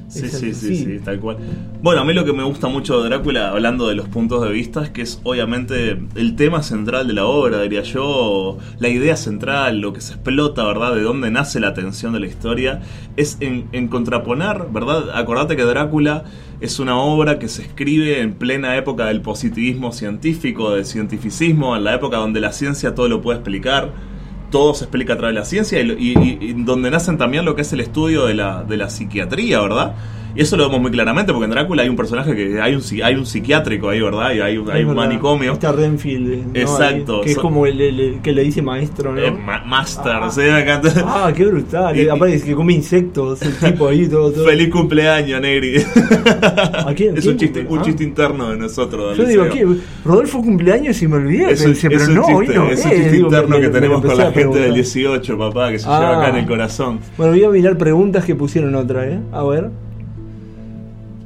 Sí, 0.08 0.28
sí, 0.28 0.54
sí, 0.54 0.76
sí, 0.76 0.98
tal 1.04 1.18
cual. 1.18 1.36
Bueno, 1.82 2.00
a 2.00 2.04
mí 2.04 2.14
lo 2.14 2.24
que 2.24 2.32
me 2.32 2.44
gusta 2.44 2.68
mucho 2.68 3.02
de 3.02 3.08
Drácula, 3.08 3.50
hablando 3.50 3.88
de 3.88 3.96
los 3.96 4.08
puntos 4.08 4.42
de 4.42 4.52
vista, 4.52 4.84
es 4.84 4.90
que 4.90 5.02
es 5.02 5.20
obviamente 5.24 5.98
el 6.14 6.36
tema 6.36 6.62
central 6.62 7.08
de 7.08 7.12
la 7.14 7.26
obra, 7.26 7.60
diría 7.60 7.82
yo, 7.82 8.58
la 8.78 8.88
idea 8.88 9.16
central, 9.16 9.80
lo 9.80 9.92
que 9.92 10.00
se 10.00 10.14
explota, 10.14 10.64
¿verdad? 10.64 10.94
De 10.94 11.02
dónde 11.02 11.30
nace 11.30 11.58
la 11.58 11.74
tensión 11.74 12.12
de 12.12 12.20
la 12.20 12.26
historia, 12.26 12.82
es 13.16 13.36
en, 13.40 13.68
en 13.72 13.88
contraponer, 13.88 14.66
¿verdad? 14.70 15.10
Acordate 15.12 15.56
que 15.56 15.64
Drácula 15.64 16.24
es 16.60 16.78
una 16.78 16.96
obra 16.96 17.38
que 17.38 17.48
se 17.48 17.62
escribe 17.62 18.20
en 18.20 18.34
plena 18.34 18.76
época 18.76 19.06
del 19.06 19.22
positivismo 19.22 19.92
científico, 19.92 20.70
del 20.70 20.86
cientificismo, 20.86 21.76
en 21.76 21.82
la 21.82 21.94
época 21.94 22.18
donde 22.18 22.40
la 22.40 22.52
ciencia 22.52 22.94
todo 22.94 23.08
lo 23.08 23.20
puede 23.20 23.38
explicar 23.38 24.15
todo 24.50 24.74
se 24.74 24.84
explica 24.84 25.14
a 25.14 25.16
través 25.16 25.34
de 25.34 25.40
la 25.40 25.44
ciencia 25.46 25.80
y, 25.80 25.90
y- 25.98 26.38
y 26.40 26.52
donde 26.64 26.90
nacen 26.90 27.18
también 27.18 27.44
lo 27.44 27.54
que 27.54 27.62
es 27.62 27.72
el 27.72 27.80
estudio 27.80 28.26
de 28.26 28.34
la, 28.34 28.62
de 28.64 28.76
la 28.76 28.90
psiquiatría, 28.90 29.60
¿verdad? 29.60 29.94
Y 30.36 30.42
eso 30.42 30.56
lo 30.56 30.64
vemos 30.66 30.80
muy 30.82 30.90
claramente 30.90 31.32
porque 31.32 31.46
en 31.46 31.50
Drácula 31.50 31.82
hay 31.82 31.88
un 31.88 31.96
personaje 31.96 32.34
que 32.36 32.60
hay 32.60 32.74
un, 32.74 32.82
hay 33.02 33.14
un 33.14 33.24
psiquiátrico 33.26 33.88
ahí, 33.88 34.00
¿verdad? 34.02 34.32
Y 34.34 34.40
hay, 34.40 34.58
un- 34.58 34.70
hay 34.70 34.84
manicomio. 34.84 35.54
Está 35.54 35.72
Renfield, 35.72 36.46
¿no? 36.48 36.60
Exacto. 36.60 37.16
Ahí, 37.18 37.24
que 37.24 37.28
es 37.30 37.34
So- 37.36 37.42
como 37.42 37.66
el, 37.66 37.80
el- 37.80 38.00
el 38.00 38.20
que 38.20 38.32
le 38.32 38.42
dice 38.42 38.60
maestro, 38.62 39.12
¿no? 39.12 39.20
Eh, 39.20 39.30
ma- 39.30 39.64
master, 39.64 40.12
Ah. 40.22 40.30
¿sí? 40.30 40.40
Me 40.40 40.60
encanta. 40.60 40.92
Ah, 41.06 41.32
qué 41.34 41.46
brutal. 41.46 41.96
Y- 41.96 42.08
Aparte 42.08 42.34
es 42.34 42.44
que 42.44 42.54
come 42.54 42.74
insectos, 42.74 43.40
el 43.42 43.56
tipo 43.56 43.88
ahí, 43.88 44.06
todo. 44.08 44.30
todo. 44.30 44.44
Feliz 44.44 44.68
cumpleaños, 44.70 45.40
Negri. 45.40 45.76
¿A 45.76 46.92
quién? 46.94 47.16
Es 47.16 47.22
¿Quién 47.24 47.34
un 47.34 47.38
chiste, 47.40 47.60
cumple? 47.60 47.74
un 47.76 47.78
Ah. 47.78 47.84
chiste 47.84 48.04
interno 48.04 48.50
de 48.50 48.56
nosotros. 48.58 49.16
Yo 49.16 49.24
digo. 49.24 49.44
¿qué? 49.50 49.66
Rodolfo 50.04 50.42
cumpleaños 50.42 51.00
y 51.02 51.08
me 51.08 51.16
olvidé. 51.16 51.52
Es 51.52 51.60
un, 51.60 51.66
pensé, 51.68 51.88
pero 51.88 52.02
es 52.02 52.08
no, 52.10 52.24
hoy 52.26 52.48
no. 52.48 52.70
es 52.70 52.84
un 52.84 52.90
chiste 52.90 53.10
digo, 53.10 53.26
interno 53.28 53.56
me- 53.56 53.60
que 53.62 53.68
tenemos 53.70 54.00
con 54.04 54.16
la 54.16 54.24
gente 54.24 54.38
del 54.40 54.50
preguntar. 54.50 54.74
18, 54.74 55.38
papá, 55.38 55.70
que 55.70 55.78
se 55.78 55.86
Ah. 55.88 55.98
lleva 56.00 56.18
acá 56.18 56.28
en 56.30 56.36
el 56.36 56.46
corazón. 56.46 56.98
Bueno, 57.16 57.32
voy 57.32 57.44
a 57.44 57.48
mirar 57.50 57.78
preguntas 57.78 58.24
que 58.24 58.34
pusieron 58.34 58.74
otra, 58.74 59.06
¿eh? 59.08 59.18
A 59.32 59.42
ver. 59.44 59.70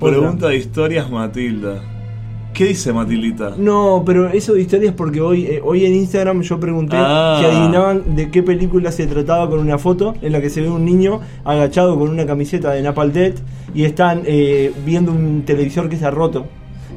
Otra. 0.01 0.19
Pregunta 0.19 0.49
de 0.49 0.57
historias, 0.57 1.11
Matilda. 1.11 1.83
¿Qué 2.55 2.65
dice 2.67 2.93
Matildita? 2.93 3.53
No, 3.57 4.03
pero 4.05 4.29
eso 4.29 4.55
de 4.55 4.63
historias 4.63 4.93
porque 4.95 5.21
hoy, 5.21 5.45
eh, 5.47 5.61
hoy 5.65 5.85
en 5.87 5.95
Instagram 5.95 6.43
yo 6.43 6.59
pregunté 6.59 6.97
Ah. 6.99 7.37
si 7.39 7.47
adivinaban 7.47 8.17
de 8.17 8.29
qué 8.31 8.43
película 8.43 8.91
se 8.91 9.07
trataba 9.07 9.49
con 9.49 9.61
una 9.61 9.79
foto 9.79 10.15
en 10.21 10.33
la 10.33 10.41
que 10.41 10.51
se 10.51 10.61
ve 10.61 10.69
un 10.69 10.85
niño 10.85 11.21
agachado 11.45 11.97
con 11.99 12.09
una 12.11 12.27
camiseta 12.27 12.73
de 12.73 12.83
Napalm 12.83 13.13
Death 13.13 13.37
y 13.73 13.85
están 13.85 14.23
eh, 14.27 14.73
viendo 14.85 15.13
un 15.13 15.43
televisor 15.47 15.89
que 15.89 15.97
se 15.97 16.05
ha 16.07 16.11
roto. 16.11 16.47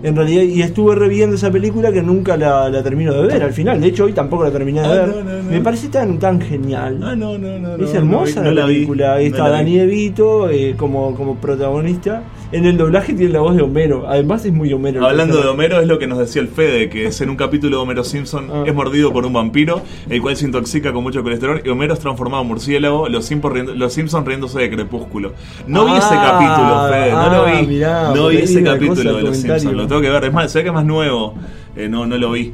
En 0.01 0.15
realidad, 0.17 0.41
y 0.41 0.61
estuve 0.63 0.95
reviendo 0.95 1.35
esa 1.37 1.49
película 1.49 1.91
que 1.93 2.01
nunca 2.01 2.35
la, 2.35 2.67
la 2.69 2.83
termino 2.83 3.13
de 3.13 3.25
ver 3.27 3.41
al 3.43 3.53
final. 3.53 3.79
De 3.79 3.87
hecho, 3.87 4.03
hoy 4.05 4.11
tampoco 4.11 4.43
la 4.43 4.51
terminé 4.51 4.81
de 4.81 4.87
Ah, 4.87 4.91
ver. 4.91 5.07
no, 5.07 5.23
no, 5.23 5.43
no. 5.43 5.49
Me 5.49 5.61
parece 5.61 5.87
tan, 5.87 6.19
tan 6.19 6.41
genial. 6.41 6.99
Ah, 7.01 7.15
no, 7.15 7.37
no, 7.37 7.57
no. 7.59 7.75
Es 7.77 7.93
hermosa 7.93 8.41
la 8.51 8.65
película. 8.65 9.13
no 9.13 9.19
Está. 9.19 9.47
Dani 9.49 9.77
Evito 9.79 10.49
eh, 10.49 10.73
como, 10.75 11.15
como 11.15 11.35
protagonista. 11.35 12.23
En 12.53 12.65
el 12.65 12.77
doblaje 12.77 13.13
tiene 13.13 13.33
la 13.33 13.39
voz 13.41 13.55
de 13.55 13.63
Homero. 13.63 14.05
Además 14.07 14.45
es 14.45 14.53
muy 14.53 14.71
Homero. 14.71 15.05
Hablando 15.05 15.41
de. 15.41 15.47
Homero, 15.49 15.79
es 15.81 15.87
lo 15.87 15.97
que 15.99 16.07
nos 16.07 16.19
decía 16.19 16.41
el 16.41 16.47
Fede, 16.47 16.87
que 16.89 17.07
es 17.07 17.19
en 17.21 17.29
un 17.31 17.35
capítulo 17.35 17.77
de 17.77 17.83
Homero 17.83 18.03
Simpson 18.03 18.49
Ah. 18.53 18.63
es 18.65 18.73
mordido 18.73 19.11
por 19.11 19.25
un 19.25 19.33
vampiro, 19.33 19.81
el 20.09 20.21
cual 20.21 20.37
se 20.37 20.45
intoxica 20.45 20.93
con 20.93 21.01
mucho 21.03 21.23
colesterol, 21.23 21.61
y 21.65 21.69
Homero 21.69 21.93
es 21.93 21.99
transformado 21.99 22.43
en 22.43 22.47
murciélago, 22.49 23.09
los, 23.09 23.29
los 23.75 23.93
Simpsons 23.93 24.25
riéndose 24.27 24.59
de 24.59 24.69
Crepúsculo. 24.69 25.33
No 25.67 25.85
vi 25.85 25.93
ese 25.93 26.07
Ah, 26.11 26.37
capítulo, 26.39 26.89
Fede, 26.89 27.11
no 27.11 27.19
ah, 27.19 27.33
lo 27.51 27.57
vi. 27.61 27.67
mirá, 27.67 28.13
no 28.13 28.27
vi 28.27 28.37
ese 28.37 28.63
capítulo 28.63 29.15
de 29.17 29.21
los. 29.23 29.37
Simpsons, 29.37 29.75
lo 29.75 29.87
tengo 29.87 30.01
que 30.01 30.09
ver. 30.09 30.23
Es 30.25 30.33
más, 30.33 30.53
ve 30.53 30.61
que 30.61 30.67
es 30.67 30.73
más 30.73 30.85
nuevo, 30.85 31.33
Eh, 31.75 31.89
no, 31.89 32.05
no 32.05 32.17
lo 32.19 32.31
vi. 32.33 32.53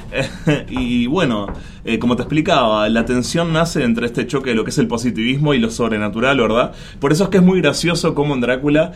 y 0.68 1.06
bueno, 1.06 1.46
eh, 1.84 1.98
como 1.98 2.16
te 2.16 2.22
explicaba, 2.22 2.88
la 2.88 3.04
tensión 3.04 3.52
nace 3.52 3.82
entre 3.84 4.06
este 4.06 4.26
choque 4.26 4.50
de 4.50 4.56
lo 4.56 4.64
que 4.64 4.70
es 4.70 4.78
el 4.78 4.88
positivismo 4.88 5.54
y 5.54 5.58
lo 5.58 5.70
sobrenatural, 5.70 6.38
¿verdad? 6.38 6.72
Por 7.00 7.12
eso 7.12 7.24
es 7.24 7.30
que 7.30 7.38
es 7.38 7.42
muy 7.42 7.60
gracioso 7.60 8.14
como 8.14 8.34
en 8.34 8.40
Drácula 8.40 8.92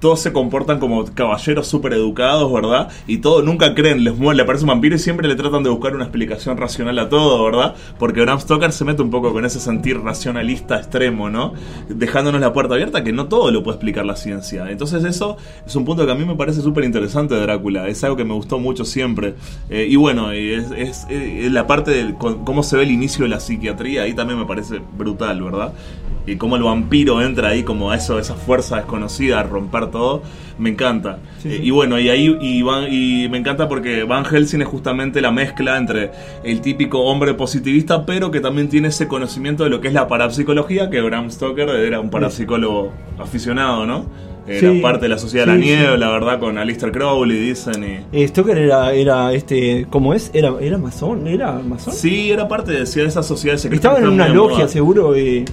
todos 0.00 0.20
se 0.20 0.32
comportan 0.32 0.80
como 0.80 1.04
caballeros 1.04 1.66
súper 1.68 1.92
educados, 1.92 2.52
¿verdad? 2.52 2.88
Y 3.06 3.18
todos 3.18 3.44
nunca 3.44 3.74
creen, 3.74 4.02
les 4.02 4.16
muere, 4.16 4.38
le 4.38 4.42
aparece 4.42 4.64
un 4.64 4.68
vampiro 4.70 4.96
y 4.96 4.98
siempre 4.98 5.28
le 5.28 5.34
tratan 5.36 5.62
de 5.62 5.70
buscar 5.70 5.94
una 5.94 6.04
explicación 6.04 6.56
racional 6.56 6.98
a 6.98 7.08
todo, 7.08 7.44
¿verdad? 7.44 7.74
Porque 7.98 8.20
Bram 8.22 8.40
Stoker 8.40 8.72
se 8.72 8.84
mete 8.84 9.02
un 9.02 9.10
poco 9.10 9.32
con 9.32 9.44
ese 9.44 9.60
sentir 9.60 10.00
racionalista 10.00 10.76
extremo, 10.78 11.28
¿no? 11.30 11.52
Dejándonos 11.88 12.40
la 12.40 12.52
puerta 12.52 12.74
abierta 12.74 13.04
que 13.04 13.12
no 13.12 13.26
todo 13.26 13.50
lo 13.50 13.62
puede 13.62 13.76
explicar 13.76 14.06
la 14.06 14.16
ciencia. 14.16 14.70
Entonces 14.70 15.04
eso 15.04 15.36
es 15.66 15.76
un 15.76 15.84
punto 15.84 16.06
que 16.06 16.12
a 16.12 16.14
mí 16.14 16.24
me 16.24 16.34
parece 16.34 16.62
súper 16.62 16.84
interesante 16.84 17.34
de 17.34 17.42
Drácula, 17.42 17.86
es 17.88 18.02
algo 18.02 18.16
que 18.16 18.24
me 18.24 18.34
gustó 18.34 18.58
mucho 18.58 18.84
siempre. 18.84 19.34
Eh, 19.68 19.86
y 19.88 19.96
bueno, 19.96 20.34
y 20.34 20.52
es, 20.52 20.70
es- 20.76 21.06
eh, 21.10 21.48
la 21.50 21.66
parte 21.66 21.90
de 21.90 22.14
cómo 22.14 22.62
se 22.62 22.76
ve 22.76 22.84
el 22.84 22.90
inicio 22.90 23.24
de 23.24 23.28
la 23.28 23.40
psiquiatría, 23.40 24.02
ahí 24.02 24.14
también 24.14 24.38
me 24.38 24.46
parece 24.46 24.80
brutal, 24.96 25.42
¿verdad? 25.42 25.72
Y 26.32 26.36
cómo 26.36 26.56
el 26.56 26.62
vampiro 26.62 27.20
entra 27.22 27.48
ahí 27.48 27.62
como 27.62 27.90
a 27.90 27.96
eso, 27.96 28.18
esa 28.18 28.34
fuerza 28.34 28.76
desconocida 28.76 29.40
a 29.40 29.42
romper 29.42 29.88
todo, 29.90 30.22
me 30.58 30.70
encanta. 30.70 31.18
Sí, 31.38 31.48
Eh, 31.48 31.56
sí. 31.56 31.62
Y 31.64 31.70
bueno, 31.70 31.98
y 31.98 32.08
ahí 32.08 32.36
y, 32.40 32.62
Van- 32.62 32.86
y 32.90 33.28
me 33.30 33.38
encanta 33.38 33.68
porque 33.68 34.04
Van 34.04 34.24
Helsing 34.24 34.60
es 34.62 34.68
justamente 34.68 35.20
la 35.20 35.30
mezcla 35.30 35.76
entre 35.78 36.10
el 36.44 36.60
típico 36.60 37.00
hombre 37.00 37.34
positivista, 37.34 38.04
pero 38.06 38.30
que 38.30 38.40
también 38.40 38.68
tiene 38.68 38.88
ese 38.88 39.08
conocimiento 39.08 39.64
de 39.64 39.70
lo 39.70 39.80
que 39.80 39.88
es 39.88 39.94
la 39.94 40.06
parapsicología, 40.08 40.90
que 40.90 41.00
Bram 41.00 41.30
Stoker 41.30 41.68
era 41.70 41.98
un 42.00 42.10
parapsicólogo 42.10 42.92
aficionado, 43.18 43.86
¿no? 43.86 44.04
Era 44.46 44.72
Sí. 44.72 44.80
parte 44.80 45.02
de 45.02 45.10
la 45.10 45.18
Sociedad 45.18 45.46
de 45.46 45.52
la. 45.52 45.58
Nieve, 45.58 45.98
la 45.98 46.10
verdad, 46.10 46.40
con 46.40 46.58
Alistair 46.58 46.90
Crowley, 46.92 47.38
dicen. 47.38 47.84
Y... 48.12 48.22
Eh, 48.22 48.26
Stoker 48.26 48.56
era, 48.58 48.92
era 48.92 49.32
este, 49.32 49.86
¿cómo 49.90 50.12
es? 50.14 50.30
Era, 50.34 50.54
era 50.60 50.76
masón, 50.78 51.26
era 51.28 51.52
masón. 51.52 51.92
Sí, 51.94 52.30
era 52.32 52.48
parte 52.48 52.72
de, 52.72 52.84
de 52.84 53.04
esa 53.04 53.22
sociedad 53.22 53.56
secreta. 53.58 53.76
Estaba 53.88 53.98
en 54.00 54.12
una 54.12 54.28
logia, 54.28 54.58
moda. 54.60 54.68
seguro, 54.68 55.14
eh, 55.14 55.44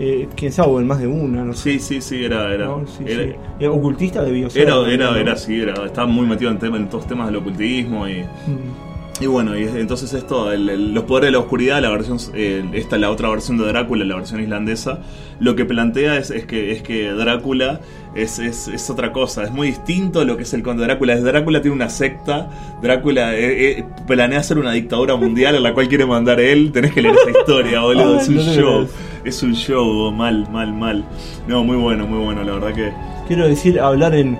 eh, 0.00 0.28
quién 0.36 0.52
sabe, 0.52 0.68
o 0.70 0.80
en 0.80 0.86
más 0.86 1.00
de 1.00 1.06
una, 1.06 1.44
no 1.44 1.52
sé. 1.54 1.72
Sí, 1.72 1.78
sí, 1.78 2.00
sí, 2.00 2.24
era. 2.24 2.52
Era, 2.52 2.66
¿no? 2.66 2.84
Sí, 2.86 3.04
era, 3.06 3.22
sí. 3.24 3.30
Eh, 3.60 3.68
ocultista 3.68 4.22
debió 4.22 4.50
ser. 4.50 4.62
era, 4.62 4.74
¿no? 4.74 4.86
era, 4.86 5.18
era 5.18 5.32
así, 5.34 5.60
era, 5.60 5.74
estaba 5.86 6.06
muy 6.06 6.26
metido 6.26 6.50
en, 6.50 6.58
tema, 6.58 6.76
en 6.76 6.88
todos 6.88 7.06
temas 7.06 7.26
del 7.26 7.36
ocultismo 7.36 8.08
y. 8.08 8.22
Mm. 8.22 8.94
Y 9.20 9.26
bueno, 9.26 9.56
y 9.56 9.62
entonces 9.62 10.12
esto, 10.12 10.50
el- 10.50 10.68
el- 10.68 10.92
los 10.92 11.04
poderes 11.04 11.28
de 11.28 11.32
la 11.34 11.38
oscuridad, 11.38 11.80
la 11.80 11.90
versión, 11.90 12.18
eh, 12.34 12.64
esta 12.72 12.98
la 12.98 13.12
otra 13.12 13.28
versión 13.28 13.56
de 13.58 13.64
Drácula, 13.64 14.04
la 14.04 14.16
versión 14.16 14.40
islandesa, 14.42 14.98
lo 15.38 15.54
que 15.54 15.64
plantea 15.64 16.16
es, 16.18 16.32
es 16.32 16.46
que 16.46 16.72
es 16.72 16.82
que 16.82 17.12
Drácula 17.12 17.80
es, 18.16 18.40
es, 18.40 18.66
es 18.66 18.90
otra 18.90 19.12
cosa, 19.12 19.44
es 19.44 19.52
muy 19.52 19.68
distinto 19.68 20.18
a 20.20 20.24
lo 20.24 20.36
que 20.36 20.42
es 20.42 20.52
el 20.52 20.64
conde 20.64 20.82
Drácula. 20.82 21.14
Drácula 21.20 21.62
tiene 21.62 21.76
una 21.76 21.90
secta, 21.90 22.50
Drácula 22.82 23.36
eh, 23.36 23.78
eh, 23.78 23.84
planea 24.04 24.40
hacer 24.40 24.58
una 24.58 24.72
dictadura 24.72 25.14
mundial 25.14 25.54
a 25.54 25.60
la 25.60 25.72
cual 25.74 25.86
quiere 25.86 26.06
mandar 26.06 26.40
él. 26.40 26.72
Tenés 26.72 26.92
que 26.92 27.00
leer 27.00 27.14
esa 27.14 27.38
historia, 27.38 27.82
boludo, 27.82 28.14
Ay, 28.14 28.18
es 28.20 28.28
un 28.28 28.38
show. 28.40 28.88
Es 29.24 29.42
un 29.42 29.54
show, 29.54 30.10
mal, 30.12 30.46
mal, 30.50 30.72
mal. 30.72 31.04
No, 31.48 31.64
muy 31.64 31.76
bueno, 31.76 32.06
muy 32.06 32.18
bueno, 32.24 32.42
la 32.44 32.52
verdad 32.52 32.72
que. 32.74 32.92
Quiero 33.26 33.46
decir, 33.48 33.80
hablar 33.80 34.14
en. 34.14 34.38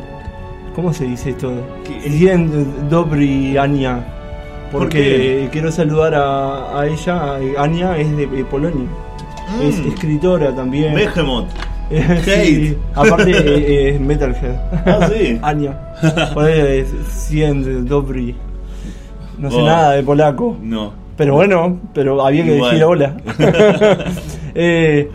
¿Cómo 0.75 0.93
se 0.93 1.05
dice 1.05 1.31
esto? 1.31 1.53
Bien, 2.09 2.89
Dobry 2.91 3.57
Ania. 3.57 4.05
¿Por 4.73 4.83
Porque 4.83 5.49
quiero 5.53 5.71
saludar 5.71 6.15
a, 6.17 6.81
a 6.81 6.87
ella. 6.87 7.37
Ania 7.59 7.97
es 7.97 8.17
de, 8.17 8.27
de 8.27 8.45
Polonia. 8.45 8.89
Es 9.63 9.79
Mm. 9.81 9.89
escritora 9.89 10.55
también. 10.55 10.95
Behemoth. 10.95 11.47
Eh, 11.91 12.23
sí, 12.25 12.77
aparte 12.95 13.31
eh, 13.31 13.91
es 13.91 14.01
Metalhead. 14.01 14.57
Ah, 14.87 15.07
sí. 15.15 15.39
Ania. 15.43 15.79
Por 16.33 16.47
ahí 16.47 16.79
es 16.79 17.85
Dobry. 17.87 18.35
No 19.39 19.51
sé 19.51 19.57
Oh. 19.59 19.67
nada 19.67 19.93
de 19.93 20.03
polaco. 20.03 20.57
No. 20.63 20.95
Pero 21.17 21.35
bueno, 21.35 21.79
pero 21.93 22.25
había 22.25 22.43
que 22.43 22.55
Igual. 22.57 22.71
decir 22.71 22.85
hola. 22.87 23.17
Eh, 24.55 25.11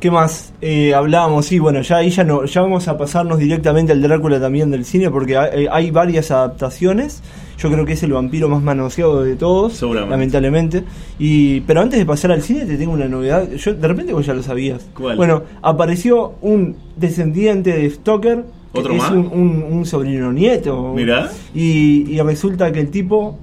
¿Qué 0.00 0.10
más? 0.10 0.52
Eh, 0.60 0.94
hablábamos, 0.94 1.46
sí, 1.46 1.58
bueno, 1.58 1.80
ya 1.80 1.96
ahí 1.96 2.10
ya, 2.10 2.22
no, 2.22 2.44
ya 2.44 2.60
vamos 2.60 2.86
a 2.86 2.98
pasarnos 2.98 3.38
directamente 3.38 3.92
al 3.92 4.02
Drácula 4.02 4.38
también 4.38 4.70
del 4.70 4.84
cine 4.84 5.10
porque 5.10 5.38
hay, 5.38 5.64
eh, 5.64 5.68
hay 5.70 5.90
varias 5.90 6.30
adaptaciones. 6.30 7.22
Yo 7.58 7.70
creo 7.70 7.86
que 7.86 7.94
es 7.94 8.02
el 8.02 8.12
vampiro 8.12 8.50
más 8.50 8.62
manoseado 8.62 9.24
de 9.24 9.34
todos, 9.34 9.80
lamentablemente. 9.80 10.84
Y, 11.18 11.60
pero 11.62 11.80
antes 11.80 11.98
de 11.98 12.04
pasar 12.04 12.30
al 12.30 12.42
cine 12.42 12.66
te 12.66 12.76
tengo 12.76 12.92
una 12.92 13.08
novedad. 13.08 13.50
Yo 13.50 13.72
de 13.72 13.88
repente 13.88 14.12
vos 14.12 14.26
ya 14.26 14.34
lo 14.34 14.42
sabías. 14.42 14.86
¿Cuál? 14.94 15.16
Bueno, 15.16 15.42
apareció 15.62 16.34
un 16.42 16.76
descendiente 16.96 17.72
de 17.72 17.88
Stoker. 17.90 18.44
¿Otro 18.74 18.92
es 18.92 18.98
más? 18.98 19.10
un, 19.10 19.26
un, 19.32 19.64
un 19.70 19.86
sobrino 19.86 20.30
nieto. 20.34 20.92
Mirá. 20.94 21.30
Y, 21.54 22.04
y 22.10 22.20
resulta 22.20 22.70
que 22.70 22.80
el 22.80 22.90
tipo 22.90 23.38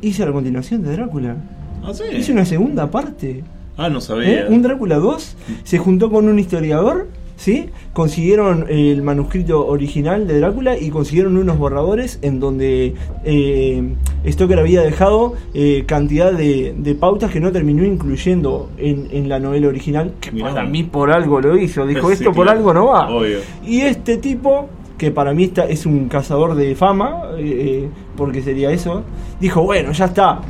hizo 0.00 0.24
la 0.24 0.32
continuación 0.32 0.82
de 0.82 0.92
Drácula. 0.92 1.36
Ah, 1.84 1.92
sí. 1.92 2.04
Hizo 2.16 2.32
una 2.32 2.46
segunda 2.46 2.90
parte. 2.90 3.44
Ah, 3.78 3.88
no 3.88 3.98
¿eh? 3.98 4.02
sabía. 4.02 4.46
Un 4.50 4.60
Drácula 4.60 4.96
2 4.96 5.36
se 5.64 5.78
juntó 5.78 6.10
con 6.10 6.28
un 6.28 6.38
historiador, 6.38 7.08
¿sí? 7.36 7.70
Consiguieron 7.92 8.66
el 8.68 9.02
manuscrito 9.02 9.66
original 9.66 10.26
de 10.26 10.40
Drácula 10.40 10.76
y 10.76 10.90
consiguieron 10.90 11.36
unos 11.36 11.56
borradores 11.58 12.18
en 12.22 12.40
donde 12.40 12.94
eh, 13.24 13.94
Stoker 14.26 14.58
había 14.58 14.82
dejado 14.82 15.34
eh, 15.54 15.84
cantidad 15.86 16.32
de, 16.32 16.74
de 16.76 16.94
pautas 16.96 17.30
que 17.30 17.38
no 17.40 17.52
terminó 17.52 17.84
incluyendo 17.84 18.68
en, 18.78 19.08
en 19.12 19.28
la 19.28 19.38
novela 19.38 19.68
original. 19.68 20.12
Que 20.20 20.32
Mirá. 20.32 20.48
para 20.52 20.64
mí 20.64 20.82
por 20.82 21.12
algo 21.12 21.40
lo 21.40 21.56
hizo. 21.56 21.86
Dijo, 21.86 22.08
Sí, 22.08 22.14
esto 22.14 22.32
por 22.32 22.48
algo 22.48 22.74
no 22.74 22.86
va. 22.86 23.08
Obvio. 23.08 23.38
Y 23.64 23.82
este 23.82 24.16
tipo, 24.16 24.68
que 24.98 25.12
para 25.12 25.32
mí 25.32 25.44
está, 25.44 25.66
es 25.66 25.86
un 25.86 26.08
cazador 26.08 26.56
de 26.56 26.74
fama, 26.74 27.22
eh, 27.38 27.42
eh, 27.84 27.88
porque 28.16 28.42
sería 28.42 28.72
eso, 28.72 29.04
dijo, 29.40 29.62
bueno, 29.62 29.92
ya 29.92 30.06
está. 30.06 30.40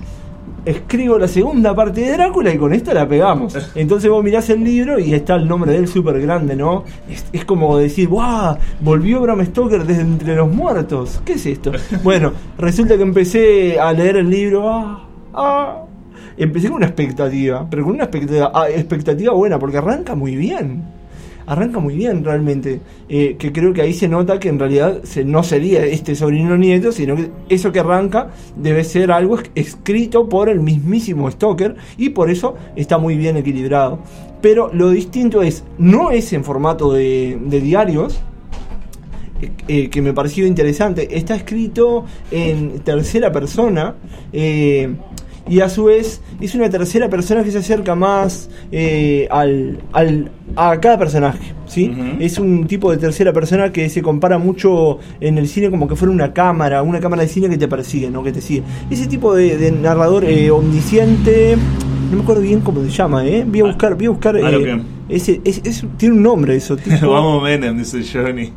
Escribo 0.69 1.19
la 1.19 1.29
segunda 1.29 1.75
parte 1.75 2.03
de 2.03 2.13
Drácula 2.13 2.53
y 2.53 2.59
con 2.59 2.75
esta 2.75 2.93
la 2.93 3.09
pegamos. 3.09 3.57
Entonces 3.75 4.11
vos 4.11 4.23
mirás 4.23 4.51
el 4.51 4.63
libro 4.63 4.99
y 4.99 5.15
está 5.15 5.37
el 5.37 5.49
nombre 5.49 5.73
de 5.73 5.79
él 5.79 5.89
súper 5.89 6.21
grande, 6.21 6.57
¿no? 6.57 6.85
Es, 7.09 7.25
es 7.33 7.47
como 7.47 7.79
decir, 7.79 8.07
¡guau! 8.09 8.59
Volvió 8.79 9.23
Bram 9.23 9.43
Stoker 9.47 9.87
desde 9.87 10.03
entre 10.03 10.37
los 10.37 10.53
muertos. 10.53 11.23
¿Qué 11.25 11.33
es 11.33 11.47
esto? 11.47 11.73
Bueno, 12.05 12.33
resulta 12.59 12.99
que 12.99 13.03
empecé 13.03 13.81
a 13.81 13.95
leer 13.95 14.19
el 14.19 14.29
libro. 14.29 14.69
¡Ah! 14.69 15.07
¡Ah! 15.33 15.85
Empecé 16.37 16.69
con 16.69 16.77
una 16.77 16.87
expectativa, 16.87 17.67
pero 17.71 17.85
con 17.85 17.95
una 17.95 18.05
expectativa, 18.05 18.53
ah, 18.55 18.69
expectativa 18.69 19.33
buena, 19.33 19.59
porque 19.59 19.79
arranca 19.79 20.15
muy 20.15 20.37
bien 20.37 20.98
arranca 21.49 21.81
muy 21.81 21.97
bien 21.97 22.23
realmente. 22.25 22.81
Eh, 23.09 23.37
que 23.39 23.53
creo 23.53 23.73
que 23.73 23.83
ahí 23.83 23.95
se 23.95 24.07
nota 24.07 24.39
que 24.39 24.49
en 24.51 24.59
realidad 24.59 25.03
no 25.25 25.43
sería 25.43 25.85
este 25.85 26.15
sobrino 26.15 26.57
nieto, 26.57 26.93
sino 26.93 27.17
que 27.17 27.31
eso 27.49 27.73
que 27.73 27.81
arranca 27.81 28.31
debe 28.55 28.85
ser 28.85 29.11
algo 29.11 29.39
es- 29.39 29.51
escrito 29.55 30.29
por 30.29 30.49
el 30.49 30.61
mismísimo 30.61 31.31
Stoker 31.31 31.75
y 31.97 32.11
por 32.11 32.31
eso 32.31 32.55
está 32.77 32.99
muy 32.99 33.17
bien 33.17 33.37
equilibrado. 33.37 33.99
Pero 34.41 34.71
lo 34.73 34.91
distinto 34.91 35.43
es, 35.43 35.65
no 35.79 36.11
es 36.11 36.33
en 36.33 36.45
formato 36.45 36.93
de, 36.93 37.39
diarios, 37.63 38.21
eh, 39.41 39.51
eh, 39.69 39.89
que 39.91 40.03
me 40.03 40.13
pareció 40.13 40.47
interesante. 40.47 41.17
Está 41.17 41.35
escrito 41.35 42.05
en 42.31 42.81
tercera 42.81 43.33
persona 43.33 43.95
y 45.49 45.61
a 45.61 45.69
su 45.69 45.85
vez 45.85 46.21
es 46.41 46.55
una 46.55 46.69
tercera 46.71 47.09
persona 47.09 47.43
que 47.43 47.51
se 47.51 47.59
acerca 47.59 47.95
más 47.95 48.51
eh, 48.73 49.27
al, 49.31 49.79
al- 49.93 50.31
a 50.57 50.79
cada 50.81 50.99
personaje. 50.99 51.55
¿sí? 51.67 51.93
Es 52.21 52.39
un 52.39 52.67
tipo 52.67 52.91
de 52.91 52.97
tercera 52.97 53.33
persona 53.33 53.71
que 53.73 53.89
se 53.91 54.01
compara 54.03 54.39
mucho 54.39 54.99
en 55.21 55.39
el 55.39 55.49
cine 55.49 55.71
como 55.71 55.87
que 55.89 55.97
fuera 55.97 56.13
una 56.13 56.33
cámara, 56.33 56.83
una 56.83 57.01
cámara 57.01 57.23
de 57.23 57.29
cine 57.29 57.49
que 57.49 57.59
te 57.59 57.69
persigue, 57.69 58.11
¿no? 58.11 58.23
que 58.23 58.33
te 58.33 58.41
sigue. 58.41 58.63
Ese 58.91 59.07
tipo 59.07 59.35
de, 59.35 59.57
de 59.59 59.71
narrador 59.73 60.25
eh, 60.25 60.51
omnisciente. 60.51 61.57
No 62.11 62.17
me 62.17 62.23
acuerdo 62.23 62.41
bien 62.43 62.61
cómo 62.61 62.83
se 62.83 62.89
llama, 62.89 63.27
¿eh? 63.27 63.45
Voy 63.47 63.61
a 63.61 63.65
Ah, 63.65 63.67
buscar, 63.67 63.95
voy 63.95 64.07
a 64.07 64.11
buscar. 64.11 64.37
eh, 64.39 64.81
ese, 65.11 65.41
ese- 65.45 65.61
ese- 65.65 65.87
tiene 65.99 66.15
un 66.15 66.23
nombre 66.23 66.57
eso. 66.57 66.75
tipo, 66.79 67.11
Vamos 67.11 67.43
Menem, 67.43 67.77
dice 67.77 68.01
Johnny. 68.03 68.51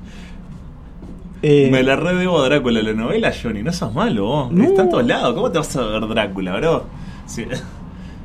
Eh, 1.44 1.70
Me 1.72 1.84
la 1.84 1.96
redebo 1.96 2.40
a 2.40 2.46
Drácula 2.46 2.82
la 2.82 2.94
novela, 2.94 3.32
Johnny. 3.42 3.64
No 3.64 3.74
sos 3.74 3.94
malo, 3.94 4.26
vos. 4.26 4.52
No. 4.52 4.64
Está 4.64 4.84
en 4.84 4.90
todos 4.90 5.06
lados. 5.06 5.34
¿Cómo 5.34 5.52
te 5.52 5.58
vas 5.58 5.76
a 5.76 5.86
ver 5.86 6.08
Drácula, 6.08 6.58
bro? 6.58 6.86
Sí. 7.26 7.46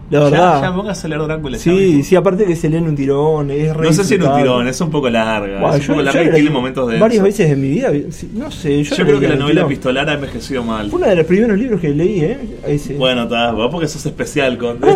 La 0.09 0.21
Ya- 0.21 0.25
verdad. 0.25 0.63
Ya, 0.63 0.73
póngase 0.77 1.07
a 1.09 1.11
leer 1.11 1.23
Drácula. 1.23 1.57
ya 1.57 1.63
Sí, 1.65 2.03
sí, 2.05 2.15
aparte 2.15 2.45
que 2.45 2.55
se 2.55 2.69
lee 2.69 2.77
en 2.77 2.85
un 2.87 2.95
tirón, 2.95 3.51
es 3.51 3.75
re 3.77 3.87
No 3.89 3.93
sé 3.93 4.05
si 4.05 4.15
en 4.15 4.23
un 4.23 4.37
tirón, 4.37 4.69
es 4.69 4.81
un 4.81 4.89
poco 4.91 5.11
larga. 5.11 5.59
Buah, 5.61 5.71
es 5.71 5.81
un 5.81 5.81
yo- 5.81 5.87
poco 5.95 5.99
yo 5.99 6.03
larga 6.05 6.23
y 6.31 6.35
tiene 6.35 6.51
momentos 6.51 6.89
de. 6.93 7.01
Varias 7.01 7.25
veces 7.25 7.51
en 7.51 7.61
mi 7.61 7.71
vida, 7.71 7.91
sí, 8.11 8.31
no 8.33 8.49
sé, 8.53 8.85
yo, 8.85 8.95
Yo, 8.95 9.05
creo 9.05 9.19
que 9.19 9.27
la 9.27 9.33
un 9.35 9.41
novela 9.41 9.55
tirón. 9.63 9.73
epistolar 9.73 10.09
ha 10.09 10.13
envejecido 10.13 10.63
mal. 10.63 10.91
Fue 10.91 11.01
uno 11.01 11.09
de 11.09 11.17
los 11.17 11.27
primeros 11.27 11.59
libros 11.59 11.81
que 11.81 11.89
leí, 11.89 12.21
¿eh? 12.21 12.39
Ese. 12.69 12.95
Bueno, 12.95 13.25
está, 13.25 13.51
vos 13.51 13.69
porque 13.73 13.89
sos 13.89 14.07
especial, 14.07 14.57
Conde. 14.59 14.87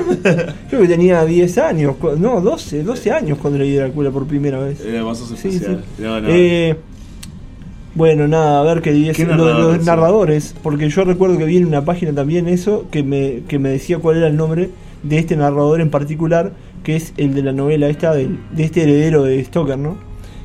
Creo 0.71 0.81
que 0.83 0.87
tenía 0.89 1.25
10 1.25 1.59
años, 1.59 1.97
no, 2.17 2.41
12, 2.41 2.85
12 2.85 3.11
años 3.11 3.39
cuando 3.43 3.59
leí 3.59 3.75
Drácula 3.75 4.13
por 4.13 4.27
primera 4.29 4.61
vez. 4.61 4.81
Eh, 4.85 5.01
vos 5.01 5.19
sos 5.19 5.31
Sí, 5.31 5.37
sí. 5.37 5.49
especial. 5.57 5.83
No, 5.99 6.21
no. 6.21 6.29
Eh, 6.31 6.77
bueno, 7.95 8.29
nada, 8.29 8.61
a 8.61 8.63
ver 8.63 8.83
qué 8.83 8.93
dice 8.93 9.13
¿Qué 9.13 9.25
lo 9.25 9.47
de 9.47 9.55
los 9.55 9.85
narradores? 9.85 10.55
porque 10.63 10.89
yo 10.89 11.05
recuerdo 11.05 11.39
que 11.39 11.45
vi 11.45 11.57
en 11.57 11.67
una 11.67 11.85
página 11.85 12.13
también 12.13 12.49
eso, 12.49 12.87
que 12.91 13.03
me, 13.03 13.43
que 13.49 13.59
me 13.59 13.69
decía 13.71 13.99
cuál 13.99 14.19
era 14.19 14.29
el 14.29 14.37
nombre 14.37 14.71
de 15.03 15.19
este 15.19 15.37
narrador 15.37 15.81
en 15.81 15.91
particular, 15.91 16.53
que 16.85 16.97
es 16.97 17.13
el 17.17 17.35
de 17.35 17.43
la 17.43 17.53
novela 17.53 17.89
esta, 17.89 18.13
del- 18.15 18.39
de, 18.53 18.65
este 18.65 18.83
heredero 18.83 19.23
de 19.25 19.43
Stoker, 19.45 19.77
¿no? 19.79 19.97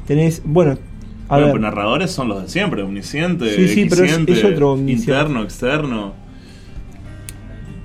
Tenés, 0.07 0.41
bueno, 0.43 0.77
a 1.29 1.35
bueno, 1.35 1.45
ver, 1.45 1.51
pues 1.51 1.61
narradores 1.61 2.11
son 2.11 2.27
los 2.29 2.41
de 2.43 2.49
siempre, 2.49 2.81
omnisciente, 2.81 3.49
Sí, 3.55 3.67
sí, 3.67 3.85
pero 3.89 4.03
es- 4.05 4.11
equisciente, 4.13 4.31
es 4.33 4.43
otro 4.43 4.71
omnisciente. 4.73 5.11
interno, 5.21 5.43
externo. 5.43 6.13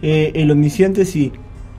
eh, 0.03 0.33
el 0.35 0.51
omnisciente 0.51 1.05
sí, 1.05 1.33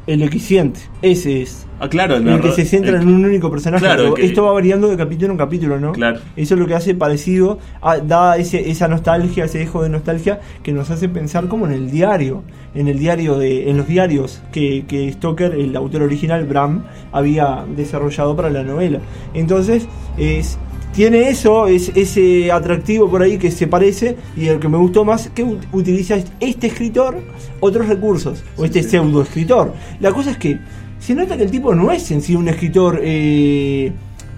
el 0.07 0.21
equisciente, 0.23 0.79
ese 1.01 1.41
es. 1.43 1.67
Ah, 1.79 1.89
claro, 1.89 2.15
el, 2.17 2.27
El 2.27 2.41
que 2.41 2.51
se 2.51 2.63
centra 2.65 2.91
el- 2.97 3.01
en 3.03 3.07
un 3.07 3.25
único 3.25 3.49
personaje. 3.49 3.83
Claro, 3.83 4.13
que- 4.13 4.23
Esto 4.25 4.43
va 4.43 4.51
variando 4.51 4.87
de 4.87 4.97
capítulo 4.97 5.31
en 5.31 5.37
capítulo, 5.37 5.79
¿no? 5.79 5.93
Claro. 5.93 6.19
Eso 6.35 6.53
es 6.53 6.59
lo 6.59 6.67
que 6.67 6.75
hace 6.75 6.93
parecido, 6.93 7.57
a- 7.81 7.97
da 7.97 8.37
ese, 8.37 8.69
esa 8.69 8.87
nostalgia, 8.87 9.45
ese 9.45 9.57
dejo 9.59 9.81
de 9.81 9.89
nostalgia 9.89 10.39
que 10.63 10.73
nos 10.73 10.89
hace 10.91 11.09
pensar 11.09 11.47
como 11.47 11.65
en 11.65 11.71
el 11.71 11.89
diario, 11.89 12.43
en 12.75 12.87
el 12.87 12.99
diario 12.99 13.37
de, 13.39 13.69
en 13.69 13.77
los 13.77 13.87
diarios 13.87 14.41
que, 14.51 14.85
que 14.87 15.11
Stoker, 15.13 15.53
el 15.55 15.75
autor 15.75 16.03
original, 16.03 16.45
Bram, 16.45 16.83
había 17.11 17.65
desarrollado 17.75 18.35
para 18.35 18.49
la 18.51 18.63
novela. 18.63 18.99
Entonces, 19.33 19.87
es, 20.17 20.57
tiene 20.93 21.29
eso, 21.29 21.67
es, 21.67 21.91
ese 21.95 22.51
atractivo 22.51 23.09
por 23.09 23.21
ahí 23.21 23.37
que 23.37 23.51
se 23.51 23.67
parece, 23.67 24.17
y 24.35 24.47
el 24.47 24.59
que 24.59 24.67
me 24.67 24.77
gustó 24.77 25.05
más, 25.05 25.29
que 25.29 25.45
ut- 25.45 25.65
utiliza 25.71 26.17
este 26.39 26.67
escritor 26.67 27.17
otros 27.59 27.87
recursos, 27.87 28.43
o 28.57 28.65
este 28.65 28.83
pseudo 28.83 29.21
escritor. 29.21 29.73
La 29.99 30.11
cosa 30.11 30.31
es 30.31 30.37
que 30.37 30.59
se 30.99 31.15
nota 31.15 31.37
que 31.37 31.43
el 31.43 31.51
tipo 31.51 31.73
no 31.73 31.91
es 31.91 32.09
en 32.11 32.21
sí 32.21 32.35
un 32.35 32.47
escritor 32.47 32.99
eh, 33.03 33.91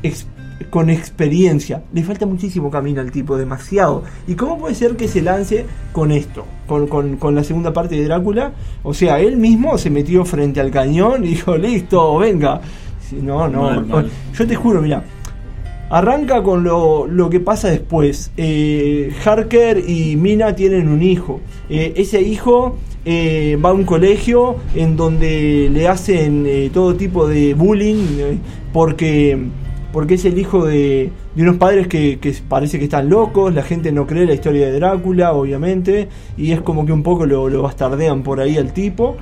ex- 0.04 0.28
con 0.70 0.90
experiencia. 0.90 1.84
Le 1.94 2.04
falta 2.04 2.26
muchísimo 2.26 2.72
camino 2.72 3.02
al 3.02 3.12
tipo, 3.12 3.36
demasiado. 3.38 4.04
¿Y 4.28 4.36
cómo 4.36 4.58
puede 4.58 4.76
ser 4.76 4.96
que 4.96 5.08
se 5.08 5.22
lance 5.22 5.66
con 5.92 6.12
esto? 6.12 6.46
Con, 6.68 6.88
con- 6.88 7.18
con 7.18 7.36
la 7.36 7.44
segunda 7.44 7.74
parte 7.74 7.96
de 7.96 8.06
Drácula. 8.06 8.54
O 8.84 8.94
sea, 8.94 9.20
él 9.20 9.38
mismo 9.38 9.78
se 9.78 9.90
metió 9.90 10.24
frente 10.24 10.62
al 10.62 10.72
cañón 10.72 11.26
y 11.26 11.30
dijo, 11.30 11.58
listo, 11.58 12.18
venga. 12.18 12.62
No, 13.22 13.48
no. 13.48 13.64
Mal, 13.64 13.86
mal. 13.86 14.12
Yo 14.38 14.48
te 14.48 14.56
juro, 14.56 14.82
mira. 14.82 15.04
Arranca 15.94 16.42
con 16.42 16.64
lo, 16.64 17.06
lo 17.06 17.30
que 17.30 17.40
pasa 17.40 17.70
después. 17.70 18.32
Eh, 18.36 19.14
Harker 19.24 19.88
y 19.88 20.16
Mina 20.16 20.56
tienen 20.56 20.90
un 20.90 21.04
hijo. 21.04 21.40
Eh, 21.70 21.94
ese 21.98 22.20
hijo 22.20 22.78
eh, 23.06 23.60
va 23.64 23.70
a 23.70 23.74
un 23.74 23.84
colegio 23.84 24.56
en 24.74 24.96
donde 24.96 25.70
le 25.72 25.88
hacen 25.88 26.72
todo 26.74 26.96
tipo 26.96 27.28
de 27.28 27.54
bullying 27.54 28.40
porque, 28.74 29.38
porque 29.92 30.16
es 30.16 30.26
el 30.26 30.40
hijo 30.40 30.66
de, 30.66 31.12
de 31.36 31.44
unos 31.44 31.58
padres 31.58 31.88
que, 31.88 32.18
que 32.18 32.34
parece 32.50 32.80
que 32.80 32.86
están 32.86 33.08
locos. 33.08 33.54
La 33.54 33.62
gente 33.62 33.92
no 33.92 34.08
cree 34.08 34.26
la 34.26 34.34
historia 34.34 34.66
de 34.66 34.72
Drácula, 34.72 35.34
obviamente. 35.34 36.08
Y 36.38 36.54
es 36.54 36.62
como 36.62 36.88
que 36.88 36.92
un 36.92 37.04
poco 37.04 37.28
lo, 37.28 37.50
lo 37.50 37.62
bastardean 37.62 38.24
por 38.24 38.40
ahí 38.40 38.58
al 38.58 38.74
tipo. 38.74 39.16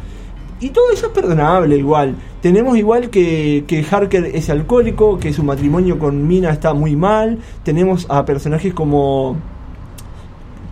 Y 0.62 0.70
todo 0.70 0.92
eso 0.94 1.08
es 1.08 1.12
perdonable 1.12 1.76
igual. 1.76 2.16
Tenemos 2.42 2.78
igual 2.78 3.10
que, 3.10 3.66
que 3.68 3.84
Harker 3.84 4.26
es 4.26 4.50
alcohólico, 4.52 5.18
que 5.18 5.34
su 5.34 5.44
matrimonio 5.44 5.98
con 5.98 6.28
Mina 6.28 6.52
está 6.52 6.76
muy 6.76 6.96
mal. 6.96 7.40
Tenemos 7.64 8.06
a 8.10 8.26
personajes 8.26 8.72
como 8.72 9.38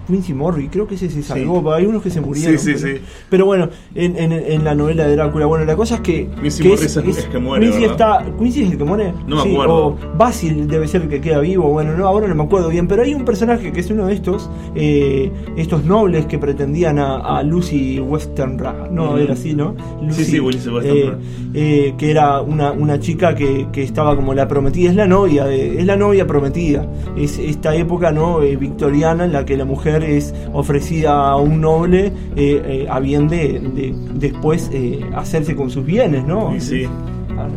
Quincy 0.10 0.34
Morris, 0.34 0.70
creo 0.72 0.88
que 0.88 0.95
ese 0.95 1.10
se 1.10 1.22
salvó. 1.24 1.72
Hay 1.72 1.86
unos 1.86 2.01
que 2.01 2.10
se 2.10 2.20
murieron. 2.20 2.57
Sí, 2.57 2.74
sí, 2.74 2.80
pero, 2.84 2.97
sí. 2.97 3.03
pero 3.30 3.45
bueno, 3.45 3.70
en, 3.95 4.18
en- 4.18 4.32
en 4.34 4.64
la 4.64 4.74
novela 4.76 5.05
de 5.07 5.16
Drácula. 5.16 5.45
Bueno, 5.45 5.66
la 5.66 5.76
cosa 5.76 5.95
es 5.95 6.01
que. 6.01 6.28
Quincy 6.41 6.72
es- 6.72 6.97
es 6.97 7.26
que 7.26 7.38
muere, 7.39 7.66
Quincy, 7.70 7.86
está, 7.86 8.26
¿Quincy 8.38 8.64
es 8.64 8.72
el 8.72 8.78
que 8.78 8.84
muere? 8.84 9.14
No 9.28 9.43
me 9.45 9.51
acuerdo. 9.53 9.86
O 9.88 9.97
Basil 10.18 10.68
debe 10.68 10.88
ser 10.88 11.03
el 11.03 11.10
que 11.10 11.22
queda 11.22 11.39
vivo. 11.39 11.70
Bueno, 11.70 11.95
no, 11.95 12.07
ahora 12.07 12.28
no 12.28 12.36
me 12.36 12.43
acuerdo 12.43 12.70
bien. 12.70 12.88
Pero 12.88 13.03
hay 13.03 13.14
un 13.14 13.24
personaje 13.24 13.72
que 13.72 13.80
es 13.80 13.89
uno 13.91 14.07
de 14.07 14.14
estos. 14.14 14.49
eh, 14.76 15.32
estos 15.57 15.84
nobles 15.86 16.26
que 16.26 16.39
pretendían 16.39 16.97
a, 16.99 17.18
a 17.38 17.43
Lucy 17.43 17.99
Westenra. 17.99 18.89
No, 18.91 19.18
era 19.18 19.34
así, 19.34 19.53
¿no? 19.53 19.76
Sí, 20.10 20.26
sí, 20.26 20.38
Lucy 20.38 20.70
Westenra. 20.70 21.18
eh, 21.53 21.89
eh, 21.89 21.93
que 21.97 22.12
era 22.12 22.41
una, 22.41 22.72
una 22.72 22.99
chica 22.99 23.36
que, 23.36 23.68
que 23.72 23.84
estaba 23.84 24.16
como 24.16 24.34
la 24.34 24.47
prometida, 24.47 24.89
es 24.89 24.95
la 24.95 25.07
novia, 25.07 25.51
es 25.51 25.86
la 25.86 25.95
novia 25.95 26.26
prometida. 26.26 26.88
Es 27.18 27.38
esta 27.39 27.76
época 27.76 28.12
no 28.12 28.41
Eh, 28.41 28.55
victoriana 28.55 29.26
en 29.26 29.34
la 29.34 29.43
que 29.45 29.57
la 29.57 29.66
mujer 29.66 29.98
es 30.03 30.33
ofrecida 30.53 31.29
a 31.29 31.37
un 31.37 31.61
noble 31.61 32.07
eh, 32.35 32.61
eh, 32.65 32.87
a 32.89 32.99
bien 32.99 33.27
de, 33.27 33.59
de 33.59 33.93
después 34.13 34.69
eh, 34.73 35.01
hacerse 35.15 35.55
con 35.55 35.69
sus 35.69 35.85
bienes, 35.85 36.25
¿no? 36.25 36.53
Sí. 36.59 36.87
Claro. 37.33 37.51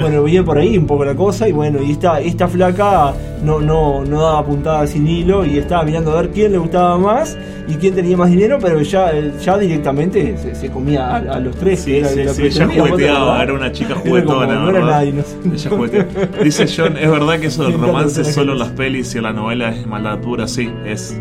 Bueno, 0.00 0.22
viene 0.22 0.44
por 0.44 0.58
ahí 0.58 0.76
un 0.78 0.86
poco 0.86 1.04
la 1.04 1.14
cosa 1.14 1.48
y 1.48 1.52
bueno, 1.52 1.82
y 1.82 1.92
esta, 1.92 2.20
esta 2.20 2.46
flaca 2.46 3.14
no, 3.42 3.60
no, 3.60 4.04
no 4.04 4.20
daba 4.22 4.44
puntada 4.44 4.86
sin 4.86 5.06
hilo 5.06 5.44
y 5.44 5.58
estaba 5.58 5.82
mirando 5.82 6.12
a 6.12 6.22
ver 6.22 6.30
quién 6.30 6.52
le 6.52 6.58
gustaba 6.58 6.98
más 6.98 7.36
y 7.66 7.74
quién 7.74 7.94
tenía 7.94 8.16
más 8.16 8.30
dinero, 8.30 8.58
pero 8.60 8.80
ya, 8.82 9.12
ya 9.40 9.58
directamente 9.58 10.36
se, 10.38 10.54
se 10.54 10.70
comía 10.70 11.06
a, 11.06 11.16
a 11.16 11.40
los 11.40 11.56
tres. 11.56 11.80
Sí, 11.80 11.96
era 11.96 12.08
sí, 12.08 12.24
la 12.24 12.32
sí, 12.32 12.42
ella 12.42 12.66
pretendida, 12.66 12.66
¿vos 12.66 12.74
te 12.74 12.90
jugueteaba, 12.90 13.42
era 13.42 13.52
una 13.54 13.72
chica 13.72 13.94
juguetona, 14.04 14.54
no 14.54 14.70
era 14.70 15.24
juguetea. 15.68 16.06
Dice 16.42 16.66
John, 16.74 16.96
es 16.96 17.10
verdad 17.10 17.40
que 17.40 17.46
eso 17.46 17.64
del 17.64 17.72
romance 17.80 18.24
solo 18.24 18.52
en 18.52 18.58
las 18.58 18.70
pelis 18.70 19.14
y 19.14 19.18
en 19.18 19.24
la 19.24 19.32
novela 19.32 19.70
es 19.70 19.86
maldad 19.86 20.18
pura, 20.20 20.46
sí, 20.46 20.70
es... 20.86 21.18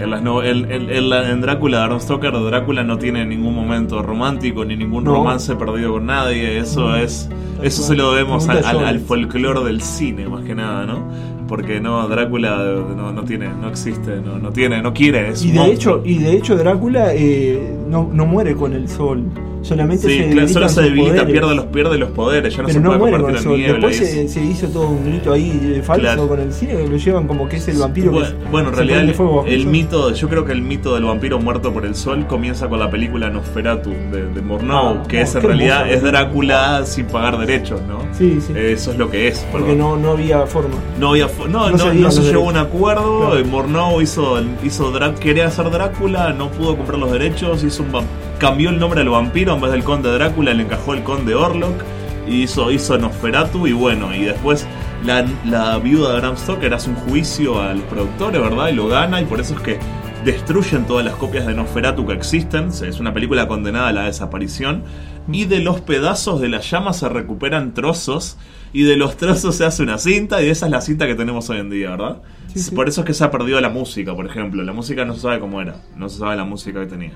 En, 0.00 0.10
las 0.10 0.22
no- 0.22 0.42
en, 0.42 0.70
en- 0.70 0.90
en 0.90 1.08
la- 1.08 1.30
en 1.30 1.40
Drácula, 1.40 1.78
de 1.78 1.84
Aaron 1.84 2.00
Stoker, 2.00 2.32
Drácula 2.32 2.82
no 2.82 2.98
tiene 2.98 3.24
ningún 3.24 3.54
momento 3.54 4.02
romántico 4.02 4.64
ni 4.64 4.76
ningún 4.76 5.04
No. 5.04 5.14
romance 5.14 5.54
perdido 5.56 5.92
con 5.92 6.06
nadie. 6.06 6.58
Eso 6.58 6.96
es, 6.96 7.28
eso 7.62 7.82
se 7.82 7.94
lo 7.94 8.12
debemos 8.12 8.48
al, 8.48 8.64
al, 8.64 8.98
folclore 9.00 9.62
del 9.64 9.80
cine 9.80 10.28
más 10.28 10.42
que 10.44 10.54
nada, 10.54 10.84
¿no? 10.84 11.04
Porque 11.46 11.80
no, 11.80 12.08
Drácula 12.08 12.56
no, 12.96 13.12
no 13.12 13.22
tiene, 13.22 13.50
no 13.50 13.68
existe, 13.68 14.16
no, 14.20 14.38
no 14.38 14.50
tiene, 14.50 14.82
no 14.82 14.92
quiere. 14.92 15.28
Es 15.30 15.44
Y 15.44 15.52
de 15.52 15.58
monstruo. 15.58 15.96
hecho, 15.98 16.02
y 16.08 16.18
de 16.18 16.32
hecho 16.36 16.56
Drácula 16.56 17.14
eh, 17.14 17.76
no, 17.88 18.10
no 18.12 18.26
muere 18.26 18.54
con 18.56 18.72
el 18.72 18.88
sol, 18.88 19.22
solamente 19.64 20.06
Sí, 20.08 20.18
se 20.18 20.30
claro, 20.30 20.48
solo 20.48 20.68
se 20.68 20.82
debilita, 20.82 21.26
pierde 21.26 21.54
los, 21.54 21.64
pierde 21.66 21.98
los 21.98 22.10
poderes, 22.10 22.54
ya 22.54 22.62
no 22.62 22.68
pero 22.68 22.78
se 22.78 22.80
no 22.84 22.98
puede 22.98 23.12
convertir 23.12 23.36
en 23.36 23.42
sol. 23.42 23.58
niebla. 23.58 23.88
Después 23.88 24.32
se, 24.32 24.44
hizo 24.44 24.68
todo 24.68 24.88
un 24.88 25.04
grito 25.06 25.32
ahí 25.32 25.74
eh, 25.76 25.82
falso 25.82 26.02
Claro. 26.02 26.28
con 26.28 26.40
el 26.40 26.52
cine 26.52 26.76
que 26.76 26.86
lo 26.88 26.96
llevan 26.96 27.26
como 27.26 27.48
que 27.48 27.56
es 27.56 27.68
el 27.68 27.78
vampiro 27.78 28.10
que 28.12 28.18
Bueno, 28.18 28.28
se- 28.28 28.50
bueno, 28.50 28.68
en 28.68 28.74
realidad 28.74 29.00
el, 29.00 29.14
fuego 29.14 29.44
el 29.46 29.66
mito, 29.66 30.12
yo 30.12 30.28
creo 30.28 30.44
que 30.44 30.52
el 30.52 30.62
mito 30.62 30.94
del 30.94 31.04
vampiro 31.04 31.38
muerto 31.38 31.72
por 31.72 31.84
el 31.86 31.94
sol 31.94 32.26
comienza 32.26 32.68
con 32.68 32.78
la 32.78 32.90
película 32.90 33.30
Nosferatu 33.30 33.90
de, 33.90 34.26
de 34.32 34.40
Murnau, 34.42 34.98
Ah, 34.98 35.02
que 35.08 35.18
oh, 35.18 35.22
es 35.22 35.34
en 35.34 35.42
realidad 35.42 35.80
hermosa 35.88 35.94
es 35.96 36.02
Drácula 36.02 36.86
sin 36.86 37.06
pagar 37.06 37.38
derechos, 37.38 37.80
¿no? 37.88 38.00
Sí, 38.12 38.38
sí. 38.40 38.52
Eso 38.56 38.92
es 38.92 38.98
lo 38.98 39.10
que 39.10 39.28
es. 39.28 39.38
porque 39.50 39.68
perdón. 39.72 39.78
no, 39.78 39.96
no 39.96 40.10
había 40.12 40.46
forma. 40.46 40.74
No 41.00 41.10
había 41.10 41.28
no, 41.48 41.70
no 41.70 41.78
se 42.10 42.22
se 42.22 42.28
llegó 42.32 42.44
a 42.48 42.50
un 42.52 42.56
acuerdo. 42.56 43.38
Eh, 43.38 43.44
Murnau 43.44 44.00
hizo, 44.00 44.40
hizo 44.62 44.92
quería 45.20 45.46
hacer 45.46 45.70
Drácula, 45.70 46.32
no 46.32 46.50
pudo 46.50 46.76
comprar 46.76 46.98
los 46.98 47.10
derechos, 47.12 47.62
hizo 47.64 47.82
un 47.82 47.92
vam- 47.92 48.04
cambió 48.44 48.68
el 48.68 48.78
nombre 48.78 49.00
al 49.00 49.08
vampiro 49.08 49.54
en 49.54 49.60
vez 49.62 49.72
del 49.72 49.82
conde 49.84 50.12
Drácula, 50.12 50.52
le 50.52 50.64
encajó 50.64 50.92
el 50.92 51.02
conde 51.02 51.34
Orlok 51.34 51.82
y 52.28 52.42
hizo, 52.42 52.70
hizo 52.70 52.98
Nosferatu 52.98 53.66
y 53.66 53.72
bueno, 53.72 54.14
y 54.14 54.24
después 54.24 54.66
la, 55.02 55.24
la 55.46 55.78
viuda 55.78 56.12
de 56.12 56.20
Bram 56.20 56.36
Stoker 56.36 56.74
hace 56.74 56.90
un 56.90 56.96
juicio 56.96 57.62
a 57.62 57.72
los 57.72 57.84
productores, 57.84 58.42
¿verdad? 58.42 58.68
Y 58.68 58.74
lo 58.74 58.86
gana 58.86 59.22
y 59.22 59.24
por 59.24 59.40
eso 59.40 59.54
es 59.54 59.60
que 59.62 59.78
destruyen 60.26 60.86
todas 60.86 61.06
las 61.06 61.14
copias 61.16 61.46
de 61.46 61.54
Nosferatu 61.54 62.06
que 62.06 62.12
existen. 62.12 62.68
Es 62.68 63.00
una 63.00 63.14
película 63.14 63.48
condenada 63.48 63.88
a 63.88 63.92
la 63.92 64.02
desaparición. 64.04 64.84
Y 65.30 65.44
de 65.44 65.60
los 65.60 65.80
pedazos 65.80 66.40
de 66.40 66.48
las 66.48 66.70
llamas 66.70 66.98
se 66.98 67.08
recuperan 67.08 67.72
trozos. 67.72 68.36
Y 68.72 68.82
de 68.82 68.96
los 68.96 69.16
trozos 69.16 69.56
se 69.56 69.64
hace 69.64 69.82
una 69.82 69.98
cinta. 69.98 70.42
Y 70.42 70.48
esa 70.48 70.66
es 70.66 70.72
la 70.72 70.80
cinta 70.80 71.06
que 71.06 71.14
tenemos 71.14 71.48
hoy 71.50 71.60
en 71.60 71.70
día, 71.70 71.90
¿verdad? 71.90 72.22
Sí, 72.52 72.58
sí. 72.58 72.74
Por 72.74 72.88
eso 72.88 73.02
es 73.02 73.06
que 73.06 73.14
se 73.14 73.24
ha 73.24 73.30
perdido 73.30 73.60
la 73.60 73.68
música, 73.68 74.14
por 74.14 74.26
ejemplo. 74.26 74.62
La 74.62 74.72
música 74.72 75.04
no 75.04 75.14
se 75.14 75.20
sabe 75.20 75.40
cómo 75.40 75.60
era. 75.60 75.76
No 75.96 76.08
se 76.08 76.18
sabe 76.18 76.36
la 76.36 76.44
música 76.44 76.80
que 76.80 76.86
tenía. 76.86 77.12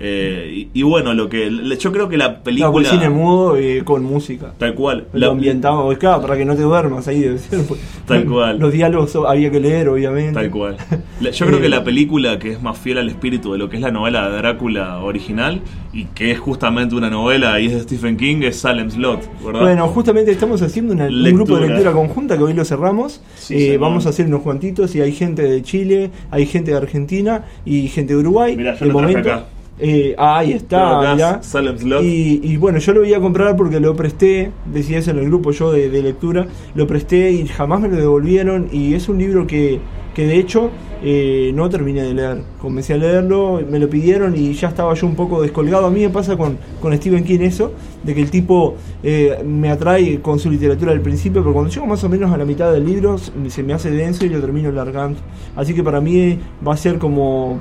Eh, 0.00 0.68
y, 0.74 0.80
y 0.80 0.82
bueno, 0.82 1.14
lo 1.14 1.28
que 1.28 1.50
le- 1.50 1.76
yo 1.76 1.92
creo 1.92 2.08
que 2.08 2.16
la 2.16 2.42
película. 2.42 2.66
No, 2.68 2.72
pues 2.72 2.88
cine 2.88 3.08
mudo 3.10 3.56
eh, 3.56 3.82
con 3.84 4.02
música. 4.04 4.52
Tal 4.58 4.74
cual. 4.74 5.06
Lo 5.12 5.18
La- 5.20 5.26
ambientado, 5.28 5.90
es 5.92 5.98
claro, 5.98 6.20
para 6.22 6.36
que 6.36 6.44
no 6.44 6.56
te 6.56 6.62
duermas 6.62 7.06
ahí 7.08 7.20
debe 7.20 7.38
ser. 7.38 7.64
pues. 7.66 7.80
Tal 8.06 8.24
cual. 8.30 8.58
Los 8.58 8.72
diálogos 8.72 9.14
había 9.26 9.50
que 9.50 9.60
leer, 9.60 9.88
obviamente. 9.88 10.32
Tal 10.34 10.50
cual. 10.50 10.76
La- 11.20 11.30
Yo 11.30 11.46
creo 11.46 11.60
que 11.60 11.66
Eh, 11.66 11.70
la 11.70 11.84
película 11.84 12.38
que 12.38 12.52
es 12.52 12.62
más 12.62 12.76
fiel 12.78 12.98
al 12.98 13.08
espíritu 13.08 13.52
de 13.52 13.58
lo 13.58 13.68
que 13.68 13.76
es 13.76 13.82
la 13.82 13.90
novela 13.90 14.28
de 14.28 14.36
Drácula 14.36 14.98
original 14.98 15.60
y 15.92 16.04
que 16.06 16.32
es 16.32 16.40
justamente 16.40 16.94
una 16.96 17.08
novela 17.08 17.60
y 17.60 17.66
es 17.66 17.72
de 17.74 17.80
Stephen 17.82 18.16
King 18.16 18.38
es 18.42 18.56
Salem 18.58 18.90
Slot, 18.90 19.20
¿verdad? 19.44 19.60
Bueno, 19.60 19.86
justamente 19.88 20.30
estamos 20.32 20.60
haciendo 20.62 20.92
una- 20.92 21.06
un 21.06 21.22
grupo 21.34 21.56
de 21.58 21.68
lectura 21.68 21.92
conjunta 21.92 22.36
que 22.36 22.42
hoy 22.42 22.52
lo 22.52 22.64
cerramos. 22.64 23.20
Sí, 23.36 23.54
Eh, 23.68 23.78
vamos 23.78 24.06
a 24.06 24.08
hacer 24.08 24.26
unos 24.26 24.42
cuantitos 24.42 24.94
y 24.96 25.00
hay 25.00 25.12
gente 25.12 25.42
de 25.42 25.62
Chile, 25.62 26.10
hay 26.30 26.46
gente 26.46 26.72
de 26.72 26.76
Argentina 26.78 27.44
y 27.64 27.86
gente 27.88 28.14
de 28.14 28.18
Uruguay. 28.20 28.56
Mirá, 28.56 28.74
yo 28.74 28.80
de 28.86 28.92
lo 28.92 28.98
traje 28.98 29.12
momento. 29.14 29.32
acá. 29.32 29.44
Eh, 29.78 30.14
ah, 30.18 30.38
ahí 30.38 30.52
está, 30.52 31.42
Slot. 31.42 32.02
Y, 32.02 32.40
y 32.42 32.56
bueno, 32.56 32.78
yo 32.78 32.92
lo 32.92 33.00
voy 33.00 33.12
a 33.12 33.20
comprar 33.20 33.56
porque 33.56 33.80
lo 33.80 33.96
presté, 33.96 34.52
decía 34.72 34.98
eso 34.98 35.10
en 35.10 35.18
el 35.18 35.26
grupo 35.26 35.50
yo 35.50 35.72
de, 35.72 35.90
de 35.90 36.02
lectura, 36.02 36.46
lo 36.74 36.86
presté 36.86 37.32
y 37.32 37.46
jamás 37.48 37.80
me 37.80 37.88
lo 37.88 37.96
devolvieron 37.96 38.68
y 38.70 38.94
es 38.94 39.08
un 39.08 39.18
libro 39.18 39.48
que, 39.48 39.80
que 40.14 40.28
de 40.28 40.36
hecho 40.36 40.70
eh, 41.02 41.50
no 41.54 41.68
terminé 41.68 42.02
de 42.02 42.14
leer. 42.14 42.42
Comencé 42.60 42.94
a 42.94 42.96
leerlo, 42.96 43.60
me 43.68 43.78
lo 43.78 43.90
pidieron 43.90 44.36
y 44.36 44.52
ya 44.54 44.68
estaba 44.68 44.94
yo 44.94 45.06
un 45.06 45.16
poco 45.16 45.42
descolgado. 45.42 45.86
A 45.86 45.90
mí 45.90 46.00
me 46.00 46.08
pasa 46.08 46.36
con, 46.36 46.56
con 46.80 46.96
Stephen 46.96 47.24
King 47.24 47.40
eso, 47.40 47.72
de 48.04 48.14
que 48.14 48.22
el 48.22 48.30
tipo 48.30 48.76
eh, 49.02 49.42
me 49.44 49.70
atrae 49.70 50.20
con 50.20 50.38
su 50.38 50.50
literatura 50.50 50.92
al 50.92 51.00
principio, 51.00 51.42
pero 51.42 51.52
cuando 51.52 51.70
llego 51.70 51.86
más 51.86 52.02
o 52.04 52.08
menos 52.08 52.32
a 52.32 52.36
la 52.36 52.44
mitad 52.44 52.72
del 52.72 52.86
libro 52.86 53.18
se 53.18 53.62
me 53.62 53.74
hace 53.74 53.90
denso 53.90 54.24
y 54.24 54.28
lo 54.28 54.40
termino 54.40 54.70
largando. 54.70 55.18
Así 55.56 55.74
que 55.74 55.82
para 55.82 56.00
mí 56.00 56.38
va 56.66 56.74
a 56.74 56.76
ser 56.76 56.98
como 56.98 57.58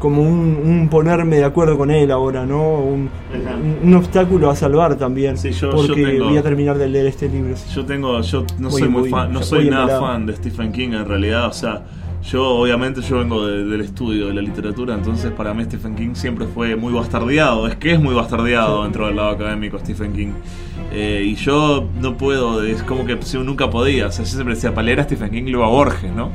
como 0.00 0.22
un, 0.22 0.56
un 0.64 0.88
ponerme 0.88 1.36
de 1.36 1.44
acuerdo 1.44 1.78
con 1.78 1.92
él 1.92 2.10
ahora, 2.10 2.44
¿no? 2.44 2.74
Un, 2.80 3.08
Ajá. 3.30 3.54
un- 3.56 3.86
un 3.88 3.94
obstáculo 3.94 4.50
a 4.50 4.56
salvar 4.56 4.96
también. 4.96 5.36
Sí, 5.36 5.52
yo- 5.52 5.70
porque 5.70 5.86
yo 5.88 5.94
tengo- 5.94 6.24
voy 6.24 6.36
a 6.38 6.42
terminar 6.42 6.76
de 6.78 6.88
leer 6.88 7.06
este 7.06 7.28
libro. 7.28 7.54
Yo 7.72 7.84
tengo, 7.86 8.20
yo 8.22 8.44
no 8.58 8.70
Voy- 8.70 8.80
soy 8.80 8.88
muy 8.88 9.00
voy- 9.02 9.10
fan, 9.10 9.32
no 9.32 9.42
soy 9.44 9.70
nada 9.70 10.00
fan 10.00 10.26
de 10.26 10.34
Stephen 10.34 10.72
King 10.72 10.88
en 10.94 11.06
realidad, 11.06 11.46
o 11.46 11.52
sea, 11.52 11.82
yo 12.28 12.44
obviamente 12.48 13.00
yo 13.02 13.18
vengo 13.18 13.46
de- 13.46 13.64
del 13.64 13.80
estudio 13.82 14.26
de 14.28 14.34
la 14.34 14.42
literatura, 14.42 14.94
entonces 14.94 15.30
para 15.32 15.54
mí 15.54 15.64
Stephen 15.64 15.94
King 15.94 16.10
siempre 16.14 16.46
fue 16.46 16.76
muy 16.76 16.92
bastardeado, 16.92 17.66
es 17.68 17.76
que 17.76 17.92
es 17.92 18.00
muy 18.00 18.14
bastardeado 18.14 18.82
dentro 18.82 19.06
del 19.06 19.16
lado 19.16 19.30
académico 19.30 19.78
Stephen 19.78 20.12
King. 20.12 20.32
Eh, 20.92 21.22
y 21.24 21.34
yo 21.36 21.86
no 22.00 22.16
puedo, 22.16 22.64
es 22.64 22.82
como 22.82 23.04
que 23.06 23.16
nunca 23.44 23.70
podía, 23.70 24.08
o 24.08 24.12
sea, 24.12 24.24
yo 24.24 24.30
siempre 24.32 24.54
decía, 24.54 24.74
para 24.74 24.86
leer 24.86 25.00
a 25.00 25.04
Stephen 25.04 25.30
King 25.30 25.44
luego 25.50 25.64
a 25.64 25.68
Borges, 25.68 26.12
¿no? 26.12 26.30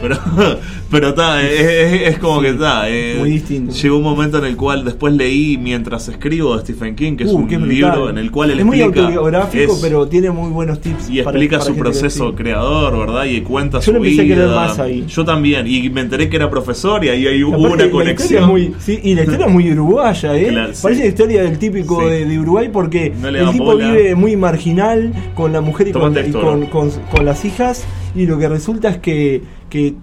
Pero, 0.00 0.16
pero 0.90 1.08
está, 1.08 1.42
es, 1.42 2.02
es- 2.14 2.18
como 2.18 2.36
Sí, 2.40 2.46
que 2.46 2.50
está. 2.52 2.88
eh, 2.88 3.16
muy 3.18 3.30
distinto. 3.30 3.72
Llegó 3.74 3.96
un 3.98 4.02
momento 4.04 4.38
en 4.38 4.44
el 4.44 4.56
cual 4.56 4.84
después 4.84 5.12
leí 5.14 5.58
mientras 5.58 6.08
escribo 6.08 6.56
de 6.56 6.62
Stephen 6.62 6.94
King, 6.96 7.16
que 7.16 7.24
es 7.24 7.30
Uh, 7.30 7.36
un 7.36 7.46
brutal. 7.46 7.68
libro 7.68 8.10
en 8.10 8.18
el 8.18 8.30
cual 8.30 8.50
él 8.50 8.60
es 8.60 8.64
muy 8.66 8.80
autobiográfico, 8.80 9.72
es- 9.74 9.78
pero 9.80 10.06
tiene 10.08 10.30
muy 10.30 10.50
buenos 10.50 10.80
tips. 10.80 11.10
y 11.10 11.20
explica 11.20 11.58
para 11.58 11.70
su 11.70 11.76
proceso 11.76 12.34
creador, 12.34 12.98
¿verdad? 12.98 13.24
Y 13.24 13.40
cuenta 13.42 13.78
Yo 13.78 13.82
su 13.82 13.92
lo 13.92 13.98
empecé 13.98 14.20
a 14.20 14.24
vida. 14.24 14.54
más 14.54 14.78
ahí. 14.78 15.04
Yo 15.08 15.24
también. 15.24 15.66
Y 15.66 15.88
me 15.90 16.00
enteré 16.02 16.28
que 16.28 16.36
era 16.36 16.48
profesor 16.50 17.04
y 17.04 17.08
ahí, 17.08 17.26
ahí 17.26 17.42
hubo 17.44 17.58
una 17.58 17.84
la 17.84 17.90
conexión. 17.90 18.46
muy, 18.48 18.72
sí, 18.78 18.98
y 19.02 19.14
la 19.14 19.22
historia 19.22 19.46
es 19.46 19.52
muy 19.52 19.70
uruguaya, 19.72 20.36
¿eh? 20.36 20.48
Claro, 20.48 20.74
sí. 20.74 20.80
Parece 20.82 21.02
la 21.02 21.08
historia 21.08 21.42
del 21.42 21.58
típico 21.58 22.06
de, 22.08 22.24
de 22.24 22.38
Uruguay 22.38 22.68
porque 22.72 23.12
No 23.20 23.28
el 23.28 23.50
tipo 23.50 23.64
bola. 23.64 23.90
vive 23.92 24.14
muy 24.14 24.36
marginal 24.36 25.12
con 25.34 25.52
la 25.52 25.60
mujer 25.60 25.88
y, 25.88 25.92
Toma 25.92 26.04
con, 26.06 26.12
y 26.12 26.16
texto, 26.16 26.40
con, 26.40 26.60
¿no? 26.60 26.70
con- 26.70 26.90
con 27.10 27.24
las 27.24 27.44
hijas 27.44 27.84
y 28.18 28.26
lo 28.26 28.38
que 28.38 28.48
resulta 28.48 28.88
es 28.88 28.98
que, 28.98 29.42
que 29.70 29.94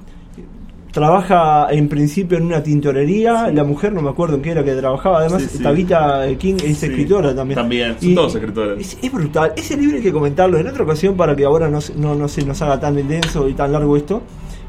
trabaja 0.91 1.67
en 1.71 1.89
principio 1.89 2.37
en 2.37 2.45
una 2.45 2.63
tintorería, 2.63 3.51
la 3.51 3.65
mujer 3.65 3.91
no 3.91 4.01
me 4.01 4.09
acuerdo 4.09 4.35
en 4.35 4.41
qué 4.41 4.51
era 4.51 4.63
que 4.63 4.73
trabajaba, 4.73 5.19
además 5.19 5.41
Sí, 5.43 5.57
sí. 5.57 5.63
Tabita 5.63 6.25
King 6.37 6.55
es 6.63 6.81
escritora 6.81 7.35
también. 7.35 7.55
también, 7.57 7.95
son 7.99 8.15
todos 8.15 8.35
escritores. 8.35 8.79
Es, 8.79 8.97
es 9.03 9.11
brutal, 9.11 9.51
ese 9.57 9.75
libro 9.75 9.97
hay 9.97 10.03
que 10.03 10.13
comentarlo 10.13 10.57
en 10.57 10.67
otra 10.67 10.83
ocasión 10.83 11.17
para 11.17 11.35
que 11.35 11.43
ahora 11.43 11.69
no, 11.69 11.79
no, 11.97 12.15
no 12.15 12.27
se 12.29 12.45
nos 12.45 12.61
haga 12.61 12.79
tan 12.79 12.95
denso 13.07 13.49
y 13.49 13.53
tan 13.53 13.73
largo 13.73 13.97
esto. 13.97 14.21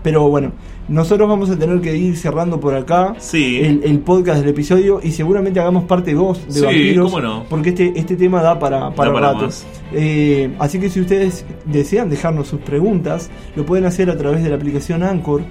Pero 0.06 0.28
bueno, 0.30 0.52
nosotros 0.88 1.28
vamos 1.28 1.50
a 1.50 1.58
tener 1.58 1.80
que 1.80 1.96
ir 1.96 2.16
cerrando 2.16 2.60
por 2.60 2.76
acá 2.76 3.16
Sí. 3.18 3.58
el, 3.60 3.80
el 3.82 3.98
podcast 3.98 4.38
del 4.38 4.50
episodio 4.50 5.00
y 5.02 5.10
seguramente 5.10 5.58
hagamos 5.58 5.82
parte 5.82 6.14
2 6.14 6.46
de 6.46 6.52
Sí, 6.52 6.60
vampiros. 6.64 7.10
cómo 7.10 7.20
no. 7.20 7.42
Porque 7.50 7.70
este, 7.70 7.92
este 7.96 8.14
tema 8.14 8.40
da 8.40 8.56
para, 8.56 8.94
para. 8.94 9.34
Eh, 9.92 10.54
así 10.60 10.78
que 10.78 10.88
si 10.88 11.00
ustedes 11.00 11.44
desean 11.64 12.08
dejarnos 12.08 12.46
sus 12.46 12.60
preguntas, 12.60 13.30
lo 13.56 13.66
pueden 13.66 13.84
hacer 13.84 14.08
a 14.10 14.16
través 14.16 14.44
de 14.44 14.48
la 14.50 14.54
aplicación 14.54 15.02
Anchor. 15.02 15.42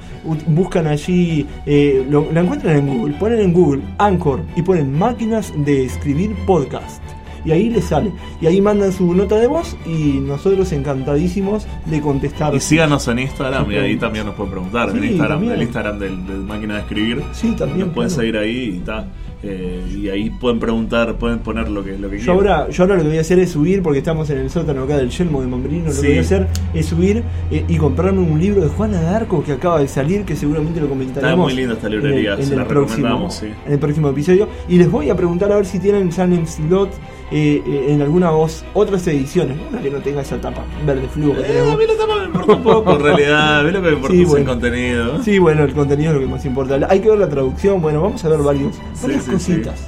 Buscan 0.48 0.88
allí, 0.88 1.46
eh, 1.66 2.06
lo, 2.10 2.32
la 2.32 2.40
encuentran 2.40 2.78
en 2.78 2.88
Google, 2.98 3.16
ponen 3.20 3.40
en 3.42 3.52
Google 3.52 3.82
Anchor 3.98 4.40
y 4.56 4.62
ponen 4.62 4.98
máquinas 4.98 5.52
de 5.66 5.84
escribir 5.84 6.34
podcast. 6.46 7.02
Y 7.46 7.52
ahí 7.52 7.70
les 7.70 7.86
sale. 7.86 8.12
Y 8.42 8.48
ahí 8.48 8.60
mandan 8.62 8.92
su 8.92 9.14
nota 9.14 9.36
de 9.36 9.48
voz 9.48 9.76
y 9.86 10.20
nosotros 10.20 10.72
encantadísimos 10.72 11.68
de 11.86 12.02
contestar. 12.02 12.54
Y 12.56 12.60
síganos 12.60 13.08
en 13.08 13.20
Instagram 13.20 13.72
y 13.72 13.76
ahí 13.76 13.98
también 13.98 14.26
nos 14.26 14.36
pueden 14.36 14.52
preguntar. 14.52 14.92
Sí, 14.92 14.98
en 14.98 15.04
Instagram, 15.04 15.38
también. 15.40 15.54
el 15.54 15.62
Instagram 15.62 16.00
del, 16.00 16.28
del 16.28 16.40
máquina 16.40 16.76
de 16.76 16.80
escribir. 16.82 17.24
Sí, 17.34 17.52
también, 17.58 17.88
Nos 17.88 17.90
pueden 17.96 18.10
claro. 18.10 18.22
seguir 18.22 18.38
ahí 18.38 18.74
y 18.74 18.78
está. 18.78 19.08
Eh, 19.48 19.84
y 19.96 20.10
ahí 20.10 20.32
pueden 20.32 20.60
preguntar, 20.60 21.18
pueden 21.18 21.38
poner 21.40 21.70
lo 21.70 21.84
que, 21.84 22.00
lo 22.00 22.10
que 22.10 22.18
Yo 22.18 22.36
quieran. 22.36 22.56
ahora, 22.58 22.70
yo 22.72 22.84
ahora 22.84 22.96
lo 22.96 23.04
que 23.04 23.10
voy 23.10 23.18
a 23.20 23.22
hacer 23.22 23.38
es 23.38 23.52
subir, 23.52 23.84
porque 23.84 24.00
estamos 24.00 24.28
en 24.32 24.40
el 24.40 24.50
sótano 24.50 24.84
acá 24.84 24.98
del 24.98 25.12
Yelmo 25.12 25.40
de 25.42 25.48
Mambrino, 25.48 25.92
lo 25.94 26.02
que 26.02 26.08
voy 26.08 26.18
a 26.18 26.22
hacer 26.22 26.48
es 26.74 26.88
subir 26.88 27.22
eh, 27.52 27.64
y 27.68 27.78
comprarme 27.78 28.22
un 28.22 28.40
libro 28.40 28.62
de 28.62 28.70
Juana 28.70 29.00
de 29.02 29.08
Arco 29.08 29.44
que 29.44 29.52
acaba 29.52 29.80
de 29.80 29.88
salir, 29.88 30.24
que 30.26 30.36
seguramente 30.36 30.82
lo 30.82 30.88
comentaremos. 30.90 31.30
Está 31.32 31.36
muy 31.44 31.54
linda 31.54 31.74
esta 31.76 31.90
librería, 31.90 32.34
en 32.34 32.38
el, 32.38 32.40
en 32.40 32.46
se 32.48 32.54
el 32.54 32.60
la 32.60 32.68
próximo, 32.68 32.96
recomendamos, 33.08 33.36
sí. 33.36 33.46
en 33.68 33.74
el 33.74 33.78
próximo 33.80 34.10
episodio. 34.10 34.48
Y 34.68 34.78
les 34.78 34.90
voy 34.90 35.12
a 35.12 35.16
preguntar 35.16 35.52
a 35.52 35.58
ver 35.58 35.66
si 35.68 35.78
tienen 35.78 36.10
en 36.18 36.48
slot 36.48 36.90
eh, 37.32 37.62
eh, 37.66 37.86
en 37.90 38.02
alguna 38.02 38.30
voz 38.30 38.64
otras 38.74 39.06
ediciones, 39.08 39.58
una 39.70 39.82
que 39.82 39.90
no 39.90 39.98
tenga 40.00 40.22
esa 40.22 40.40
tapa 40.40 40.64
verde 40.86 41.08
que 41.14 41.20
Eh, 41.22 41.44
tenemos. 41.48 41.74
a 41.74 41.78
mí 41.78 41.84
la 41.88 41.94
tapa 42.06 42.20
me 42.20 42.26
importa 42.26 42.54
un 42.54 42.64
poco 42.64 42.92
en 42.94 43.00
realidad. 43.02 43.60
A 43.60 43.64
mí 43.64 43.72
lo 43.72 43.82
que 43.82 43.88
me 43.88 43.94
importa 43.96 44.16
Sí, 44.16 44.22
es 44.22 44.28
bueno. 44.30 44.42
el 44.44 44.48
contenido. 44.60 45.24
Sí, 45.24 45.40
bueno, 45.40 45.64
el 45.64 45.74
contenido 45.74 46.10
es 46.12 46.16
lo 46.16 46.22
que 46.22 46.28
más 46.32 46.46
importa. 46.46 46.80
Hay 46.90 47.00
que 47.00 47.10
ver 47.10 47.20
la 47.20 47.30
traducción, 47.30 47.82
bueno, 47.82 48.02
vamos 48.02 48.24
a 48.24 48.30
ver 48.30 48.40
varios, 48.40 48.76
varias 49.02 49.24
cositas. 49.24 49.88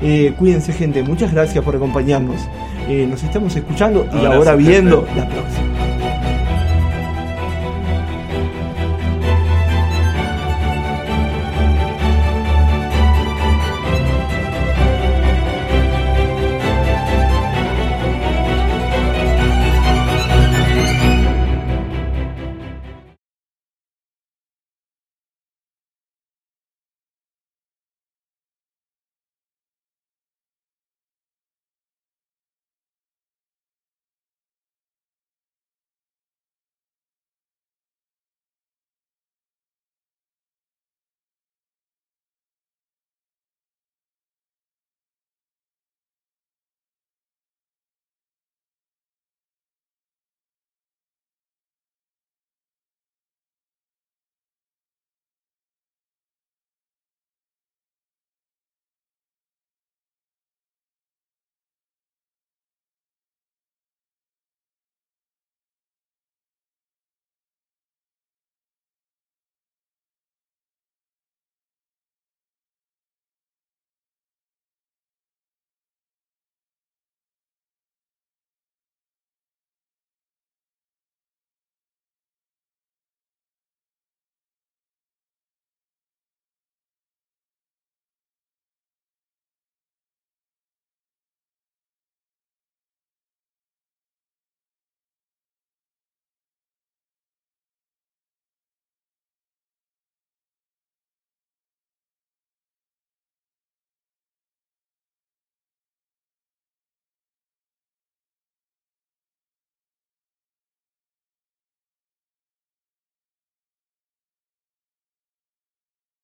Eh, 0.00 0.32
cuídense 0.38 0.72
gente, 0.72 1.02
muchas 1.02 1.32
gracias 1.32 1.62
por 1.64 1.74
acompañarnos. 1.76 2.40
Eh, 2.88 3.06
nos 3.10 3.22
estamos 3.22 3.54
escuchando 3.54 4.06
y 4.12 4.24
ahora 4.24 4.52
gente. 4.52 4.70
viendo 4.70 5.06
la 5.16 5.28
próxima. 5.28 5.77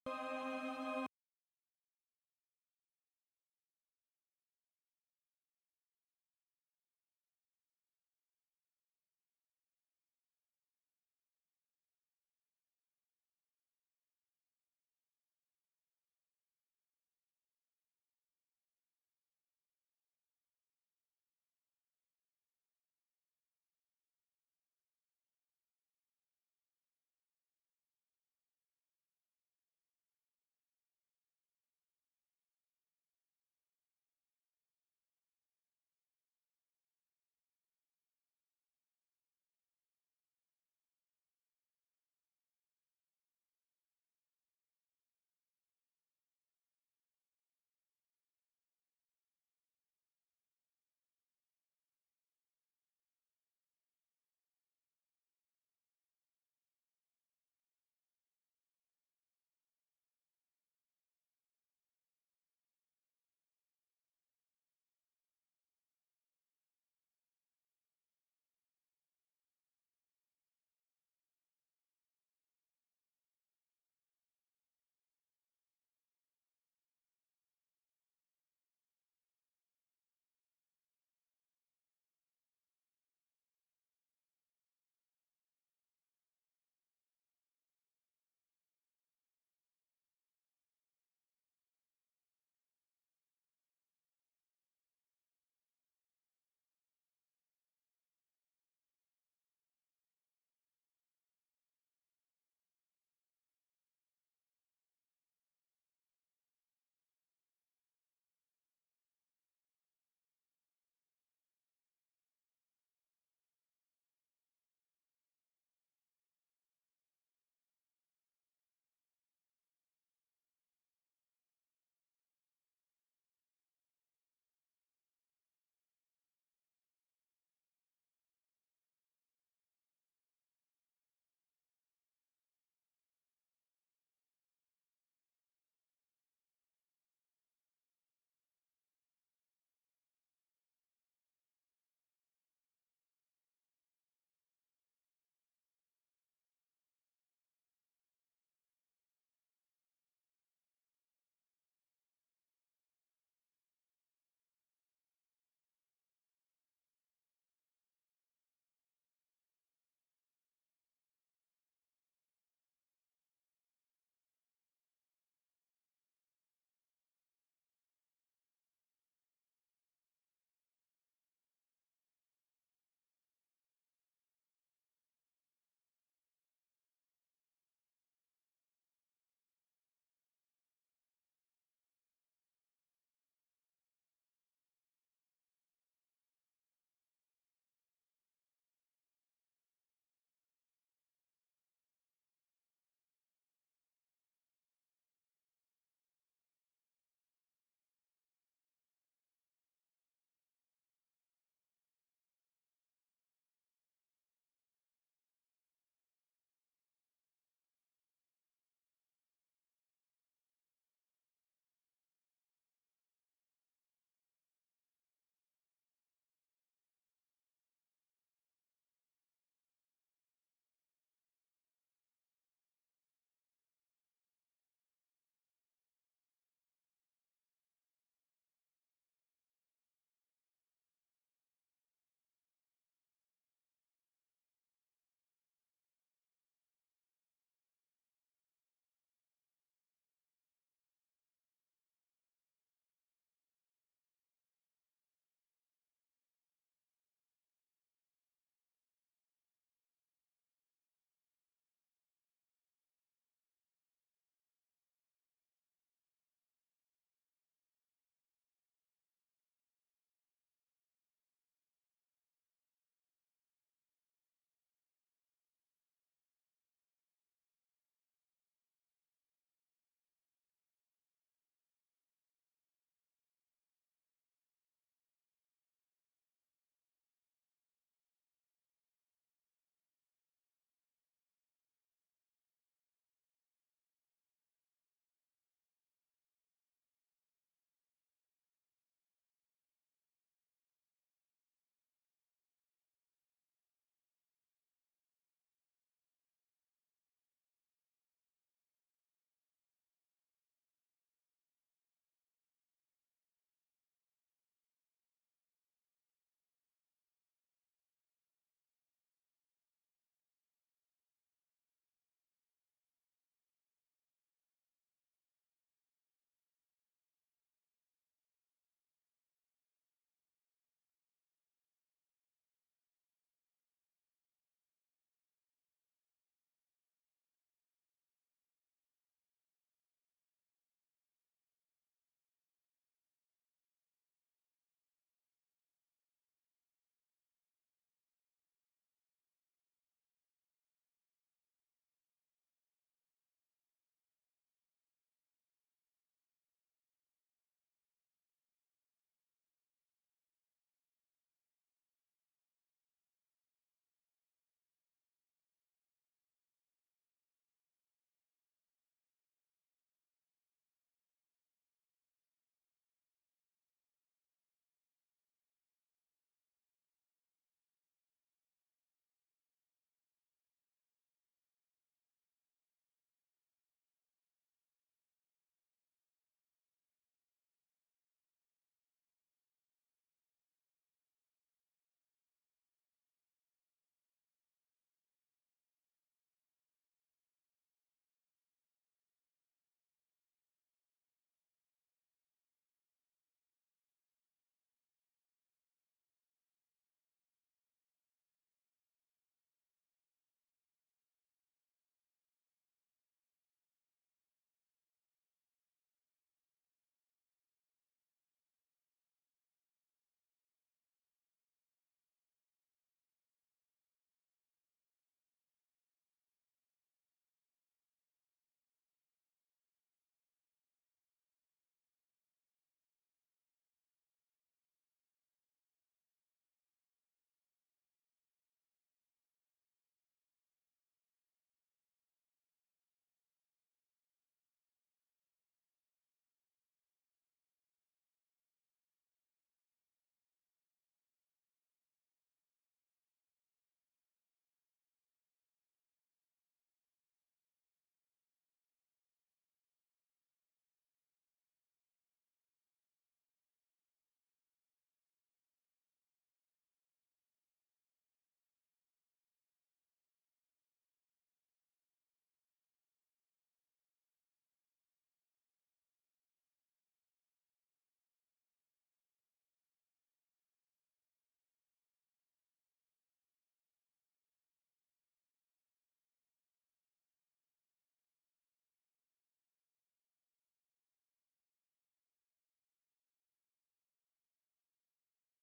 you. 0.06 0.53